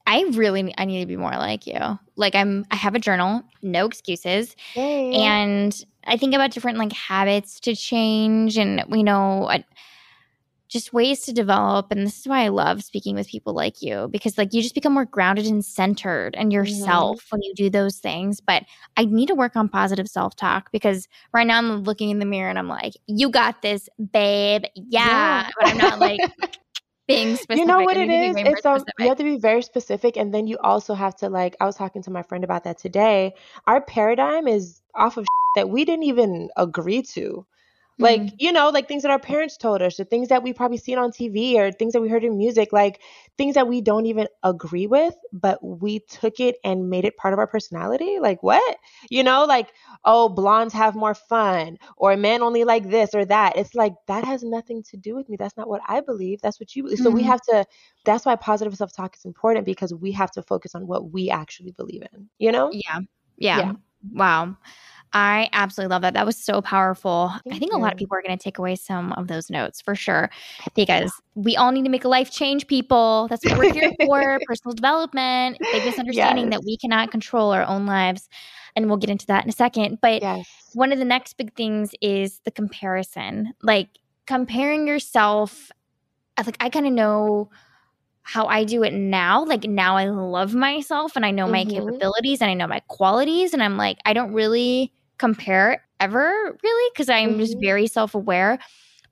I 0.06 0.22
really 0.32 0.72
I 0.78 0.84
need 0.84 1.00
to 1.00 1.06
be 1.06 1.16
more 1.16 1.32
like 1.32 1.66
you. 1.66 1.78
Like 2.14 2.34
I'm 2.34 2.64
I 2.70 2.76
have 2.76 2.94
a 2.94 2.98
journal, 2.98 3.42
no 3.62 3.86
excuses. 3.86 4.54
Yay. 4.74 5.12
And 5.14 5.84
I 6.04 6.16
think 6.16 6.34
about 6.34 6.52
different 6.52 6.78
like 6.78 6.92
habits 6.92 7.58
to 7.60 7.74
change 7.74 8.56
and 8.56 8.84
you 8.90 9.02
know, 9.02 9.48
I, 9.48 9.64
just 10.76 10.92
ways 10.92 11.20
to 11.20 11.32
develop 11.32 11.90
and 11.90 12.06
this 12.06 12.20
is 12.20 12.28
why 12.28 12.44
i 12.44 12.48
love 12.48 12.82
speaking 12.82 13.14
with 13.14 13.28
people 13.28 13.54
like 13.54 13.80
you 13.80 14.08
because 14.12 14.36
like 14.36 14.52
you 14.52 14.62
just 14.62 14.74
become 14.74 14.92
more 14.92 15.04
grounded 15.04 15.46
and 15.46 15.64
centered 15.64 16.34
and 16.36 16.52
yourself 16.52 17.18
mm-hmm. 17.18 17.36
when 17.36 17.42
you 17.42 17.54
do 17.54 17.70
those 17.70 17.98
things 17.98 18.40
but 18.40 18.62
i 18.96 19.04
need 19.04 19.26
to 19.26 19.34
work 19.34 19.56
on 19.56 19.68
positive 19.68 20.08
self-talk 20.08 20.70
because 20.72 21.08
right 21.32 21.46
now 21.46 21.58
i'm 21.58 21.82
looking 21.84 22.10
in 22.10 22.18
the 22.18 22.26
mirror 22.26 22.50
and 22.50 22.58
i'm 22.58 22.68
like 22.68 22.92
you 23.06 23.30
got 23.30 23.62
this 23.62 23.88
babe 24.12 24.64
yeah, 24.74 25.46
yeah. 25.46 25.50
but 25.58 25.68
i'm 25.70 25.78
not 25.78 25.98
like 25.98 26.20
being 27.06 27.36
specific. 27.36 27.58
You 27.58 27.66
know 27.66 27.80
what 27.80 27.96
it 27.96 28.10
is? 28.10 28.36
It's 28.36 28.66
um, 28.66 28.84
you 28.98 29.08
have 29.08 29.18
to 29.18 29.24
be 29.24 29.36
very 29.36 29.62
specific, 29.62 30.16
and 30.16 30.34
then 30.34 30.46
you 30.46 30.58
also 30.62 30.94
have 30.94 31.16
to 31.16 31.28
like. 31.28 31.56
I 31.60 31.66
was 31.66 31.76
talking 31.76 32.02
to 32.02 32.10
my 32.10 32.22
friend 32.22 32.44
about 32.44 32.64
that 32.64 32.78
today. 32.78 33.34
Our 33.66 33.80
paradigm 33.80 34.48
is 34.48 34.82
off 34.94 35.16
of 35.16 35.26
that 35.56 35.68
we 35.68 35.84
didn't 35.84 36.04
even 36.04 36.48
agree 36.56 37.02
to. 37.02 37.46
Like, 37.98 38.20
mm-hmm. 38.20 38.36
you 38.38 38.52
know, 38.52 38.68
like 38.68 38.88
things 38.88 39.02
that 39.02 39.10
our 39.10 39.18
parents 39.18 39.56
told 39.56 39.80
us, 39.80 39.98
or 39.98 40.04
things 40.04 40.28
that 40.28 40.42
we 40.42 40.52
probably 40.52 40.76
seen 40.76 40.98
on 40.98 41.12
TV, 41.12 41.54
or 41.54 41.72
things 41.72 41.94
that 41.94 42.02
we 42.02 42.08
heard 42.08 42.24
in 42.24 42.36
music, 42.36 42.72
like 42.72 43.00
things 43.38 43.54
that 43.54 43.68
we 43.68 43.80
don't 43.80 44.04
even 44.04 44.26
agree 44.42 44.86
with, 44.86 45.14
but 45.32 45.64
we 45.64 46.00
took 46.00 46.38
it 46.38 46.56
and 46.62 46.90
made 46.90 47.06
it 47.06 47.16
part 47.16 47.32
of 47.32 47.38
our 47.38 47.46
personality. 47.46 48.18
Like, 48.20 48.42
what? 48.42 48.76
You 49.08 49.24
know, 49.24 49.44
like, 49.44 49.72
oh, 50.04 50.28
blondes 50.28 50.74
have 50.74 50.94
more 50.94 51.14
fun, 51.14 51.78
or 51.96 52.16
men 52.16 52.42
only 52.42 52.64
like 52.64 52.90
this 52.90 53.14
or 53.14 53.24
that. 53.24 53.56
It's 53.56 53.74
like, 53.74 53.94
that 54.08 54.24
has 54.24 54.42
nothing 54.42 54.82
to 54.84 54.98
do 54.98 55.14
with 55.14 55.28
me. 55.30 55.36
That's 55.38 55.56
not 55.56 55.68
what 55.68 55.80
I 55.88 56.00
believe. 56.00 56.42
That's 56.42 56.60
what 56.60 56.76
you 56.76 56.82
believe. 56.82 56.98
Mm-hmm. 56.98 57.04
So 57.04 57.10
we 57.10 57.22
mm-hmm. 57.22 57.30
have 57.30 57.40
to, 57.42 57.64
that's 58.04 58.26
why 58.26 58.36
positive 58.36 58.76
self 58.76 58.92
talk 58.92 59.16
is 59.16 59.24
important 59.24 59.64
because 59.64 59.94
we 59.94 60.12
have 60.12 60.30
to 60.32 60.42
focus 60.42 60.74
on 60.74 60.86
what 60.86 61.12
we 61.12 61.30
actually 61.30 61.72
believe 61.72 62.02
in, 62.12 62.28
you 62.38 62.52
know? 62.52 62.70
Yeah. 62.72 63.00
Yeah. 63.38 63.58
yeah. 63.58 63.72
Wow. 64.12 64.56
I 65.16 65.48
absolutely 65.54 65.94
love 65.94 66.02
that. 66.02 66.12
That 66.12 66.26
was 66.26 66.36
so 66.36 66.60
powerful. 66.60 67.32
Thank 67.44 67.56
I 67.56 67.58
think 67.58 67.72
you. 67.72 67.78
a 67.78 67.80
lot 67.80 67.90
of 67.90 67.98
people 67.98 68.18
are 68.18 68.22
going 68.22 68.36
to 68.36 68.42
take 68.42 68.58
away 68.58 68.76
some 68.76 69.14
of 69.14 69.28
those 69.28 69.48
notes 69.48 69.80
for 69.80 69.94
sure 69.94 70.28
because 70.74 71.10
we 71.34 71.56
all 71.56 71.72
need 71.72 71.84
to 71.84 71.88
make 71.88 72.04
a 72.04 72.08
life 72.08 72.30
change, 72.30 72.66
people. 72.66 73.26
That's 73.30 73.42
what 73.46 73.56
we're 73.56 73.72
here 73.72 73.92
for 74.04 74.38
personal 74.46 74.74
development, 74.74 75.56
big 75.72 75.86
misunderstanding 75.86 76.44
yes. 76.44 76.50
that 76.52 76.66
we 76.66 76.76
cannot 76.76 77.10
control 77.10 77.52
our 77.52 77.64
own 77.64 77.86
lives. 77.86 78.28
And 78.76 78.88
we'll 78.88 78.98
get 78.98 79.08
into 79.08 79.24
that 79.28 79.42
in 79.42 79.48
a 79.48 79.54
second. 79.54 80.00
But 80.02 80.20
yes. 80.20 80.46
one 80.74 80.92
of 80.92 80.98
the 80.98 81.04
next 81.06 81.38
big 81.38 81.54
things 81.54 81.94
is 82.02 82.40
the 82.44 82.50
comparison, 82.50 83.54
like 83.62 83.88
comparing 84.26 84.86
yourself. 84.86 85.72
Like, 86.36 86.58
I 86.60 86.68
kind 86.68 86.86
of 86.86 86.92
know 86.92 87.48
how 88.22 88.48
I 88.48 88.64
do 88.64 88.82
it 88.82 88.92
now. 88.92 89.46
Like 89.46 89.64
now 89.64 89.96
I 89.96 90.10
love 90.10 90.54
myself 90.54 91.16
and 91.16 91.24
I 91.24 91.30
know 91.30 91.48
my 91.48 91.64
mm-hmm. 91.64 91.70
capabilities 91.86 92.42
and 92.42 92.50
I 92.50 92.54
know 92.54 92.66
my 92.66 92.80
qualities. 92.80 93.54
And 93.54 93.62
I'm 93.62 93.78
like, 93.78 93.96
I 94.04 94.12
don't 94.12 94.34
really 94.34 94.92
compare 95.18 95.82
ever 96.00 96.56
really 96.62 96.90
because 96.92 97.08
I'm 97.08 97.30
mm-hmm. 97.30 97.38
just 97.40 97.56
very 97.60 97.86
self 97.86 98.14
aware. 98.14 98.58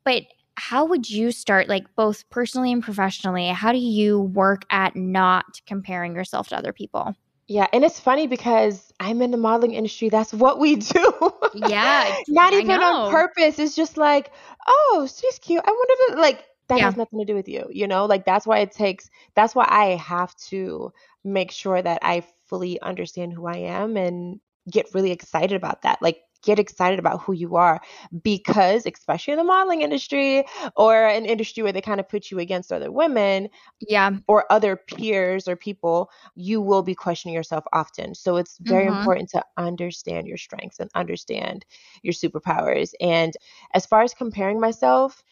But 0.05 0.25
how 0.57 0.85
would 0.85 1.11
you 1.11 1.33
start, 1.33 1.69
like 1.69 1.95
both 1.97 2.29
personally 2.31 2.73
and 2.73 2.83
professionally? 2.83 3.49
How 3.49 3.73
do 3.73 3.79
you 3.79 4.21
work 4.21 4.64
at 4.71 4.95
not 4.95 5.45
comparing 5.67 6.14
yourself 6.14 6.49
to 6.49 6.57
other 6.57 6.73
people? 6.73 7.14
Yeah, 7.47 7.67
and 7.73 7.85
it's 7.85 8.01
funny 8.01 8.27
because 8.27 8.93
I'm 9.01 9.21
in 9.21 9.31
the 9.31 9.37
modeling 9.37 9.75
industry. 9.75 10.09
That's 10.09 10.33
what 10.33 10.59
we 10.59 10.77
do. 10.77 11.33
Yeah, 11.55 12.17
not 12.29 12.53
even 12.53 12.83
on 12.83 13.11
purpose. 13.11 13.59
It's 13.59 13.75
just 13.75 13.97
like, 13.97 14.31
oh, 14.67 15.09
she's 15.12 15.38
cute. 15.38 15.62
I 15.64 15.71
wonder 15.71 15.95
if 16.12 16.19
like 16.19 16.45
that 16.69 16.79
yeah. 16.79 16.85
has 16.85 16.97
nothing 16.97 17.19
to 17.19 17.25
do 17.25 17.35
with 17.35 17.49
you 17.49 17.67
you 17.71 17.87
know 17.87 18.07
like 18.07 18.25
that's 18.25 18.47
why 18.47 18.59
it 18.59 18.73
takes 18.73 19.11
that's 19.35 19.55
why 19.55 19.67
i 19.69 19.97
have 19.97 20.35
to 20.37 20.93
make 21.25 21.51
sure 21.51 21.81
that 21.81 21.99
i 22.03 22.23
fully 22.47 22.81
understand 22.81 23.33
who 23.33 23.47
i 23.47 23.57
am 23.57 23.97
and 23.97 24.40
get 24.70 24.87
really 24.94 25.11
excited 25.11 25.57
about 25.57 25.83
that 25.83 26.00
like 26.00 26.20
get 26.42 26.59
excited 26.59 26.98
about 26.98 27.22
who 27.22 27.33
you 27.33 27.57
are 27.57 27.81
because 28.22 28.85
especially 28.87 29.33
in 29.33 29.38
the 29.38 29.44
modeling 29.44 29.81
industry 29.81 30.44
or 30.77 31.07
an 31.07 31.24
industry 31.24 31.62
where 31.62 31.72
they 31.72 31.81
kind 31.81 32.00
of 32.00 32.09
put 32.09 32.31
you 32.31 32.38
against 32.38 32.72
other 32.72 32.92
women 32.92 33.48
yeah 33.81 34.11
or 34.29 34.44
other 34.50 34.77
peers 34.77 35.48
or 35.48 35.57
people 35.57 36.11
you 36.35 36.61
will 36.61 36.83
be 36.83 36.94
questioning 36.94 37.35
yourself 37.35 37.64
often 37.72 38.14
so 38.14 38.37
it's 38.37 38.59
very 38.61 38.87
mm-hmm. 38.87 38.98
important 38.98 39.29
to 39.29 39.42
understand 39.57 40.27
your 40.27 40.37
strengths 40.37 40.81
and 40.81 40.90
understand 40.94 41.64
your 42.03 42.12
superpowers 42.12 42.92
and 43.00 43.35
as 43.72 43.87
far 43.87 44.03
as 44.03 44.14
comparing 44.14 44.61
myself 44.61 45.22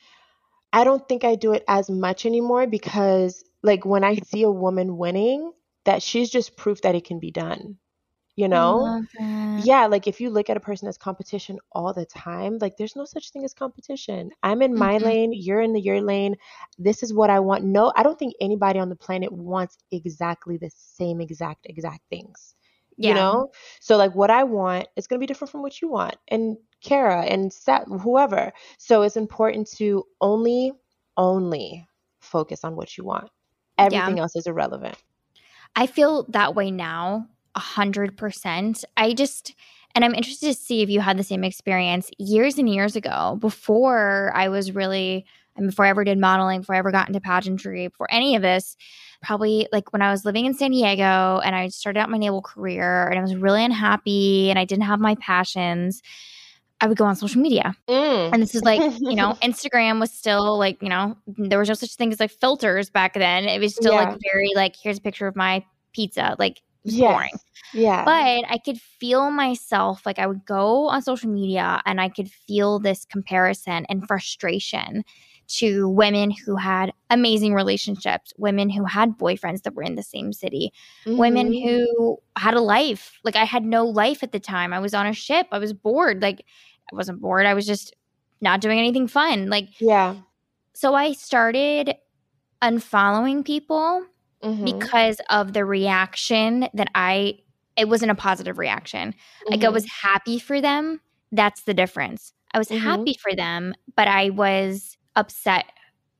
I 0.73 0.85
don't 0.85 1.07
think 1.07 1.23
I 1.23 1.35
do 1.35 1.53
it 1.53 1.65
as 1.69 1.91
much 1.91 2.25
anymore 2.25 2.67
because 2.67 3.45
like 3.63 3.85
when 3.85 4.05
I 4.05 4.17
see 4.17 4.43
a 4.43 4.51
woman 4.51 4.97
winning, 4.97 5.53
that 5.85 6.03
she's 6.03 6.31
just 6.31 6.57
proof 6.57 6.83
that 6.83 6.95
it 6.95 7.05
can 7.05 7.19
be 7.19 7.31
done. 7.31 7.77
You 8.35 8.49
know? 8.49 9.05
Yeah, 9.63 9.87
like 9.87 10.07
if 10.07 10.21
you 10.21 10.31
look 10.31 10.49
at 10.49 10.57
a 10.57 10.61
person 10.61 10.89
as 10.89 10.97
competition 10.97 11.59
all 11.73 11.93
the 11.93 12.07
time, 12.07 12.59
like 12.61 12.77
there's 12.77 12.97
no 12.97 13.05
such 13.05 13.31
thing 13.31 13.45
as 13.45 13.53
competition. 13.53 14.31
I'm 14.43 14.63
in 14.63 14.75
my 14.75 14.95
mm-hmm. 14.95 15.05
lane, 15.05 15.33
you're 15.35 15.61
in 15.61 15.73
the 15.73 15.81
your 15.81 16.01
lane. 16.01 16.37
This 16.79 17.03
is 17.03 17.13
what 17.13 17.29
I 17.29 17.41
want. 17.41 17.65
No, 17.65 17.93
I 17.95 18.03
don't 18.03 18.19
think 18.19 18.35
anybody 18.41 18.79
on 18.79 18.89
the 18.89 18.97
planet 18.97 19.31
wants 19.31 19.77
exactly 19.91 20.57
the 20.57 20.71
same 20.75 21.21
exact 21.21 21.67
exact 21.69 22.01
things. 22.09 22.55
Yeah. 22.97 23.11
You 23.11 23.15
know? 23.17 23.51
So 23.81 23.97
like 23.97 24.15
what 24.15 24.31
I 24.31 24.45
want 24.45 24.89
is 24.97 25.07
going 25.07 25.19
to 25.19 25.23
be 25.23 25.27
different 25.27 25.51
from 25.51 25.63
what 25.63 25.83
you 25.83 25.89
want. 25.89 26.17
And 26.29 26.57
Kara 26.83 27.23
and 27.23 27.53
Seth, 27.53 27.87
whoever. 27.87 28.53
So 28.79 29.03
it's 29.03 29.17
important 29.17 29.71
to 29.77 30.05
only, 30.21 30.73
only 31.17 31.87
focus 32.21 32.65
on 32.65 32.77
what 32.77 32.97
you 32.97 33.05
want. 33.05 33.31
Everything 33.79 34.17
yeah. 34.17 34.23
else 34.23 34.37
is 34.37 34.47
irrelevant. 34.47 34.97
I 35.75 35.87
feel 35.87 36.27
that 36.31 36.55
way 36.55 36.71
now, 36.71 37.29
a 37.55 37.61
hundred 37.61 38.17
percent. 38.17 38.85
I 38.97 39.15
just, 39.15 39.55
and 39.95 40.05
I'm 40.05 40.15
interested 40.15 40.47
to 40.47 40.55
see 40.55 40.83
if 40.83 40.89
you 40.89 41.01
had 41.01 41.19
the 41.19 41.25
same 41.25 41.45
experience 41.45 42.11
years 42.19 42.59
and 42.59 42.69
years 42.69 42.97
ago 42.97 43.37
before 43.41 44.33
I 44.35 44.49
was 44.49 44.73
really, 44.73 45.27
and 45.57 45.69
before 45.69 45.85
I 45.85 45.91
ever 45.91 46.05
did 46.05 46.19
modeling, 46.19 46.61
before 46.61 46.75
I 46.75 46.79
ever 46.79 46.91
got 46.91 47.09
into 47.09 47.21
pageantry, 47.21 47.89
before 47.89 48.09
any 48.11 48.37
of 48.37 48.43
this, 48.43 48.77
probably 49.23 49.69
like 49.73 49.93
when 49.93 50.03
I 50.03 50.11
was 50.11 50.25
living 50.25 50.47
in 50.47 50.55
San 50.55 50.71
Diego 50.71 51.41
and 51.45 51.55
I 51.55 51.69
started 51.69 52.01
out 52.01 52.11
my 52.11 52.19
naval 52.19 52.43
career 52.43 53.09
and 53.09 53.19
I 53.19 53.23
was 53.23 53.35
really 53.35 53.65
unhappy 53.65 54.51
and 54.51 54.59
I 54.59 54.65
didn't 54.65 54.85
have 54.85 55.01
my 55.01 55.15
passions. 55.17 56.03
I 56.81 56.89
would 56.89 56.99
go 56.99 57.05
on 57.05 57.15
social 57.15 57.41
media. 57.41 57.77
Mm. 57.89 58.33
And 58.33 58.43
this 58.43 58.57
is 58.57 58.63
like, 58.63 58.81
you 58.99 59.15
know, 59.15 59.37
Instagram 59.43 60.01
was 60.01 60.11
still 60.11 60.59
like, 60.59 60.83
you 60.83 60.89
know, 60.89 61.17
there 61.29 61.61
was 61.61 61.69
no 61.69 61.75
such 61.75 61.95
thing 61.95 62.13
as 62.13 62.19
like 62.19 62.33
filters 62.33 62.91
back 62.91 63.15
then. 63.15 63.45
It 63.45 63.61
was 63.61 63.77
still 63.77 63.93
yeah. 63.93 64.11
like 64.11 64.19
very 64.33 64.51
like, 64.57 64.75
here's 64.75 64.99
a 64.99 65.01
picture 65.01 65.29
of 65.29 65.37
my 65.37 65.65
pizza. 65.93 66.35
Like, 66.41 66.61
yes. 66.85 67.13
boring. 67.13 67.31
Yeah. 67.75 68.05
But 68.05 68.45
I 68.51 68.59
could 68.59 68.81
feel 68.81 69.31
myself, 69.31 70.05
like 70.05 70.19
I 70.19 70.27
would 70.27 70.45
go 70.45 70.89
on 70.89 71.03
social 71.03 71.31
media 71.31 71.83
and 71.87 72.01
I 72.01 72.09
could 72.09 72.31
feel 72.31 72.79
this 72.79 73.05
comparison 73.05 73.87
and 73.89 74.07
frustration 74.07 75.05
to 75.49 75.89
women 75.89 76.31
who 76.31 76.57
had 76.57 76.93
amazing 77.11 77.55
relationships, 77.55 78.33
women 78.39 78.71
who 78.71 78.85
had 78.85 79.19
boyfriends 79.19 79.63
that 79.63 79.75
were 79.75 79.83
in 79.83 79.97
the 79.97 80.03
same 80.03 80.33
city, 80.33 80.73
mm-hmm. 81.05 81.19
women 81.19 81.53
who 81.53 82.19
had 82.37 82.55
a 82.55 82.61
life. 82.61 83.19
Like 83.25 83.37
I 83.37 83.45
had 83.45 83.65
no 83.65 83.85
life 83.85 84.23
at 84.23 84.33
the 84.33 84.41
time. 84.41 84.73
I 84.73 84.79
was 84.79 84.95
on 84.95 85.07
a 85.07 85.13
ship. 85.13 85.47
I 85.53 85.59
was 85.59 85.73
bored. 85.73 86.23
Like 86.23 86.45
I 86.91 86.97
wasn't 86.97 87.21
bored. 87.21 87.47
I 87.47 87.55
was 87.55 87.67
just 87.67 87.95
not 88.41 88.61
doing 88.61 88.79
anything 88.79 89.09
fun. 89.09 89.51
Like, 89.51 89.69
yeah. 89.81 90.17
So 90.75 90.95
I 90.95 91.13
started 91.13 91.97
unfollowing 92.63 93.45
people 93.45 94.07
mm-hmm. 94.43 94.65
because 94.65 95.21
of 95.31 95.53
the 95.53 95.65
reaction 95.65 96.69
that 96.75 96.89
I, 96.95 97.39
it 97.77 97.89
wasn't 97.89 98.11
a 98.11 98.17
positive 98.17 98.59
reaction. 98.59 99.11
Mm-hmm. 99.11 99.51
Like 99.51 99.65
I 99.65 99.69
was 99.69 99.87
happy 99.91 100.39
for 100.39 100.61
them. 100.61 101.01
That's 101.31 101.63
the 101.63 101.75
difference. 101.75 102.33
I 102.53 102.59
was 102.59 102.69
mm-hmm. 102.69 102.85
happy 102.85 103.17
for 103.21 103.35
them, 103.35 103.75
but 103.97 104.09
I 104.09 104.31
was 104.31 104.97
upset 105.17 105.67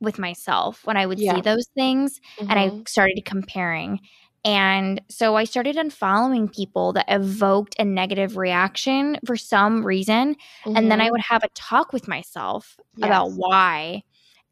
with 0.01 0.19
myself 0.19 0.81
when 0.85 0.97
I 0.97 1.07
would 1.07 1.21
yeah. 1.21 1.35
see 1.35 1.41
those 1.43 1.69
things 1.75 2.21
and 2.39 2.53
I 2.53 2.69
mm-hmm. 2.69 2.83
started 2.87 3.25
comparing. 3.25 4.01
And 4.45 5.01
so 5.09 5.37
I 5.37 5.45
started 5.45 5.77
unfollowing 5.77 6.53
people 6.53 6.93
that 6.95 7.05
evoked 7.09 7.77
a 7.79 7.85
negative 7.85 8.37
reaction 8.37 9.19
for 9.25 9.37
some 9.37 9.87
reason. 9.87 10.35
Mm-hmm. 10.65 10.77
And 10.77 10.91
then 10.91 11.01
I 11.01 11.05
mm-hmm. 11.05 11.13
would 11.13 11.21
have 11.21 11.45
a 11.45 11.49
talk 11.55 11.93
with 11.93 12.09
myself 12.09 12.77
yes. 12.97 13.07
about 13.07 13.33
why. 13.33 14.03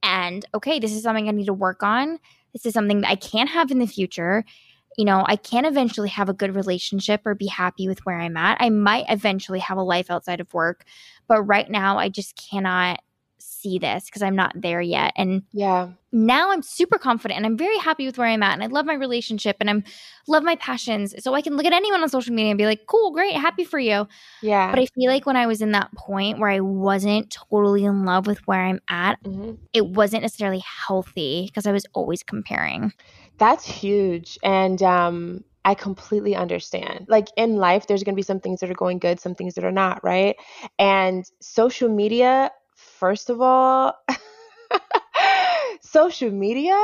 And 0.02 0.44
okay, 0.54 0.78
this 0.78 0.92
is 0.92 1.02
something 1.02 1.28
I 1.28 1.32
need 1.32 1.46
to 1.46 1.52
work 1.52 1.82
on. 1.82 2.18
This 2.52 2.66
is 2.66 2.74
something 2.74 3.00
that 3.02 3.10
I 3.10 3.16
can't 3.16 3.50
have 3.50 3.70
in 3.70 3.78
the 3.78 3.86
future. 3.86 4.44
You 4.98 5.04
know, 5.04 5.24
I 5.26 5.36
can't 5.36 5.66
eventually 5.66 6.08
have 6.08 6.28
a 6.28 6.34
good 6.34 6.54
relationship 6.54 7.22
or 7.24 7.34
be 7.34 7.46
happy 7.46 7.88
with 7.88 8.04
where 8.04 8.18
I'm 8.18 8.36
at. 8.36 8.58
I 8.60 8.70
might 8.70 9.06
eventually 9.08 9.60
have 9.60 9.78
a 9.78 9.82
life 9.82 10.10
outside 10.10 10.40
of 10.40 10.52
work. 10.52 10.84
But 11.28 11.42
right 11.42 11.70
now, 11.70 11.98
I 11.98 12.08
just 12.08 12.36
cannot 12.50 13.00
see 13.40 13.78
this 13.78 14.06
because 14.06 14.22
I'm 14.22 14.36
not 14.36 14.52
there 14.54 14.80
yet. 14.80 15.12
And 15.16 15.42
yeah, 15.52 15.90
now 16.12 16.50
I'm 16.50 16.62
super 16.62 16.98
confident 16.98 17.36
and 17.36 17.46
I'm 17.46 17.56
very 17.56 17.78
happy 17.78 18.06
with 18.06 18.18
where 18.18 18.26
I'm 18.26 18.42
at 18.42 18.54
and 18.54 18.62
I 18.62 18.66
love 18.66 18.86
my 18.86 18.94
relationship 18.94 19.56
and 19.60 19.70
I'm 19.70 19.84
love 20.26 20.42
my 20.42 20.56
passions. 20.56 21.14
So 21.22 21.34
I 21.34 21.42
can 21.42 21.56
look 21.56 21.66
at 21.66 21.72
anyone 21.72 22.02
on 22.02 22.08
social 22.08 22.34
media 22.34 22.50
and 22.50 22.58
be 22.58 22.66
like, 22.66 22.86
cool, 22.86 23.12
great, 23.12 23.34
happy 23.34 23.64
for 23.64 23.78
you. 23.78 24.06
Yeah. 24.42 24.70
But 24.70 24.80
I 24.80 24.86
feel 24.86 25.10
like 25.10 25.26
when 25.26 25.36
I 25.36 25.46
was 25.46 25.62
in 25.62 25.72
that 25.72 25.92
point 25.94 26.38
where 26.38 26.50
I 26.50 26.60
wasn't 26.60 27.30
totally 27.30 27.84
in 27.84 28.04
love 28.04 28.26
with 28.26 28.46
where 28.46 28.60
I'm 28.60 28.80
at, 28.88 29.22
mm-hmm. 29.22 29.54
it 29.72 29.86
wasn't 29.86 30.22
necessarily 30.22 30.62
healthy 30.86 31.46
because 31.46 31.66
I 31.66 31.72
was 31.72 31.86
always 31.92 32.22
comparing. 32.22 32.92
That's 33.38 33.64
huge. 33.64 34.38
And 34.42 34.82
um 34.82 35.44
I 35.64 35.74
completely 35.74 36.34
understand. 36.34 37.06
Like 37.08 37.28
in 37.36 37.56
life, 37.56 37.86
there's 37.86 38.02
going 38.02 38.14
to 38.14 38.16
be 38.16 38.22
some 38.22 38.40
things 38.40 38.60
that 38.60 38.70
are 38.70 38.74
going 38.74 38.98
good, 38.98 39.20
some 39.20 39.34
things 39.34 39.54
that 39.54 39.64
are 39.64 39.72
not, 39.72 40.02
right? 40.02 40.36
And 40.78 41.24
social 41.40 41.88
media, 41.88 42.50
first 43.00 43.30
of 43.30 43.40
all, 43.40 43.94
social 45.80 46.30
media, 46.30 46.78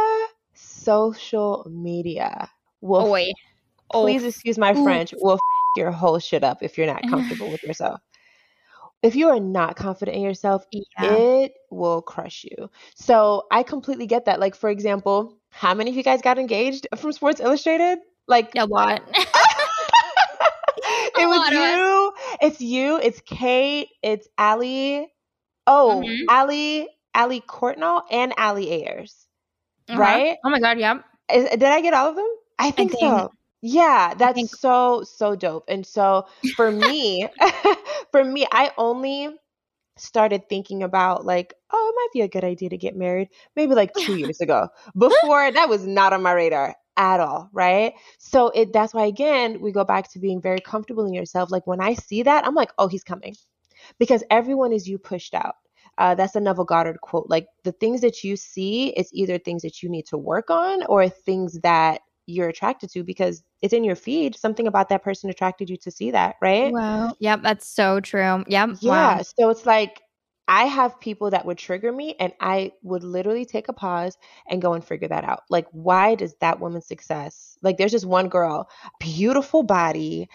social 0.54 1.66
media 1.70 2.48
will. 2.80 3.06
Oy. 3.12 3.32
Oh, 3.94 4.02
please 4.02 4.24
excuse 4.24 4.58
my 4.58 4.74
French. 4.74 5.14
Will 5.20 5.34
f- 5.34 5.40
your 5.76 5.92
whole 5.92 6.18
shit 6.18 6.42
up 6.42 6.62
if 6.62 6.76
you're 6.76 6.86
not 6.88 7.02
comfortable 7.08 7.50
with 7.50 7.62
yourself. 7.62 8.00
if 9.02 9.14
you 9.14 9.28
are 9.28 9.38
not 9.38 9.76
confident 9.76 10.16
in 10.16 10.22
yourself, 10.22 10.64
Yeah. 10.72 11.14
it 11.16 11.52
will 11.70 12.02
crush 12.02 12.44
you. 12.44 12.70
So 12.96 13.44
I 13.52 13.62
completely 13.62 14.06
get 14.06 14.24
that. 14.24 14.40
Like, 14.40 14.56
for 14.56 14.70
example, 14.70 15.38
how 15.50 15.74
many 15.74 15.90
of 15.90 15.96
you 15.96 16.02
guys 16.02 16.22
got 16.22 16.38
engaged 16.38 16.88
from 16.96 17.12
Sports 17.12 17.40
Illustrated? 17.40 17.98
Like, 18.26 18.50
A 18.56 18.66
lot. 18.66 19.02
it 21.18 21.26
was 21.28 21.48
of 21.48 21.54
us. 21.54 21.76
you. 21.76 22.12
It's 22.40 22.60
you. 22.60 22.98
It's 22.98 23.20
Kate. 23.20 23.88
It's 24.02 24.26
Allie. 24.38 25.06
Oh, 25.66 26.02
Mhm. 26.04 26.24
Ali 26.28 26.88
Allie 27.14 27.40
Courtnall, 27.40 28.02
and 28.10 28.32
Ali 28.38 28.70
Ayers. 28.72 29.26
Uh-huh. 29.88 29.98
Right? 30.00 30.36
Oh 30.44 30.50
my 30.50 30.60
god, 30.60 30.78
yep. 30.78 31.04
Is, 31.32 31.48
did 31.50 31.62
I 31.64 31.80
get 31.80 31.94
all 31.94 32.08
of 32.10 32.16
them? 32.16 32.28
I 32.58 32.70
think, 32.70 32.90
think- 32.92 33.00
so. 33.00 33.32
Yeah, 33.62 34.14
that's 34.14 34.34
think- 34.34 34.50
so 34.54 35.02
so 35.02 35.34
dope. 35.34 35.64
And 35.68 35.84
so 35.86 36.26
for 36.56 36.70
me, 36.70 37.26
for 38.12 38.22
me, 38.22 38.46
I 38.52 38.72
only 38.76 39.30
started 39.96 40.48
thinking 40.48 40.82
about 40.82 41.24
like, 41.24 41.54
oh, 41.72 41.92
it 41.92 41.96
might 41.96 42.12
be 42.12 42.20
a 42.20 42.28
good 42.28 42.44
idea 42.44 42.68
to 42.68 42.76
get 42.76 42.94
married 42.94 43.28
maybe 43.56 43.74
like 43.74 43.94
2 43.94 44.16
years 44.18 44.40
ago. 44.40 44.68
Before 44.96 45.50
that 45.50 45.68
was 45.70 45.86
not 45.86 46.12
on 46.12 46.22
my 46.22 46.32
radar 46.32 46.74
at 46.98 47.18
all, 47.20 47.48
right? 47.52 47.94
So 48.18 48.50
it 48.50 48.72
that's 48.72 48.92
why 48.94 49.06
again, 49.06 49.60
we 49.62 49.72
go 49.72 49.84
back 49.84 50.10
to 50.12 50.18
being 50.18 50.40
very 50.40 50.60
comfortable 50.60 51.06
in 51.06 51.14
yourself. 51.14 51.50
Like 51.50 51.66
when 51.66 51.80
I 51.80 51.94
see 51.94 52.22
that, 52.24 52.46
I'm 52.46 52.54
like, 52.54 52.72
"Oh, 52.78 52.88
he's 52.88 53.04
coming." 53.04 53.34
Because 53.98 54.22
everyone 54.30 54.72
is 54.72 54.88
you 54.88 54.98
pushed 54.98 55.34
out. 55.34 55.56
Uh, 55.98 56.14
that's 56.14 56.34
a 56.36 56.40
Neville 56.40 56.64
Goddard 56.64 57.00
quote. 57.00 57.26
Like 57.28 57.46
the 57.64 57.72
things 57.72 58.00
that 58.02 58.22
you 58.22 58.36
see 58.36 58.88
is 58.88 59.08
either 59.12 59.38
things 59.38 59.62
that 59.62 59.82
you 59.82 59.88
need 59.88 60.06
to 60.06 60.18
work 60.18 60.50
on 60.50 60.84
or 60.86 61.08
things 61.08 61.58
that 61.62 62.02
you're 62.26 62.48
attracted 62.48 62.90
to 62.90 63.02
because 63.02 63.42
it's 63.62 63.72
in 63.72 63.84
your 63.84 63.96
feed. 63.96 64.36
Something 64.36 64.66
about 64.66 64.88
that 64.90 65.02
person 65.02 65.30
attracted 65.30 65.70
you 65.70 65.76
to 65.78 65.90
see 65.90 66.10
that, 66.10 66.36
right? 66.42 66.72
Wow. 66.72 67.14
Yep, 67.18 67.42
that's 67.42 67.66
so 67.66 68.00
true. 68.00 68.44
Yep. 68.46 68.70
Yeah. 68.80 69.16
Wow. 69.16 69.22
So 69.22 69.48
it's 69.48 69.64
like 69.64 70.02
I 70.48 70.64
have 70.66 71.00
people 71.00 71.30
that 71.30 71.44
would 71.44 71.58
trigger 71.58 71.90
me 71.90 72.14
and 72.20 72.32
I 72.40 72.72
would 72.82 73.02
literally 73.02 73.44
take 73.44 73.68
a 73.68 73.72
pause 73.72 74.16
and 74.48 74.62
go 74.62 74.74
and 74.74 74.84
figure 74.84 75.08
that 75.08 75.24
out. 75.24 75.42
Like, 75.50 75.66
why 75.72 76.14
does 76.14 76.34
that 76.40 76.60
woman's 76.60 76.86
success? 76.86 77.58
Like, 77.62 77.78
there's 77.78 77.90
just 77.90 78.06
one 78.06 78.28
girl, 78.28 78.68
beautiful 79.00 79.64
body, 79.64 80.28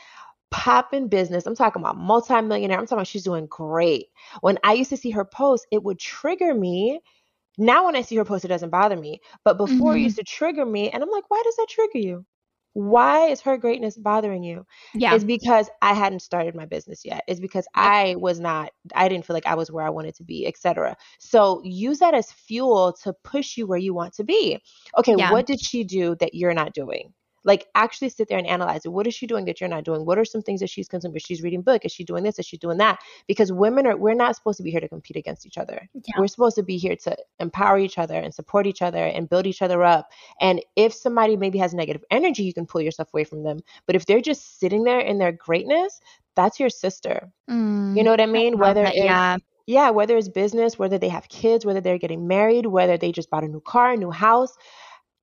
popping 0.51 1.07
business. 1.07 1.45
I'm 1.45 1.55
talking 1.55 1.81
about 1.81 1.97
multimillionaire. 1.97 2.77
I'm 2.79 2.85
talking 2.85 2.99
about 2.99 3.07
she's 3.07 3.23
doing 3.23 3.47
great. 3.47 4.07
When 4.41 4.57
I 4.63 4.73
used 4.73 4.89
to 4.91 4.97
see 4.97 5.11
her 5.11 5.25
post, 5.25 5.65
it 5.71 5.83
would 5.83 5.99
trigger 5.99 6.53
me. 6.53 6.99
Now, 7.57 7.85
when 7.85 7.95
I 7.95 8.01
see 8.01 8.15
her 8.17 8.25
post, 8.25 8.45
it 8.45 8.49
doesn't 8.49 8.69
bother 8.69 8.97
me. 8.97 9.21
But 9.45 9.57
before, 9.57 9.95
it 9.95 10.01
Mhm. 10.01 10.03
used 10.03 10.17
to 10.17 10.23
trigger 10.23 10.65
me. 10.65 10.89
And 10.89 11.03
I'm 11.03 11.09
like, 11.11 11.29
why 11.29 11.41
does 11.43 11.55
that 11.57 11.67
trigger 11.69 11.99
you? 11.99 12.25
Why 12.73 13.27
is 13.27 13.41
her 13.41 13.57
greatness 13.57 13.97
bothering 13.97 14.43
you? 14.43 14.65
Yeah. 14.93 15.13
It's 15.15 15.25
because 15.25 15.69
I 15.81 15.93
hadn't 15.93 16.21
started 16.21 16.55
my 16.55 16.65
business 16.65 17.03
yet. 17.03 17.23
It's 17.27 17.39
because 17.41 17.67
I 17.75 18.15
was 18.17 18.39
not, 18.39 18.71
I 18.95 19.09
didn't 19.09 19.25
feel 19.25 19.33
like 19.33 19.45
I 19.45 19.55
was 19.55 19.69
where 19.71 19.85
I 19.85 19.89
wanted 19.89 20.15
to 20.15 20.23
be, 20.23 20.47
etc. 20.47 20.95
So 21.19 21.61
use 21.65 21.99
that 21.99 22.13
as 22.13 22.31
fuel 22.31 22.93
to 23.03 23.13
push 23.23 23.57
you 23.57 23.67
where 23.67 23.77
you 23.77 23.93
want 23.93 24.13
to 24.15 24.23
be. 24.23 24.59
Okay, 24.97 25.15
Yeah. 25.15 25.31
what 25.31 25.45
did 25.47 25.59
she 25.61 25.83
do 25.83 26.15
that 26.21 26.33
you're 26.33 26.53
not 26.53 26.73
doing? 26.73 27.13
Like 27.43 27.67
actually 27.73 28.09
sit 28.09 28.27
there 28.27 28.37
and 28.37 28.47
analyze 28.47 28.85
it. 28.85 28.89
What 28.89 29.07
is 29.07 29.13
she 29.13 29.27
doing 29.27 29.45
that 29.45 29.59
you're 29.59 29.69
not 29.69 29.83
doing? 29.83 30.05
What 30.05 30.19
are 30.19 30.25
some 30.25 30.41
things 30.41 30.59
that 30.59 30.69
she's 30.69 30.87
consuming? 30.87 31.15
Is 31.15 31.23
she's 31.23 31.41
reading 31.41 31.61
book? 31.61 31.85
Is 31.85 31.91
she 31.91 32.03
doing 32.03 32.23
this? 32.23 32.37
Is 32.39 32.45
she 32.45 32.57
doing 32.57 32.77
that? 32.77 32.99
Because 33.27 33.51
women 33.51 33.87
are 33.87 33.97
we're 33.97 34.13
not 34.13 34.35
supposed 34.35 34.57
to 34.57 34.63
be 34.63 34.71
here 34.71 34.79
to 34.79 34.87
compete 34.89 35.17
against 35.17 35.45
each 35.45 35.57
other. 35.57 35.89
Yeah. 35.93 36.19
We're 36.19 36.27
supposed 36.27 36.55
to 36.57 36.63
be 36.63 36.77
here 36.77 36.95
to 36.97 37.17
empower 37.39 37.79
each 37.79 37.97
other 37.97 38.15
and 38.15 38.33
support 38.33 38.67
each 38.67 38.81
other 38.81 39.03
and 39.03 39.29
build 39.29 39.47
each 39.47 39.61
other 39.61 39.83
up. 39.83 40.09
And 40.39 40.61
if 40.75 40.93
somebody 40.93 41.35
maybe 41.35 41.57
has 41.59 41.73
negative 41.73 42.03
energy, 42.11 42.43
you 42.43 42.53
can 42.53 42.65
pull 42.65 42.81
yourself 42.81 43.09
away 43.13 43.23
from 43.23 43.43
them. 43.43 43.59
But 43.87 43.95
if 43.95 44.05
they're 44.05 44.21
just 44.21 44.59
sitting 44.59 44.83
there 44.83 44.99
in 44.99 45.17
their 45.17 45.31
greatness, 45.31 45.99
that's 46.35 46.59
your 46.59 46.69
sister. 46.69 47.31
Mm. 47.49 47.97
You 47.97 48.03
know 48.03 48.11
what 48.11 48.21
I 48.21 48.25
mean? 48.25 48.53
Love 48.53 48.61
Whether 48.61 48.83
that, 48.83 48.95
it's 48.95 49.03
yeah. 49.03 49.37
yeah, 49.67 49.89
whether 49.89 50.17
it's 50.17 50.29
business, 50.29 50.79
whether 50.79 50.97
they 50.97 51.09
have 51.09 51.27
kids, 51.27 51.65
whether 51.65 51.81
they're 51.81 51.97
getting 51.97 52.27
married, 52.27 52.65
whether 52.65 52.97
they 52.97 53.11
just 53.11 53.29
bought 53.29 53.43
a 53.43 53.47
new 53.47 53.61
car, 53.61 53.91
a 53.91 53.97
new 53.97 54.11
house, 54.11 54.55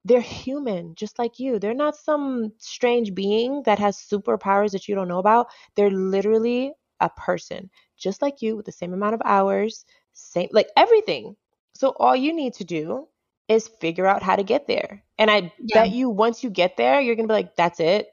they're 0.09 0.21
human, 0.21 0.95
just 0.95 1.19
like 1.19 1.39
you. 1.39 1.59
They're 1.59 1.75
not 1.75 1.97
some 1.97 2.53
strange 2.59 3.15
being 3.15 3.63
that 3.65 3.79
has 3.79 3.97
superpowers 3.99 4.73
that 4.73 4.89
you 4.89 4.95
don't 4.95 5.09
know 5.09 5.19
about. 5.19 5.49
They're 5.77 5.91
literally 5.91 6.73
a 7.01 7.11
person, 7.11 7.71
just 7.97 8.23
like 8.23 8.43
you, 8.43 8.57
with 8.57 8.67
the 8.67 8.73
same 8.73 8.93
amount 8.93 9.15
of 9.15 9.23
hours, 9.25 9.85
same 10.13 10.49
like 10.53 10.69
everything. 10.77 11.37
So 11.75 11.91
all 11.99 12.17
you 12.17 12.33
need 12.33 12.55
to 12.55 12.65
do 12.65 13.09
is 13.49 13.69
figure 13.69 14.07
out 14.07 14.23
how 14.23 14.37
to 14.37 14.43
get 14.43 14.67
there. 14.67 15.05
And 15.19 15.31
I 15.31 15.53
Yeah. 15.59 15.85
bet 15.85 15.91
you 15.93 16.11
once 16.11 16.43
you 16.43 16.51
get 16.51 16.77
there, 16.77 17.01
you're 17.01 17.15
gonna 17.17 17.29
be 17.29 17.35
like, 17.35 17.57
that's 17.57 17.81
it. 17.81 18.09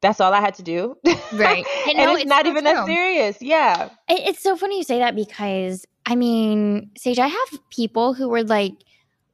That's 0.00 0.20
all 0.20 0.32
I 0.32 0.40
had 0.40 0.54
to 0.54 0.62
do. 0.62 0.96
Right. 1.32 1.66
and 1.88 1.98
And 1.98 2.06
no, 2.06 2.12
it's, 2.12 2.22
it's 2.22 2.28
not 2.28 2.46
even 2.46 2.64
that 2.64 2.86
serious. 2.86 3.42
Yeah. 3.42 3.90
It- 4.08 4.28
It's 4.28 4.42
so 4.42 4.56
funny 4.56 4.78
you 4.78 4.84
say 4.84 4.98
that 4.98 5.14
because 5.16 5.84
I 6.06 6.14
mean, 6.14 6.90
Saje, 6.98 7.18
I 7.18 7.26
have 7.28 7.48
people 7.70 8.14
who 8.14 8.28
were 8.28 8.44
like 8.44 8.72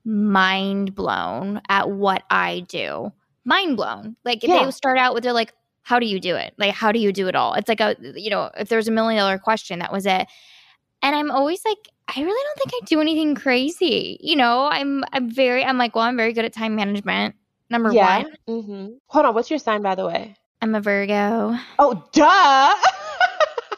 mind 0.04 0.94
blown 0.94 1.60
at 1.68 1.90
what 1.90 2.22
I 2.30 2.60
do. 2.60 3.12
Mind 3.44 3.76
blown. 3.76 4.16
Like 4.24 4.42
Yeah. 4.42 4.64
they 4.64 4.70
start 4.70 4.98
out 4.98 5.14
with 5.14 5.24
they're 5.24 5.32
like, 5.32 5.52
"How 5.82 5.98
do 5.98 6.06
you 6.06 6.20
do 6.20 6.36
it? 6.36 6.54
Like, 6.58 6.74
how 6.74 6.92
do 6.92 6.98
you 6.98 7.12
do 7.12 7.28
it 7.28 7.34
all?" 7.34 7.54
It's 7.54 7.68
like 7.68 7.80
a 7.80 7.96
you 8.00 8.30
know, 8.30 8.50
if 8.56 8.68
there's 8.68 8.88
a 8.88 8.92
million 8.92 9.18
dollar 9.18 9.38
question, 9.38 9.80
that 9.80 9.92
was 9.92 10.06
it. 10.06 10.26
And 11.02 11.16
I'm 11.16 11.30
always 11.30 11.64
like, 11.64 11.88
I 12.08 12.20
really 12.20 12.42
don't 12.44 12.70
think 12.70 12.82
I 12.82 12.86
do 12.86 13.00
anything 13.00 13.34
crazy. 13.34 14.18
You 14.20 14.36
know, 14.36 14.68
I'm 14.70 15.04
I'm 15.12 15.30
very 15.30 15.64
I'm 15.64 15.78
like, 15.78 15.94
well, 15.96 16.04
I'm 16.04 16.16
very 16.16 16.32
good 16.32 16.44
at 16.44 16.52
time 16.52 16.76
management. 16.76 17.34
Number 17.70 17.90
yeah. 17.92 18.24
one, 18.46 18.62
hmm 18.62 18.86
Hold 19.06 19.26
on. 19.26 19.34
What's 19.34 19.50
your 19.50 19.58
sign, 19.58 19.82
by 19.82 19.94
the 19.94 20.06
way? 20.06 20.36
I'm 20.60 20.74
a 20.74 20.80
Virgo. 20.80 21.56
Oh, 21.78 22.04
duh. 22.12 22.74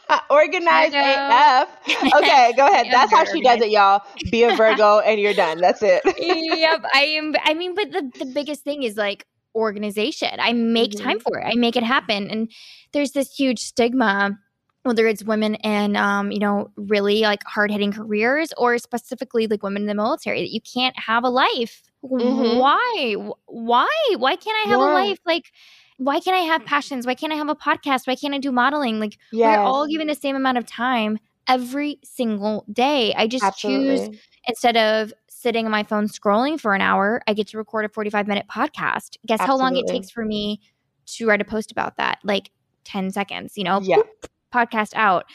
Organized 0.29 0.93
AF. 0.95 1.69
Okay, 2.15 2.53
go 2.55 2.67
ahead. 2.67 2.87
That's 2.91 3.11
how 3.11 3.25
she 3.25 3.41
does 3.41 3.61
it, 3.61 3.69
y'all. 3.69 4.01
Be 4.31 4.43
a 4.43 4.55
Virgo 4.55 4.99
and 5.05 5.19
you're 5.19 5.33
done. 5.33 5.59
That's 5.59 5.81
it. 5.81 6.01
yep 6.17 6.83
i 6.93 7.01
am 7.01 7.33
i 7.43 7.53
mean 7.53 7.73
but 7.75 7.91
the, 7.91 8.11
the 8.19 8.25
biggest 8.25 8.63
thing 8.63 8.83
is 8.83 8.95
like 8.97 9.25
organization 9.55 10.29
i 10.39 10.51
make 10.53 10.91
Mhm. 10.91 11.01
time 11.03 11.19
for 11.19 11.39
it 11.39 11.45
i 11.45 11.55
make 11.55 11.75
it 11.75 11.83
happen 11.83 12.29
and 12.29 12.51
there's 12.93 13.11
this 13.11 13.33
huge 13.33 13.59
stigma 13.59 14.37
whether 14.83 15.07
it's 15.07 15.23
women 15.23 15.55
in 15.55 15.95
um, 15.95 16.31
you 16.31 16.39
know 16.39 16.71
really 16.75 17.21
like 17.21 17.43
hard-hitting 17.45 17.91
careers 17.91 18.53
or 18.57 18.77
specifically 18.77 19.47
like 19.47 19.63
women 19.63 19.83
in 19.83 19.87
the 19.87 19.95
military 19.95 20.41
that 20.41 20.51
you 20.51 20.59
can't 20.61 20.97
have 20.99 21.23
a 21.23 21.29
life 21.29 21.83
Mhm. 22.03 22.57
why 22.59 23.15
why 23.47 23.89
why 24.17 24.35
can't 24.35 24.57
i 24.65 24.69
have 24.69 24.79
Yeah. 24.79 24.91
a 24.91 24.93
life 24.93 25.19
like 25.25 25.51
why 25.97 26.19
can't 26.19 26.35
i 26.35 26.39
have 26.39 26.61
mm-hmm. 26.61 26.69
passions 26.69 27.05
why 27.05 27.15
can't 27.15 27.31
i 27.33 27.35
have 27.35 27.49
a 27.49 27.55
podcast 27.55 28.07
why 28.07 28.15
can't 28.15 28.33
i 28.33 28.37
do 28.37 28.51
modeling 28.51 28.99
like 28.99 29.17
Yes. 29.31 29.57
we're 29.57 29.63
all 29.63 29.87
given 29.87 30.07
the 30.07 30.15
same 30.15 30.35
amount 30.35 30.57
of 30.57 30.65
time 30.65 31.17
every 31.47 31.99
single 32.03 32.65
day 32.71 33.13
i 33.15 33.27
just 33.27 33.57
choose 33.57 34.09
instead 34.47 34.77
of 34.77 35.13
sitting 35.45 35.65
on 35.65 35.71
my 35.71 35.83
phone 35.83 36.07
scrolling 36.07 36.59
for 36.59 36.73
an 36.73 36.81
hour, 36.81 37.21
I 37.27 37.35
get 37.35 37.45
to 37.49 37.57
record 37.59 37.85
a 37.85 37.89
45 37.89 38.27
minute 38.27 38.47
podcast. 38.49 39.17
Guess 39.27 39.41
how 39.41 39.55
long 39.55 39.77
it 39.77 39.85
takes 39.85 40.09
for 40.09 40.25
me 40.25 40.59
to 41.05 41.27
write 41.27 41.39
a 41.39 41.45
post 41.45 41.71
about 41.71 41.97
that? 41.97 42.17
Like 42.23 42.49
10 42.85 43.11
seconds, 43.11 43.53
you 43.55 43.63
know, 43.63 43.79
Yeah. 43.83 43.97
boop, 43.97 44.29
podcast 44.51 44.93
out. 44.95 45.25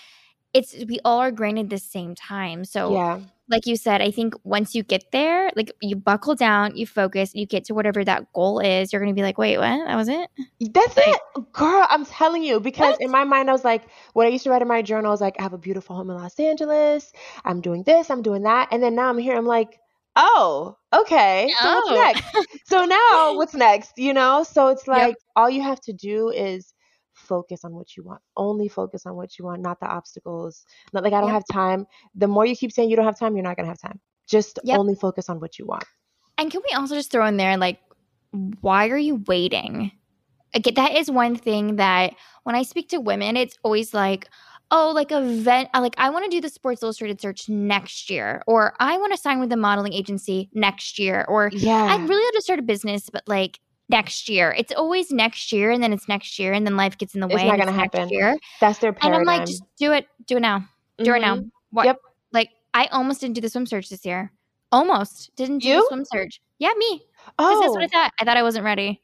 It's 0.53 0.75
we 0.89 0.99
all 1.05 1.19
are 1.19 1.31
granted 1.31 1.71
the 1.71 1.79
same 1.79 2.15
time. 2.15 2.65
So, 2.65 2.93
Yeah. 2.93 3.21
like 3.49 3.67
you 3.67 3.77
said, 3.77 4.01
I 4.01 4.11
think 4.11 4.35
once 4.45 4.75
you 4.75 4.83
get 4.83 5.11
there, 5.13 5.51
like 5.57 5.73
you 5.81 5.97
buckle 5.97 6.35
down, 6.35 6.77
you 6.77 6.87
focus, 6.87 7.35
you 7.35 7.47
get 7.47 7.65
to 7.67 7.75
whatever 7.75 8.05
that 8.05 8.33
goal 8.33 8.59
is, 8.61 8.93
you're 8.93 9.01
going 9.01 9.15
to 9.15 9.19
be 9.19 9.23
like, 9.25 9.39
wait, 9.39 9.59
what? 9.59 9.87
That 9.87 9.97
was 9.97 10.09
it? 10.09 10.29
That's 10.73 10.97
Like- 10.97 11.07
it. 11.37 11.53
Girl, 11.53 11.87
I'm 11.91 12.05
telling 12.05 12.43
you, 12.43 12.61
because 12.61 12.93
What? 12.93 13.01
in 13.01 13.11
my 13.11 13.25
mind, 13.25 13.49
I 13.49 13.53
was 13.53 13.65
like, 13.65 13.85
what 14.13 14.27
I 14.27 14.31
used 14.31 14.45
to 14.45 14.51
write 14.51 14.63
in 14.63 14.69
my 14.69 14.83
journal 14.83 15.13
is 15.13 15.21
like, 15.21 15.37
I 15.39 15.43
have 15.43 15.53
a 15.53 15.59
beautiful 15.59 15.97
home 15.97 16.11
in 16.11 16.17
Los 16.17 16.39
Angeles. 16.39 17.13
I'm 17.45 17.61
doing 17.61 17.83
this, 17.85 18.11
I'm 18.11 18.23
doing 18.23 18.43
that. 18.43 18.69
And 18.73 18.83
then 18.83 18.95
now 18.95 19.09
I'm 19.09 19.19
here, 19.19 19.37
I'm 19.37 19.47
like, 19.47 19.79
oh, 20.17 20.77
okay. 20.93 21.53
So 21.63 21.73
what's 21.75 21.91
Oh. 21.91 21.95
next? 21.95 22.25
so 22.67 22.85
now 22.85 23.35
what's 23.37 23.55
next? 23.55 23.93
You 23.97 24.13
know? 24.15 24.43
So 24.43 24.69
it's 24.69 24.87
Yep. 24.87 24.97
like, 24.97 25.17
all 25.37 25.49
you 25.51 25.63
have 25.63 25.81
to 25.83 25.93
do 25.93 26.29
is 26.31 26.73
focus 27.31 27.65
on 27.65 27.73
what 27.79 27.97
you 27.97 28.03
want. 28.03 28.21
Only 28.37 28.69
focus 28.69 29.07
on 29.07 29.15
what 29.15 29.39
you 29.39 29.45
want, 29.45 29.63
not 29.63 29.79
the 29.81 29.87
obstacles. 29.87 30.65
Not 30.93 31.05
like 31.05 31.13
I 31.15 31.21
don't 31.21 31.31
Yep. 31.33 31.39
have 31.41 31.49
time. 31.63 31.87
The 32.15 32.27
more 32.27 32.45
you 32.45 32.57
keep 32.57 32.73
saying 32.73 32.91
you 32.91 32.97
don't 32.97 33.05
have 33.05 33.19
time, 33.19 33.37
you're 33.37 33.45
not 33.51 33.57
going 33.57 33.67
to 33.67 33.71
have 33.71 33.81
time. 33.81 34.01
Just 34.29 34.59
Yep. 34.65 34.79
only 34.79 34.95
focus 34.97 35.29
on 35.31 35.39
what 35.41 35.59
you 35.59 35.65
want. 35.67 35.85
And 36.39 36.51
can 36.51 36.61
we 36.69 36.75
also 36.77 36.95
just 36.97 37.11
throw 37.13 37.27
in 37.27 37.37
there, 37.37 37.57
like, 37.57 37.79
why 38.61 38.89
are 38.89 38.99
you 38.99 39.23
waiting? 39.27 39.93
Again, 40.55 40.75
that 40.75 40.97
is 40.97 41.11
one 41.11 41.37
thing 41.37 41.77
that 41.77 42.15
when 42.43 42.57
I 42.57 42.63
speak 42.63 42.89
to 42.91 42.99
women, 43.01 43.37
it's 43.37 43.57
always 43.63 43.95
like, 43.95 44.29
oh, 44.73 44.91
like 44.95 45.11
a 45.13 45.21
vent, 45.21 45.69
uh, 45.75 45.81
like 45.81 45.95
I 45.99 46.11
want 46.11 46.25
to 46.25 46.31
do 46.31 46.41
the 46.41 46.49
Sports 46.49 46.83
Illustrated 46.83 47.21
search 47.21 47.49
next 47.49 48.11
year, 48.11 48.43
or 48.47 48.75
I 48.81 48.99
want 48.99 49.13
to 49.13 49.19
sign 49.19 49.41
with 49.41 49.53
a 49.53 49.57
modeling 49.57 49.93
agency 49.93 50.49
next 50.53 50.99
year, 50.99 51.25
or 51.29 51.51
Yeah. 51.53 51.87
I'd 51.91 52.09
really 52.09 52.25
like 52.25 52.35
to 52.35 52.43
start 52.43 52.59
a 52.59 52.63
business, 52.63 53.11
but 53.11 53.23
like 53.27 53.61
next 53.91 54.29
year. 54.29 54.55
It's 54.57 54.73
always 54.73 55.11
next 55.11 55.53
year, 55.53 55.71
and 55.71 55.83
then 55.83 55.93
it's 55.93 56.09
next 56.09 56.39
year, 56.39 56.53
and 56.53 56.67
then 56.67 56.77
life 56.77 56.97
gets 56.97 57.15
in 57.15 57.21
the 57.21 57.27
It's 57.27 57.35
way. 57.37 57.47
not 57.47 57.59
gonna 57.59 57.73
happen. 57.73 58.09
year. 58.09 58.37
That's 58.61 58.79
their 58.79 58.93
paradigm. 58.93 59.21
And. 59.21 59.31
I'm 59.31 59.39
like, 59.39 59.47
just 59.47 59.63
do 59.79 59.93
it, 59.93 60.07
do 60.27 60.37
it 60.37 60.41
now, 60.41 60.65
do 60.99 61.13
it 61.15 61.21
now. 61.21 61.37
Mhm. 61.37 61.51
What? 61.71 61.87
Yep. 61.87 61.99
Like 62.33 62.51
I 62.73 62.87
almost 62.87 63.21
didn't 63.21 63.35
do 63.35 63.41
the 63.41 63.49
swim 63.51 63.67
search 63.67 63.89
this 63.89 64.05
year. 64.07 64.33
Almost 64.73 65.31
didn't 65.37 65.59
do 65.59 65.69
the 65.69 65.75
You? 65.75 65.87
swim 65.89 66.05
search. 66.05 66.41
Yeah, 66.59 66.71
me. 66.79 67.03
Because 67.37 67.61
that's 67.61 67.73
what 67.73 67.83
I 67.83 67.87
Oh, 67.87 67.89
thought. 67.89 68.13
I 68.21 68.25
thought 68.25 68.37
I 68.37 68.43
wasn't 68.43 68.65
ready. 68.65 69.03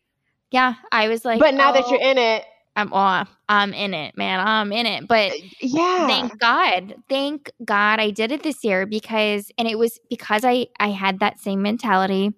Yeah, 0.53 0.75
I 0.93 1.09
was 1.09 1.25
like, 1.25 1.41
but 1.41 1.55
now 1.55 1.73
that 1.73 1.89
you're 1.89 2.01
oh, 2.03 2.11
in 2.11 2.19
it, 2.19 2.45
I'm 2.77 2.93
off. 2.93 3.29
I'm 3.49 3.73
in 3.75 3.95
it, 3.95 4.17
man. 4.17 4.39
I'm 4.39 4.71
in 4.71 4.87
it. 4.87 5.09
But 5.09 5.33
uh, 5.33 5.37
yeah. 5.61 6.07
Thank 6.07 6.39
God. 6.39 6.95
Thank 7.09 7.51
God 7.65 7.99
I 7.99 8.11
did 8.11 8.31
it 8.31 8.43
this 8.43 8.63
year 8.63 8.87
because 8.87 9.51
and 9.59 9.67
it 9.67 9.77
was 9.79 9.99
because 10.09 10.45
I 10.45 10.69
I 10.79 10.89
had 10.91 11.19
that 11.21 11.41
same 11.41 11.63
mentality 11.63 12.33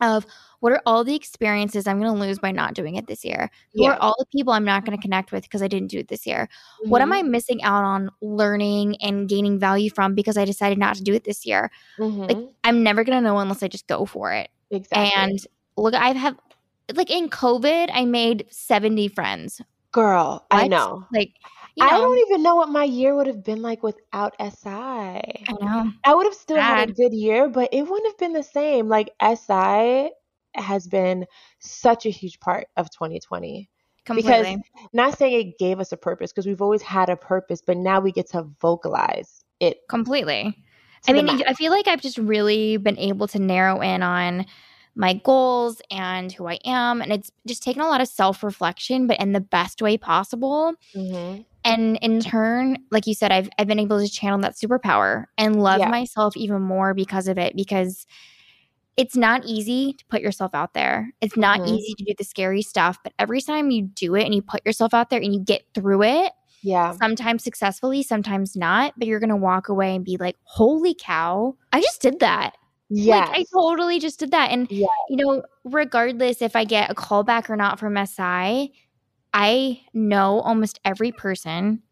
of 0.00 0.26
what 0.60 0.72
are 0.72 0.82
all 0.86 1.04
the 1.04 1.14
experiences 1.14 1.86
I'm 1.86 2.00
going 2.00 2.12
to 2.12 2.18
lose 2.18 2.38
by 2.38 2.50
not 2.50 2.74
doing 2.74 2.96
it 2.96 3.06
this 3.06 3.24
year? 3.24 3.50
Who 3.74 3.84
are 3.84 3.96
all 4.00 4.14
the 4.18 4.26
people 4.26 4.52
I'm 4.52 4.64
not 4.64 4.84
going 4.84 4.96
to 4.96 5.02
connect 5.02 5.32
with 5.32 5.42
because 5.42 5.62
I 5.62 5.68
didn't 5.68 5.88
do 5.88 5.98
it 5.98 6.08
this 6.08 6.26
year? 6.26 6.48
Mm-hmm. 6.80 6.90
What 6.90 7.02
am 7.02 7.12
I 7.12 7.20
mm-hmm. 7.20 7.30
missing 7.30 7.62
out 7.62 7.84
on 7.84 8.10
learning 8.20 8.96
and 9.02 9.28
gaining 9.28 9.58
value 9.58 9.90
from 9.90 10.14
because 10.14 10.36
I 10.36 10.44
decided 10.44 10.78
not 10.78 10.96
to 10.96 11.02
do 11.02 11.14
it 11.14 11.24
this 11.24 11.46
year? 11.46 11.70
Mm-hmm. 11.98 12.22
Like 12.22 12.38
I'm 12.64 12.82
never 12.82 13.04
going 13.04 13.22
to 13.22 13.26
know 13.26 13.38
unless 13.38 13.62
I 13.62 13.68
just 13.68 13.86
go 13.86 14.06
for 14.06 14.32
it. 14.32 14.50
Exactly. 14.70 15.12
And 15.16 15.38
look, 15.76 15.94
I've 15.94 16.16
have 16.16 16.36
like 16.94 17.10
in 17.10 17.28
COVID, 17.28 17.90
I 17.92 18.04
made 18.04 18.46
70 18.50 19.08
friends. 19.08 19.60
Girl, 19.92 20.44
what? 20.50 20.62
I 20.62 20.68
know. 20.68 21.04
Like 21.12 21.32
you 21.76 21.84
know, 21.84 21.90
I 21.90 21.98
don't 21.98 22.18
even 22.18 22.42
know 22.42 22.56
what 22.56 22.70
my 22.70 22.84
year 22.84 23.14
would 23.14 23.26
have 23.26 23.44
been 23.44 23.60
like 23.60 23.82
without 23.82 24.34
SI. 24.40 24.70
I 24.70 25.22
know. 25.60 25.92
I 26.04 26.14
would 26.14 26.24
have 26.24 26.34
still 26.34 26.56
Sad. 26.56 26.78
had 26.78 26.90
a 26.90 26.92
good 26.92 27.12
year, 27.12 27.48
but 27.48 27.68
it 27.72 27.82
wouldn't 27.82 28.06
have 28.06 28.18
been 28.18 28.32
the 28.32 28.42
same. 28.42 28.88
Like 28.88 29.10
SI 29.20 30.10
has 30.54 30.86
been 30.86 31.26
such 31.58 32.06
a 32.06 32.10
huge 32.10 32.40
part 32.40 32.66
of 32.78 32.90
2020. 32.90 33.68
Completely. 34.06 34.32
Because 34.32 34.56
not 34.94 35.18
saying 35.18 35.48
it 35.48 35.58
gave 35.58 35.78
us 35.78 35.92
a 35.92 35.96
purpose, 35.98 36.32
because 36.32 36.46
we've 36.46 36.62
always 36.62 36.82
had 36.82 37.10
a 37.10 37.16
purpose, 37.16 37.60
but 37.60 37.76
now 37.76 38.00
we 38.00 38.10
get 38.10 38.30
to 38.30 38.48
vocalize 38.60 39.44
it 39.60 39.78
completely. 39.90 40.56
I 41.08 41.12
mean, 41.12 41.28
I 41.28 41.52
feel 41.54 41.72
like 41.72 41.86
I've 41.86 42.00
just 42.00 42.18
really 42.18 42.78
been 42.78 42.98
able 42.98 43.28
to 43.28 43.38
narrow 43.38 43.80
in 43.80 44.02
on 44.02 44.46
my 44.96 45.14
goals 45.14 45.80
and 45.90 46.32
who 46.32 46.48
I 46.48 46.58
am. 46.64 47.02
And 47.02 47.12
it's 47.12 47.30
just 47.46 47.62
taken 47.62 47.82
a 47.82 47.86
lot 47.86 48.00
of 48.00 48.08
self 48.08 48.42
reflection, 48.42 49.06
but 49.06 49.20
in 49.20 49.32
the 49.32 49.40
best 49.40 49.82
way 49.82 49.98
possible. 49.98 50.74
Mm-hmm. 50.94 51.42
And 51.66 51.98
in 52.00 52.20
turn, 52.20 52.78
like 52.90 53.06
you 53.06 53.14
said, 53.14 53.32
I've, 53.32 53.50
I've 53.58 53.66
been 53.66 53.80
able 53.80 54.00
to 54.00 54.08
channel 54.08 54.38
that 54.38 54.54
superpower 54.54 55.26
and 55.36 55.60
love 55.60 55.80
yeah. 55.80 55.88
myself 55.88 56.36
even 56.36 56.62
more 56.62 56.94
because 56.94 57.26
of 57.26 57.38
it. 57.38 57.56
Because 57.56 58.06
it's 58.96 59.16
not 59.16 59.44
easy 59.44 59.92
to 59.94 60.04
put 60.06 60.22
yourself 60.22 60.54
out 60.54 60.74
there. 60.74 61.12
It's 61.20 61.36
not 61.36 61.60
mm-hmm. 61.60 61.74
easy 61.74 61.94
to 61.94 62.04
do 62.04 62.14
the 62.16 62.24
scary 62.24 62.62
stuff, 62.62 62.98
but 63.02 63.12
every 63.18 63.40
time 63.40 63.70
you 63.70 63.82
do 63.82 64.14
it 64.14 64.24
and 64.24 64.34
you 64.34 64.42
put 64.42 64.64
yourself 64.64 64.94
out 64.94 65.10
there 65.10 65.20
and 65.20 65.34
you 65.34 65.40
get 65.40 65.64
through 65.74 66.04
it, 66.04 66.32
yeah. 66.62 66.92
Sometimes 66.92 67.44
successfully, 67.44 68.02
sometimes 68.02 68.56
not, 68.56 68.94
but 68.96 69.06
you're 69.06 69.20
going 69.20 69.30
to 69.30 69.36
walk 69.36 69.68
away 69.68 69.94
and 69.94 70.04
be 70.04 70.16
like, 70.16 70.34
"Holy 70.42 70.96
cow, 70.98 71.54
I 71.72 71.80
just 71.80 72.02
did 72.02 72.18
that." 72.20 72.56
Yeah. 72.88 73.18
Like 73.18 73.28
I 73.30 73.44
totally 73.52 74.00
just 74.00 74.18
did 74.18 74.30
that. 74.32 74.50
And 74.50 74.68
yes. 74.70 74.88
you 75.08 75.16
know, 75.16 75.42
regardless 75.64 76.42
if 76.42 76.56
I 76.56 76.64
get 76.64 76.90
a 76.90 76.94
call 76.94 77.22
back 77.22 77.50
or 77.50 77.56
not 77.56 77.78
from 77.78 77.96
SI, 78.04 78.72
I 79.38 79.82
know 79.92 80.40
almost 80.40 80.80
every 80.82 81.12
person 81.12 81.82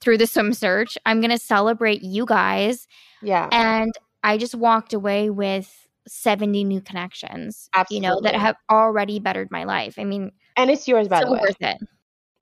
through 0.00 0.16
the 0.16 0.26
swim 0.26 0.54
search. 0.54 0.96
I'm 1.04 1.20
gonna 1.20 1.36
celebrate 1.36 2.02
you 2.02 2.24
guys. 2.24 2.88
Yeah. 3.20 3.50
And 3.52 3.92
I 4.24 4.38
just 4.38 4.54
walked 4.54 4.94
away 4.94 5.28
with 5.28 5.70
70 6.08 6.64
new 6.64 6.80
connections. 6.80 7.68
Absolutely. 7.74 8.06
You 8.06 8.10
know, 8.10 8.20
that 8.22 8.34
have 8.34 8.56
already 8.70 9.18
bettered 9.18 9.50
my 9.50 9.64
life. 9.64 9.98
I 9.98 10.04
mean 10.04 10.32
And 10.56 10.70
it's 10.70 10.88
yours 10.88 11.06
by 11.06 11.20
so 11.20 11.26
the 11.26 11.32
way. 11.32 11.40
worth 11.42 11.56
it. 11.60 11.76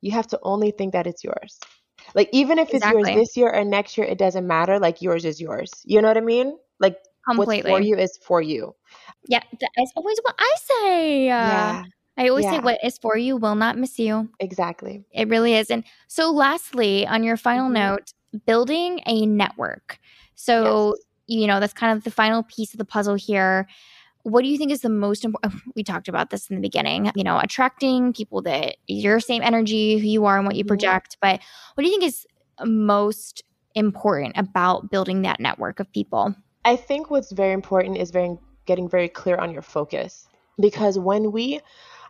You 0.02 0.12
have 0.12 0.28
to 0.28 0.38
only 0.44 0.70
think 0.70 0.92
that 0.92 1.08
it's 1.08 1.24
yours. 1.24 1.58
Like 2.14 2.28
even 2.32 2.60
if 2.60 2.72
exactly. 2.72 3.00
it's 3.00 3.08
yours 3.08 3.20
this 3.20 3.36
year 3.36 3.52
or 3.52 3.64
next 3.64 3.98
year, 3.98 4.06
it 4.06 4.18
doesn't 4.18 4.46
matter. 4.46 4.78
Like 4.78 5.02
yours 5.02 5.24
is 5.24 5.40
yours. 5.40 5.72
You 5.84 6.00
know 6.00 6.06
what 6.06 6.16
I 6.16 6.20
mean? 6.20 6.56
Like 6.78 6.96
Completely. 7.28 7.72
What's 7.72 7.82
for 7.82 7.86
you 7.86 7.96
is 7.96 8.18
for 8.22 8.40
you. 8.40 8.74
Yeah, 9.28 9.42
that's 9.60 9.92
always 9.96 10.18
what 10.22 10.36
I 10.38 10.54
say. 10.62 11.26
Yeah. 11.26 11.82
I 12.18 12.28
always 12.28 12.44
yeah. 12.44 12.56
say 12.56 12.58
what 12.58 12.78
is 12.82 12.98
for 12.98 13.16
you 13.16 13.36
will 13.36 13.54
not 13.54 13.78
miss 13.78 13.98
you. 13.98 14.28
Exactly. 14.40 15.04
It 15.12 15.28
really 15.28 15.54
is. 15.54 15.70
And 15.70 15.84
so 16.08 16.30
lastly, 16.32 17.06
on 17.06 17.22
your 17.22 17.36
final 17.36 17.66
mm-hmm. 17.66 17.74
note, 17.74 18.12
building 18.44 19.00
a 19.06 19.24
network. 19.24 20.00
So, 20.34 20.96
yes. 20.96 21.38
you 21.40 21.46
know, 21.46 21.60
that's 21.60 21.72
kind 21.72 21.96
of 21.96 22.04
the 22.04 22.10
final 22.10 22.42
piece 22.42 22.74
of 22.74 22.78
the 22.78 22.84
puzzle 22.84 23.14
here. 23.14 23.68
What 24.24 24.42
do 24.42 24.48
you 24.48 24.58
think 24.58 24.72
is 24.72 24.80
the 24.80 24.90
most 24.90 25.24
important? 25.24 25.62
We 25.76 25.84
talked 25.84 26.08
about 26.08 26.30
this 26.30 26.50
in 26.50 26.56
the 26.56 26.60
beginning, 26.60 27.10
you 27.14 27.22
know, 27.22 27.38
attracting 27.38 28.12
people 28.12 28.42
that 28.42 28.76
your 28.88 29.20
same 29.20 29.42
energy, 29.42 29.98
who 29.98 30.06
you 30.06 30.24
are, 30.26 30.36
and 30.36 30.44
what 30.44 30.56
you 30.56 30.64
mm-hmm. 30.64 30.68
project. 30.68 31.16
But 31.22 31.40
what 31.74 31.84
do 31.84 31.88
you 31.88 31.98
think 31.98 32.04
is 32.04 32.26
most 32.64 33.44
important 33.76 34.36
about 34.36 34.90
building 34.90 35.22
that 35.22 35.38
network 35.38 35.78
of 35.78 35.90
people? 35.92 36.34
I 36.64 36.74
think 36.74 37.10
what's 37.10 37.30
very 37.30 37.52
important 37.52 37.96
is 37.96 38.10
very 38.10 38.36
getting 38.66 38.88
very 38.88 39.08
clear 39.08 39.36
on 39.36 39.52
your 39.52 39.62
focus 39.62 40.28
because 40.60 40.98
when 40.98 41.32
we 41.32 41.60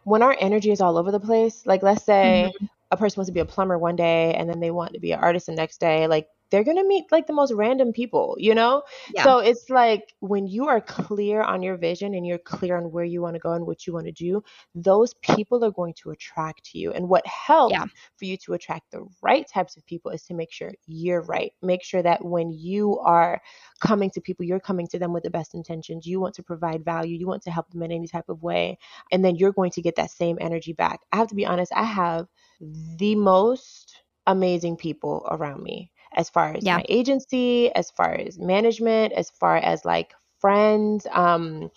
when 0.05 0.23
our 0.23 0.37
energy 0.39 0.71
is 0.71 0.81
all 0.81 0.99
over 0.99 1.11
the 1.11 1.21
place, 1.21 1.67
like 1.67 1.83
let's 1.83 2.05
say 2.05 2.53
mm-hmm. 2.55 2.67
a 2.91 2.97
person 2.97 3.21
wants 3.21 3.29
to 3.29 3.35
be 3.35 3.41
a 3.41 3.45
plumber 3.45 3.79
one 3.79 3.97
day 3.97 4.35
and 4.35 4.49
then 4.49 4.61
they 4.61 4.71
want 4.71 4.95
to 4.95 5.01
be 5.01 5.13
an 5.13 5.21
artist 5.21 5.47
the 5.47 5.53
next 5.53 5.79
day, 5.79 6.07
like 6.07 6.29
they're 6.51 6.65
going 6.65 6.77
to 6.77 6.87
meet 6.87 7.05
like 7.11 7.27
the 7.27 7.33
most 7.33 7.53
random 7.53 7.93
people, 7.93 8.37
you 8.39 8.55
know? 8.55 8.83
Yeah. 9.15 9.25
So 9.25 9.39
it's 9.39 9.69
like 9.71 10.15
when 10.21 10.47
you 10.47 10.67
are 10.69 10.81
clear 10.81 11.43
on 11.43 11.63
your 11.63 11.77
vision 11.77 12.15
and 12.15 12.27
you're 12.27 12.39
clear 12.39 12.77
on 12.77 12.91
where 12.91 13.05
you 13.05 13.21
want 13.21 13.35
to 13.35 13.41
go 13.41 13.53
and 13.53 13.67
what 13.67 13.87
you 13.87 13.93
want 13.93 14.07
to 14.07 14.13
do, 14.13 14.43
those 14.75 15.15
people 15.23 15.65
are 15.65 15.71
going 15.71 15.95
to 16.03 16.11
attract 16.11 16.71
you. 16.75 16.93
And 16.93 17.09
what 17.09 17.27
helps 17.27 17.73
yeah. 17.73 17.85
for 18.17 18.25
you 18.25 18.37
to 18.39 18.55
attract 18.55 18.91
the 18.91 19.07
right 19.23 19.47
types 19.49 19.77
of 19.77 19.85
people 19.87 20.11
is 20.11 20.23
to 20.25 20.35
make 20.35 20.53
sure 20.53 20.73
you're 20.87 21.23
right. 21.23 21.53
Make 21.63 21.85
sure 21.85 22.03
that 22.03 22.25
when 22.25 22.51
you 22.53 22.99
are 23.01 23.41
coming 23.81 24.11
to 24.11 24.21
people, 24.21 24.45
you're 24.45 24.61
coming 24.61 24.87
to 24.89 24.99
them 24.99 25.13
with 25.13 25.25
the 25.25 25.31
best 25.31 25.55
intentions. 25.55 26.07
You 26.07 26.21
want 26.21 26.35
to 26.37 26.43
provide 26.43 26.85
value, 26.85 27.17
you 27.17 27.27
want 27.27 27.43
to 27.43 27.51
help 27.51 27.71
them 27.71 27.83
in 27.83 27.93
any 27.93 28.09
type 28.09 28.29
of 28.29 28.43
way. 28.43 28.79
And 29.13 29.25
then 29.25 29.37
you're 29.37 29.53
going 29.53 29.71
to 29.73 29.83
get 29.83 29.97
that 29.97 30.11
same 30.11 30.39
energy 30.41 30.73
back. 30.73 31.01
I 31.13 31.17
have 31.17 31.29
to 31.29 31.35
be 31.35 31.47
honest, 31.47 31.73
I 31.75 31.85
have 31.85 32.27
the 32.61 33.15
most 33.15 34.03
amazing 34.27 34.77
people 34.77 35.27
around 35.31 35.63
me 35.63 35.91
as 36.15 36.29
far 36.31 36.55
as 36.55 36.65
yeah. 36.65 36.77
my 36.77 36.85
agency, 36.89 37.73
as 37.75 37.91
far 37.91 38.13
as 38.15 38.39
management, 38.39 39.13
as 39.13 39.31
far 39.31 39.57
as 39.57 39.85
like 39.85 40.13
friends, 40.41 41.07
um, 41.13 41.71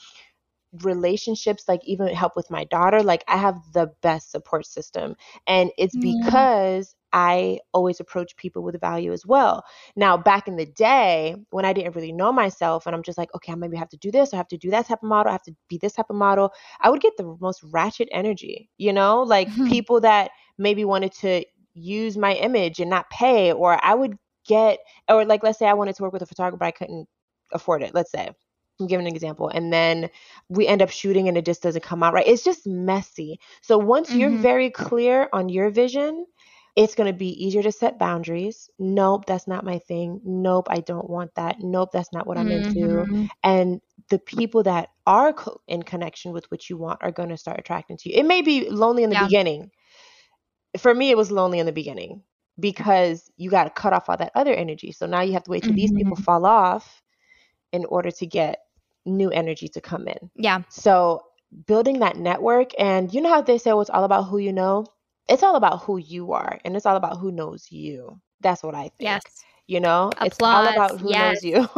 relationships, 0.84 1.66
like 1.68 1.82
even 1.84 2.08
help 2.08 2.36
with 2.36 2.50
my 2.50 2.64
daughter. 2.66 3.04
Like 3.04 3.24
I 3.28 3.38
have 3.38 3.58
the 3.74 3.92
best 4.02 4.32
support 4.32 4.66
system. 4.66 5.16
And 5.48 5.72
it's 5.78 5.96
mm. 5.96 6.22
because 6.22 6.96
I 7.14 7.60
always 7.74 8.00
approach 8.00 8.36
people 8.38 8.64
with 8.64 8.80
value 8.80 9.12
as 9.12 9.26
well. 9.26 9.66
Now, 9.96 10.16
back 10.16 10.48
in 10.48 10.56
the 10.56 10.66
day 10.66 11.36
when 11.50 11.66
I 11.66 11.74
didn't 11.74 11.96
really 11.96 12.14
know 12.14 12.32
myself 12.32 12.86
and 12.86 12.96
I'm 12.96 13.04
just 13.04 13.18
like, 13.18 13.34
okay, 13.36 13.52
I 13.52 13.56
maybe 13.56 13.76
have 13.78 13.90
to 13.90 13.98
do 13.98 14.12
this, 14.12 14.34
I 14.34 14.38
have 14.38 14.48
to 14.50 14.58
do 14.58 14.70
that 14.72 14.88
type 14.88 15.04
of 15.04 15.10
model, 15.10 15.30
I 15.30 15.34
have 15.34 15.44
to 15.44 15.56
be 15.68 15.78
this 15.78 15.94
type 15.94 16.10
of 16.10 16.16
model, 16.16 16.54
I 16.80 16.90
would 16.90 17.02
get 17.02 17.18
the 17.18 17.36
most 17.42 17.64
ratchet 17.64 18.08
energy, 18.12 18.70
you 18.78 18.94
know, 18.94 19.24
like 19.24 19.54
people 19.68 20.00
that 20.02 20.32
maybe 20.58 20.86
wanted 20.86 21.12
to 21.16 21.44
use 21.74 22.18
my 22.18 22.34
image 22.34 22.80
and 22.80 22.90
not 22.90 23.10
pay 23.10 23.52
or 23.52 23.84
I 23.84 23.94
would 23.94 24.18
get 24.46 24.80
or 25.08 25.26
like 25.26 25.44
let's 25.44 25.60
say 25.60 25.68
I 25.68 25.74
wanted 25.74 25.96
to 25.96 26.04
work 26.04 26.14
with 26.14 26.22
a 26.22 26.28
photographer 26.28 26.58
but 26.58 26.66
I 26.66 26.72
couldn't 26.72 27.08
afford 27.52 27.84
it 27.84 27.94
let's 27.94 28.12
say 28.12 28.30
I'm 28.80 28.88
giving 28.88 29.08
an 29.08 29.14
example 29.14 29.50
and 29.50 29.72
then 29.72 30.10
we 30.50 30.68
end 30.68 30.82
up 30.82 30.90
shooting 30.90 31.28
and 31.28 31.38
it 31.38 31.46
just 31.46 31.62
doesn't 31.62 31.84
come 31.84 32.04
out 32.04 32.14
right 32.14 32.28
it's 32.28 32.44
just 32.44 32.66
messy 32.66 33.40
so 33.62 33.78
once 33.78 34.10
mm-hmm. 34.10 34.20
you're 34.20 34.38
very 34.38 34.72
clear 34.72 35.30
on 35.32 35.50
your 35.50 35.70
vision 35.70 36.26
it's 36.76 36.96
going 36.96 37.12
to 37.12 37.18
be 37.18 37.46
easier 37.46 37.62
to 37.64 37.72
set 37.72 38.00
boundaries. 38.00 38.70
Nope, 38.80 39.26
that's 39.26 39.48
not 39.48 39.66
my 39.66 39.80
thing. 39.80 40.22
Nope, 40.24 40.68
I 40.70 40.80
don't 40.80 41.10
want 41.10 41.36
that. 41.36 41.58
Nope, 41.60 41.90
that's 41.92 42.14
not 42.14 42.26
what 42.26 42.38
I'm 42.38 42.48
mm-hmm. 42.48 42.78
into. 42.78 43.30
And 43.44 43.82
the 44.10 44.20
people 44.20 44.64
that 44.64 44.90
are 45.06 45.34
co- 45.34 45.60
in 45.68 45.84
connection 45.84 46.32
with 46.32 46.50
what 46.50 46.70
you 46.70 46.78
want 46.78 47.00
are 47.02 47.12
going 47.12 47.30
to 47.30 47.38
start 47.38 47.60
attracting 47.60 47.98
to 47.98 48.10
you. 48.10 48.16
It 48.16 48.26
may 48.26 48.42
be 48.42 48.70
lonely 48.70 49.04
in 49.04 49.10
the 49.10 49.18
yeah. 49.18 49.26
beginning. 49.26 49.72
For 50.78 50.94
me, 50.94 51.10
it 51.10 51.18
was 51.18 51.32
lonely 51.32 51.60
in 51.60 51.66
the 51.66 51.72
beginning 51.72 52.24
because 52.60 53.30
you 53.38 53.50
got 53.50 53.64
to 53.66 53.70
cut 53.70 53.94
off 53.94 54.10
all 54.10 54.18
that 54.18 54.32
other 54.36 54.54
energy. 54.54 54.92
So 54.92 55.06
now 55.06 55.22
you 55.22 55.34
have 55.34 55.44
to 55.44 55.52
wait 55.52 55.64
till 55.64 55.72
mm-hmm. 55.72 55.78
these 55.78 55.92
people 55.92 56.16
mm-hmm. 56.16 56.24
fall 56.24 56.46
off 56.46 57.02
in 57.72 57.86
order 57.86 58.12
to 58.12 58.26
get 58.26 58.60
new 59.06 59.30
energy 59.30 59.68
to 59.70 59.82
come 59.82 60.08
in. 60.08 60.30
Yeah. 60.36 60.62
So 60.70 61.24
building 61.66 62.00
that 62.00 62.18
network 62.18 62.72
and 62.80 63.14
you 63.14 63.22
know 63.22 63.30
how 63.30 63.42
they 63.42 63.58
say 63.58 63.72
well, 63.72 63.82
it's 63.82 63.90
all 63.90 64.04
about 64.04 64.24
who 64.24 64.38
you 64.38 64.54
know? 64.54 64.86
It's 65.28 65.44
all 65.44 65.56
about 65.56 65.84
who 65.84 65.98
you 65.98 66.34
are 66.34 66.60
and 66.64 66.76
it's 66.76 66.86
all 66.86 66.96
about 66.96 67.18
who 67.18 67.32
knows 67.32 67.72
you. 67.72 68.20
That's 68.42 68.64
what 68.64 68.76
I 68.76 68.84
think. 68.84 68.94
Yes. 69.00 69.24
You 69.72 69.80
know, 69.80 70.10
Applause. 70.18 70.28
it's 70.28 70.38
all 70.42 70.68
about 70.68 71.00
who 71.00 71.12
yes. 71.12 71.42
knows 71.42 71.44
you. 71.46 71.60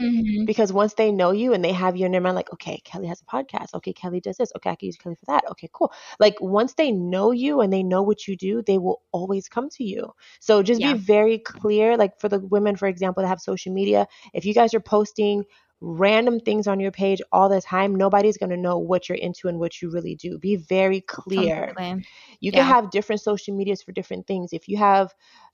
mm-hmm. 0.00 0.44
Because 0.44 0.72
once 0.72 0.94
they 0.94 1.12
know 1.12 1.30
you 1.30 1.52
and 1.52 1.64
they 1.64 1.70
have 1.70 1.96
you 1.96 2.04
in 2.04 2.10
their 2.10 2.20
mind, 2.20 2.34
like, 2.34 2.52
okay, 2.52 2.80
Kelly 2.82 3.06
has 3.06 3.22
a 3.22 3.24
podcast. 3.24 3.74
Okay, 3.74 3.92
Kelly 3.92 4.18
does 4.18 4.38
this. 4.38 4.50
Okay, 4.56 4.70
I 4.70 4.74
can 4.74 4.86
use 4.86 4.96
Kelly 4.96 5.14
for 5.14 5.26
that. 5.26 5.44
Okay, 5.52 5.70
cool. 5.72 5.92
Like 6.18 6.34
once 6.40 6.74
they 6.74 6.90
know 6.90 7.30
you 7.30 7.60
and 7.60 7.72
they 7.72 7.84
know 7.84 8.02
what 8.02 8.26
you 8.26 8.36
do, 8.36 8.60
they 8.60 8.76
will 8.76 9.02
always 9.12 9.48
come 9.48 9.68
to 9.68 9.84
you. 9.84 10.12
So 10.40 10.64
just 10.64 10.80
yeah. 10.80 10.94
be 10.94 10.98
very 10.98 11.38
clear. 11.38 11.96
Like 11.96 12.18
for 12.18 12.28
the 12.28 12.40
women, 12.40 12.74
for 12.74 12.88
example, 12.88 13.22
that 13.22 13.28
have 13.28 13.40
social 13.40 13.72
media, 13.72 14.08
if 14.34 14.44
you 14.44 14.52
guys 14.52 14.74
are 14.74 14.80
posting 14.80 15.44
random 15.82 16.38
things 16.38 16.66
on 16.66 16.80
your 16.80 16.92
page 16.92 17.20
all 17.32 17.48
the 17.48 17.60
time, 17.60 17.94
nobody's 17.94 18.36
going 18.36 18.50
to 18.50 18.56
know 18.56 18.78
what 18.78 19.08
you're 19.08 19.18
into 19.18 19.48
and 19.48 19.58
what 19.58 19.82
you 19.82 19.90
really 19.90 20.14
do. 20.14 20.38
Be 20.38 20.56
very 20.56 21.00
clear. 21.00 21.66
Completely. 21.66 22.04
You 22.40 22.52
can 22.52 22.64
have 22.64 22.90
different 22.90 23.20
social 23.20 23.54
medias 23.54 23.82
for 23.82 23.92
different 23.92 24.26
things. 24.26 24.52
If 24.52 24.68
you 24.68 24.76
have 24.76 25.12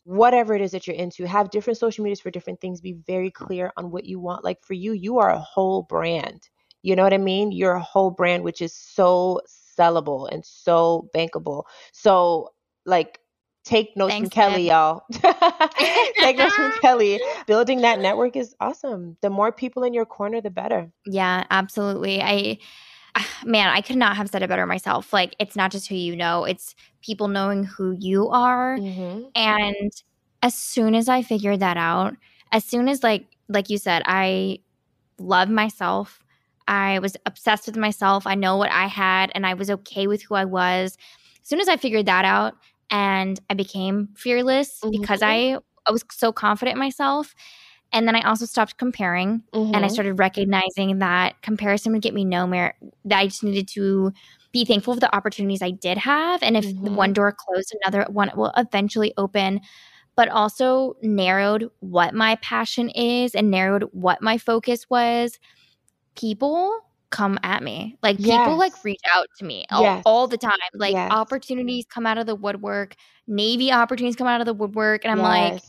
whatever 0.08 0.54
it 0.54 0.62
is 0.62 0.70
that 0.70 0.86
you're 0.86 0.96
into, 0.96 1.26
have 1.26 1.50
different 1.50 1.78
social 1.78 2.02
medias 2.02 2.20
for 2.20 2.30
different 2.30 2.62
things. 2.62 2.80
Be 2.80 2.94
very 3.06 3.30
clear 3.30 3.70
on 3.76 3.90
what 3.90 4.06
you 4.06 4.18
want. 4.18 4.42
Like 4.42 4.62
for 4.62 4.72
you, 4.72 4.92
you 4.92 5.18
are 5.18 5.30
a 5.30 5.38
whole 5.38 5.82
brand. 5.82 6.48
You 6.80 6.96
know 6.96 7.02
what 7.02 7.12
I 7.12 7.18
mean? 7.18 7.52
You're 7.52 7.74
a 7.74 7.82
whole 7.82 8.10
brand, 8.10 8.42
which 8.42 8.62
is 8.62 8.72
so 8.72 9.42
sellable 9.78 10.26
and 10.32 10.46
so 10.46 11.10
bankable. 11.14 11.64
So 11.92 12.54
like 12.86 13.20
take 13.64 13.98
notes 13.98 14.12
Thanks, 14.12 14.28
from 14.28 14.30
Kelly, 14.30 14.68
y'all. 14.68 15.02
take 15.12 16.38
notes 16.38 16.54
from 16.54 16.72
Kelly. 16.80 17.20
Building 17.46 17.82
that 17.82 18.00
network 18.00 18.34
is 18.34 18.54
awesome. 18.60 19.18
The 19.20 19.28
more 19.28 19.52
people 19.52 19.82
in 19.84 19.92
your 19.92 20.06
corner, 20.06 20.40
the 20.40 20.48
better. 20.50 20.90
Yeah, 21.04 21.44
absolutely. 21.50 22.22
I 22.22 22.58
man, 23.44 23.68
I 23.68 23.80
could 23.80 23.96
not 23.96 24.16
have 24.16 24.28
said 24.28 24.42
it 24.42 24.48
better 24.48 24.66
myself. 24.66 25.12
Like, 25.12 25.34
it's 25.38 25.56
not 25.56 25.70
just 25.70 25.88
who 25.88 25.94
you 25.94 26.16
know, 26.16 26.44
it's 26.44 26.74
people 27.02 27.28
knowing 27.28 27.64
who 27.64 27.96
you 27.98 28.28
are. 28.28 28.76
Mm-hmm. 28.78 29.28
And 29.34 29.92
as 30.42 30.54
soon 30.54 30.94
as 30.94 31.08
I 31.08 31.22
figured 31.22 31.60
that 31.60 31.76
out, 31.76 32.14
as 32.52 32.64
soon 32.64 32.88
as 32.88 33.02
like 33.02 33.26
like 33.48 33.70
you 33.70 33.78
said, 33.78 34.02
I 34.06 34.58
love 35.18 35.48
myself. 35.48 36.22
I 36.66 36.98
was 36.98 37.16
obsessed 37.24 37.66
with 37.66 37.76
myself. 37.76 38.26
I 38.26 38.34
know 38.34 38.56
what 38.56 38.70
I 38.70 38.86
had 38.86 39.32
and 39.34 39.46
I 39.46 39.54
was 39.54 39.70
okay 39.70 40.06
with 40.06 40.22
who 40.22 40.34
I 40.34 40.44
was. 40.44 40.98
As 41.42 41.48
soon 41.48 41.60
as 41.60 41.68
I 41.68 41.78
figured 41.78 42.06
that 42.06 42.26
out 42.26 42.54
and 42.90 43.40
I 43.48 43.54
became 43.54 44.10
fearless 44.16 44.80
mm-hmm. 44.80 45.00
because 45.00 45.22
I 45.22 45.58
I 45.86 45.92
was 45.92 46.04
so 46.10 46.32
confident 46.32 46.74
in 46.74 46.78
myself 46.78 47.34
and 47.92 48.06
then 48.06 48.14
I 48.14 48.20
also 48.22 48.44
stopped 48.44 48.76
comparing 48.76 49.42
mm-hmm. 49.52 49.74
and 49.74 49.76
I 49.76 49.80
mm-hmm. 49.80 49.88
started 49.88 50.14
recognizing 50.14 50.98
that 50.98 51.40
comparison 51.42 51.92
would 51.92 52.02
get 52.02 52.14
me 52.14 52.24
nowhere. 52.24 52.74
That 53.04 53.18
I 53.18 53.26
just 53.26 53.42
needed 53.42 53.68
to 53.68 54.12
be 54.52 54.64
thankful 54.64 54.94
for 54.94 55.00
the 55.00 55.14
opportunities 55.14 55.62
I 55.62 55.70
did 55.70 55.98
have. 55.98 56.42
And 56.42 56.56
if 56.56 56.66
mm-hmm. 56.66 56.94
one 56.94 57.12
door 57.12 57.32
closed, 57.32 57.74
another 57.82 58.06
one 58.10 58.30
will 58.36 58.52
eventually 58.56 59.14
open. 59.16 59.60
But 60.16 60.28
also 60.28 60.96
narrowed 61.00 61.70
what 61.78 62.12
my 62.12 62.36
passion 62.36 62.90
is 62.90 63.34
and 63.34 63.50
narrowed 63.50 63.84
what 63.92 64.20
my 64.20 64.36
focus 64.36 64.90
was. 64.90 65.38
People 66.16 66.80
come 67.10 67.38
at 67.44 67.62
me. 67.62 67.96
Like 68.02 68.16
yes. 68.18 68.38
people 68.40 68.58
like 68.58 68.84
reach 68.84 69.00
out 69.08 69.28
to 69.38 69.44
me 69.44 69.64
all, 69.70 69.82
yes. 69.82 70.02
all 70.04 70.26
the 70.26 70.36
time. 70.36 70.52
Like 70.74 70.94
yes. 70.94 71.10
opportunities 71.12 71.86
come 71.88 72.04
out 72.04 72.18
of 72.18 72.26
the 72.26 72.34
woodwork, 72.34 72.96
Navy 73.28 73.70
opportunities 73.70 74.16
come 74.16 74.26
out 74.26 74.40
of 74.40 74.46
the 74.46 74.54
woodwork. 74.54 75.04
And 75.04 75.12
I'm 75.12 75.20
like, 75.20 75.62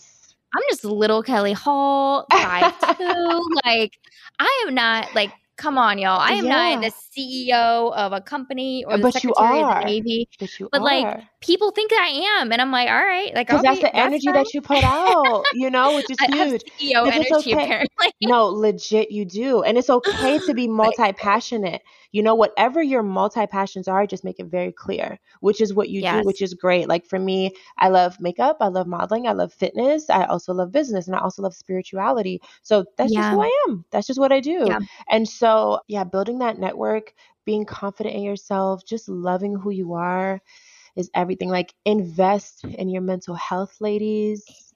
I'm 0.53 0.63
just 0.69 0.83
little 0.83 1.21
Kelly 1.21 1.53
Hall, 1.53 2.25
five 2.31 2.79
two. 2.97 3.49
like 3.65 3.99
I 4.39 4.65
am 4.67 4.73
not 4.73 5.13
like 5.13 5.31
come 5.59 5.77
on, 5.77 5.99
y'all. 5.99 6.19
I 6.19 6.31
am 6.31 6.45
yeah. 6.45 6.75
not 6.75 6.81
the 6.81 6.91
CEO 6.91 7.93
of 7.93 8.13
a 8.13 8.21
company 8.21 8.85
or 8.85 8.93
uh, 8.93 8.97
the 8.97 9.03
but 9.03 9.13
secretary 9.13 9.61
of 9.61 9.75
the 9.75 9.85
Navy. 9.85 10.29
But, 10.39 10.59
you 10.59 10.69
but 10.71 10.81
like 10.81 11.21
people 11.41 11.71
think 11.71 11.91
I 11.93 12.39
am, 12.39 12.51
and 12.51 12.61
I'm 12.61 12.71
like, 12.71 12.89
all 12.89 12.95
right, 12.95 13.33
like 13.35 13.47
because 13.47 13.61
that's 13.61 13.79
the 13.79 13.83
that's 13.83 13.97
energy 13.97 14.27
fine. 14.27 14.35
that 14.35 14.53
you 14.53 14.61
put 14.61 14.83
out, 14.83 15.43
you 15.53 15.69
know, 15.69 15.95
which 15.95 16.05
is 16.09 16.17
huge. 16.19 16.63
CEO 16.79 17.11
energy, 17.11 17.33
okay. 17.35 17.51
apparently. 17.51 18.11
no, 18.21 18.47
legit, 18.47 19.11
you 19.11 19.25
do, 19.25 19.61
and 19.61 19.77
it's 19.77 19.89
okay 19.99 20.39
to 20.39 20.53
be 20.53 20.67
multi 20.67 21.11
passionate 21.13 21.81
you 22.11 22.23
know, 22.23 22.35
whatever 22.35 22.81
your 22.81 23.03
multi 23.03 23.45
passions 23.45 23.87
are, 23.87 24.07
just 24.07 24.23
make 24.23 24.39
it 24.39 24.47
very 24.47 24.71
clear, 24.71 25.19
which 25.41 25.61
is 25.61 25.73
what 25.73 25.89
you 25.89 26.01
yes. 26.01 26.21
do, 26.21 26.25
which 26.25 26.41
is 26.41 26.53
great. 26.53 26.87
Like 26.87 27.05
for 27.05 27.19
me, 27.19 27.51
I 27.77 27.89
love 27.89 28.19
makeup, 28.19 28.57
I 28.61 28.67
love 28.67 28.87
modeling, 28.87 29.27
I 29.27 29.33
love 29.33 29.53
fitness, 29.53 30.09
I 30.09 30.25
also 30.25 30.53
love 30.53 30.71
business, 30.71 31.07
and 31.07 31.15
I 31.15 31.19
also 31.19 31.41
love 31.41 31.55
spirituality. 31.55 32.41
So 32.63 32.85
that's 32.97 33.13
yeah. 33.13 33.21
just 33.21 33.33
who 33.33 33.41
I 33.41 33.65
am. 33.67 33.85
That's 33.91 34.07
just 34.07 34.19
what 34.19 34.31
I 34.31 34.39
do. 34.39 34.65
Yeah. 34.67 34.79
And 35.09 35.27
so, 35.27 35.81
yeah, 35.87 36.03
building 36.03 36.39
that 36.39 36.59
network, 36.59 37.13
being 37.45 37.65
confident 37.65 38.15
in 38.15 38.23
yourself, 38.23 38.85
just 38.85 39.07
loving 39.07 39.55
who 39.55 39.69
you 39.69 39.93
are 39.93 40.41
is 40.95 41.11
everything. 41.13 41.49
Like 41.49 41.73
invest 41.85 42.63
in 42.63 42.89
your 42.89 43.01
mental 43.01 43.35
health, 43.35 43.77
ladies 43.79 44.68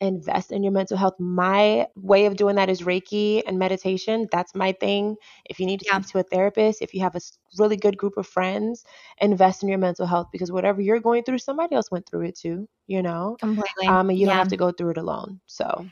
invest 0.00 0.52
in 0.52 0.62
your 0.62 0.72
mental 0.72 0.96
health. 0.96 1.14
My 1.18 1.86
way 1.96 2.26
of 2.26 2.36
doing 2.36 2.56
that 2.56 2.68
is 2.68 2.82
Reiki 2.82 3.42
and 3.46 3.58
meditation. 3.58 4.28
That's 4.30 4.54
my 4.54 4.72
thing. 4.72 5.16
If 5.44 5.60
you 5.60 5.66
need 5.66 5.80
to 5.80 5.86
yeah. 5.86 6.00
speak 6.00 6.12
to 6.12 6.18
a 6.18 6.22
therapist, 6.22 6.82
if 6.82 6.94
you 6.94 7.00
have 7.00 7.14
a 7.14 7.20
really 7.58 7.76
good 7.76 7.96
group 7.96 8.16
of 8.16 8.26
friends, 8.26 8.84
invest 9.20 9.62
in 9.62 9.68
your 9.68 9.78
mental 9.78 10.06
health 10.06 10.28
because 10.32 10.52
whatever 10.52 10.80
you're 10.80 11.00
going 11.00 11.24
through, 11.24 11.38
somebody 11.38 11.74
else 11.74 11.90
went 11.90 12.08
through 12.08 12.26
it 12.26 12.36
too, 12.36 12.68
you 12.86 13.02
know? 13.02 13.36
Completely. 13.40 13.86
Um, 13.86 14.10
and 14.10 14.18
you 14.18 14.26
yeah. 14.26 14.32
don't 14.32 14.38
have 14.38 14.48
to 14.48 14.56
go 14.56 14.70
through 14.70 14.90
it 14.90 14.98
alone. 14.98 15.40
So, 15.46 15.86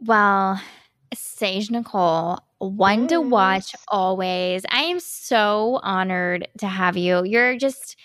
well, 0.00 0.60
Saje 1.14 1.70
Nicole, 1.70 2.38
one 2.58 3.02
yes. 3.02 3.10
to 3.10 3.20
watch 3.20 3.74
always. 3.88 4.64
I 4.70 4.82
am 4.84 5.00
so 5.00 5.80
honored 5.82 6.48
to 6.58 6.66
have 6.66 6.96
you. 6.96 7.24
You're 7.24 7.56
just 7.56 7.96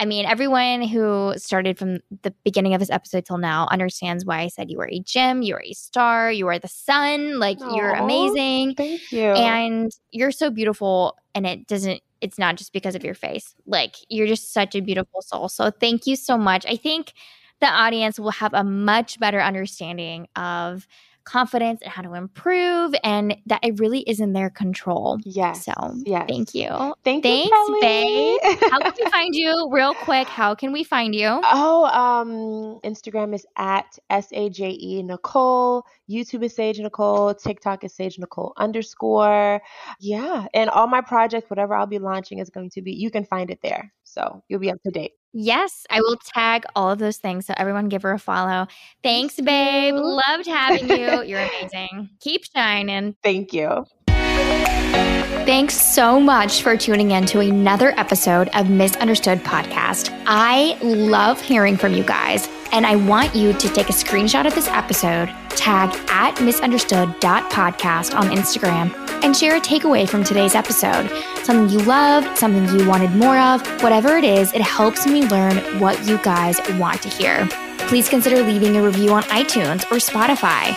I 0.00 0.06
mean, 0.06 0.24
everyone 0.24 0.80
who 0.80 1.34
started 1.36 1.78
from 1.78 1.98
the 2.22 2.32
beginning 2.42 2.72
of 2.72 2.80
this 2.80 2.88
episode 2.88 3.26
till 3.26 3.36
now 3.36 3.68
understands 3.70 4.24
why 4.24 4.40
I 4.40 4.48
said 4.48 4.70
you 4.70 4.80
are 4.80 4.88
a 4.88 5.00
gem, 5.00 5.42
you 5.42 5.54
are 5.54 5.62
a 5.62 5.74
star, 5.74 6.32
you 6.32 6.46
are 6.48 6.58
the 6.58 6.68
sun. 6.68 7.38
Like, 7.38 7.58
Aww, 7.58 7.76
you're 7.76 7.92
amazing. 7.92 8.76
Thank 8.76 9.12
you. 9.12 9.26
And 9.26 9.92
you're 10.10 10.32
so 10.32 10.50
beautiful. 10.50 11.18
And 11.34 11.46
it 11.46 11.66
doesn't, 11.66 12.00
it's 12.22 12.38
not 12.38 12.56
just 12.56 12.72
because 12.72 12.94
of 12.94 13.04
your 13.04 13.12
face. 13.12 13.54
Like, 13.66 13.96
you're 14.08 14.26
just 14.26 14.54
such 14.54 14.74
a 14.74 14.80
beautiful 14.80 15.20
soul. 15.20 15.50
So, 15.50 15.70
thank 15.70 16.06
you 16.06 16.16
so 16.16 16.38
much. 16.38 16.64
I 16.66 16.76
think 16.76 17.12
the 17.60 17.68
audience 17.68 18.18
will 18.18 18.30
have 18.30 18.54
a 18.54 18.64
much 18.64 19.20
better 19.20 19.40
understanding 19.40 20.28
of 20.34 20.86
confidence 21.24 21.80
and 21.82 21.90
how 21.90 22.02
to 22.02 22.14
improve 22.14 22.94
and 23.04 23.36
that 23.46 23.60
it 23.62 23.78
really 23.78 24.00
is 24.00 24.20
in 24.20 24.32
their 24.32 24.50
control. 24.50 25.18
Yes. 25.24 25.64
So 25.64 25.72
yes. 26.04 26.26
thank 26.28 26.54
you. 26.54 26.68
Thank 27.04 27.22
Thanks, 27.22 27.50
you, 27.50 27.78
babe. 27.80 28.38
how 28.70 28.78
can 28.78 28.92
we 28.98 29.10
find 29.10 29.34
you 29.34 29.68
real 29.70 29.94
quick? 29.94 30.28
How 30.28 30.54
can 30.54 30.72
we 30.72 30.84
find 30.84 31.14
you? 31.14 31.40
Oh, 31.44 31.84
um, 31.86 32.80
Instagram 32.84 33.34
is 33.34 33.46
at 33.56 33.98
S-A-J-E 34.10 35.02
Nicole. 35.02 35.84
YouTube 36.08 36.44
is 36.44 36.56
Saje 36.56 36.80
Nicole. 36.80 37.34
TikTok 37.34 37.84
is 37.84 37.92
Saje 37.94 38.18
Nicole 38.18 38.52
underscore. 38.56 39.60
Yeah. 40.00 40.46
And 40.54 40.70
all 40.70 40.86
my 40.86 41.00
projects, 41.00 41.50
whatever 41.50 41.74
I'll 41.74 41.86
be 41.86 41.98
launching 41.98 42.38
is 42.38 42.50
going 42.50 42.70
to 42.70 42.82
be, 42.82 42.92
you 42.92 43.10
can 43.10 43.24
find 43.24 43.50
it 43.50 43.60
there. 43.62 43.92
So 44.04 44.42
you'll 44.48 44.60
be 44.60 44.70
up 44.70 44.82
to 44.84 44.90
date. 44.90 45.12
Yes, 45.32 45.86
I 45.90 46.00
will 46.00 46.16
tag 46.34 46.64
all 46.74 46.90
of 46.90 46.98
those 46.98 47.18
things. 47.18 47.46
So 47.46 47.54
everyone 47.56 47.88
give 47.88 48.02
her 48.02 48.12
a 48.12 48.18
follow. 48.18 48.66
Thanks, 49.02 49.40
babe. 49.40 49.94
Loved 49.94 50.46
having 50.46 50.88
you. 50.88 51.22
You're 51.22 51.40
amazing. 51.60 52.10
Keep 52.20 52.44
shining. 52.54 53.14
Thank 53.22 53.52
you. 53.52 53.84
Thanks 55.46 55.74
so 55.74 56.20
much 56.20 56.62
for 56.62 56.76
tuning 56.76 57.12
in 57.12 57.26
to 57.26 57.40
another 57.40 57.90
episode 57.98 58.48
of 58.54 58.68
Misunderstood 58.70 59.38
Podcast. 59.40 60.16
I 60.26 60.78
love 60.82 61.40
hearing 61.40 61.76
from 61.76 61.94
you 61.94 62.04
guys, 62.04 62.46
and 62.72 62.86
I 62.86 62.96
want 62.96 63.34
you 63.34 63.52
to 63.52 63.68
take 63.68 63.88
a 63.88 63.92
screenshot 63.92 64.46
of 64.46 64.54
this 64.54 64.68
episode, 64.68 65.28
tag 65.50 65.90
at 66.08 66.40
misunderstood.podcast 66.40 68.14
on 68.14 68.28
Instagram, 68.28 68.94
and 69.22 69.36
share 69.36 69.56
a 69.56 69.60
takeaway 69.60 70.08
from 70.08 70.24
today's 70.24 70.54
episode. 70.54 71.10
Something 71.42 71.68
you 71.68 71.84
loved, 71.84 72.38
something 72.38 72.78
you 72.78 72.88
wanted 72.88 73.10
more 73.12 73.38
of, 73.38 73.66
whatever 73.82 74.16
it 74.16 74.24
is, 74.24 74.52
it 74.52 74.62
helps 74.62 75.06
me 75.06 75.26
learn 75.26 75.56
what 75.80 76.06
you 76.06 76.18
guys 76.18 76.60
want 76.78 77.02
to 77.02 77.08
hear. 77.08 77.46
Please 77.88 78.08
consider 78.08 78.42
leaving 78.42 78.76
a 78.76 78.82
review 78.82 79.12
on 79.12 79.22
iTunes 79.24 79.82
or 79.90 79.96
Spotify. 79.96 80.76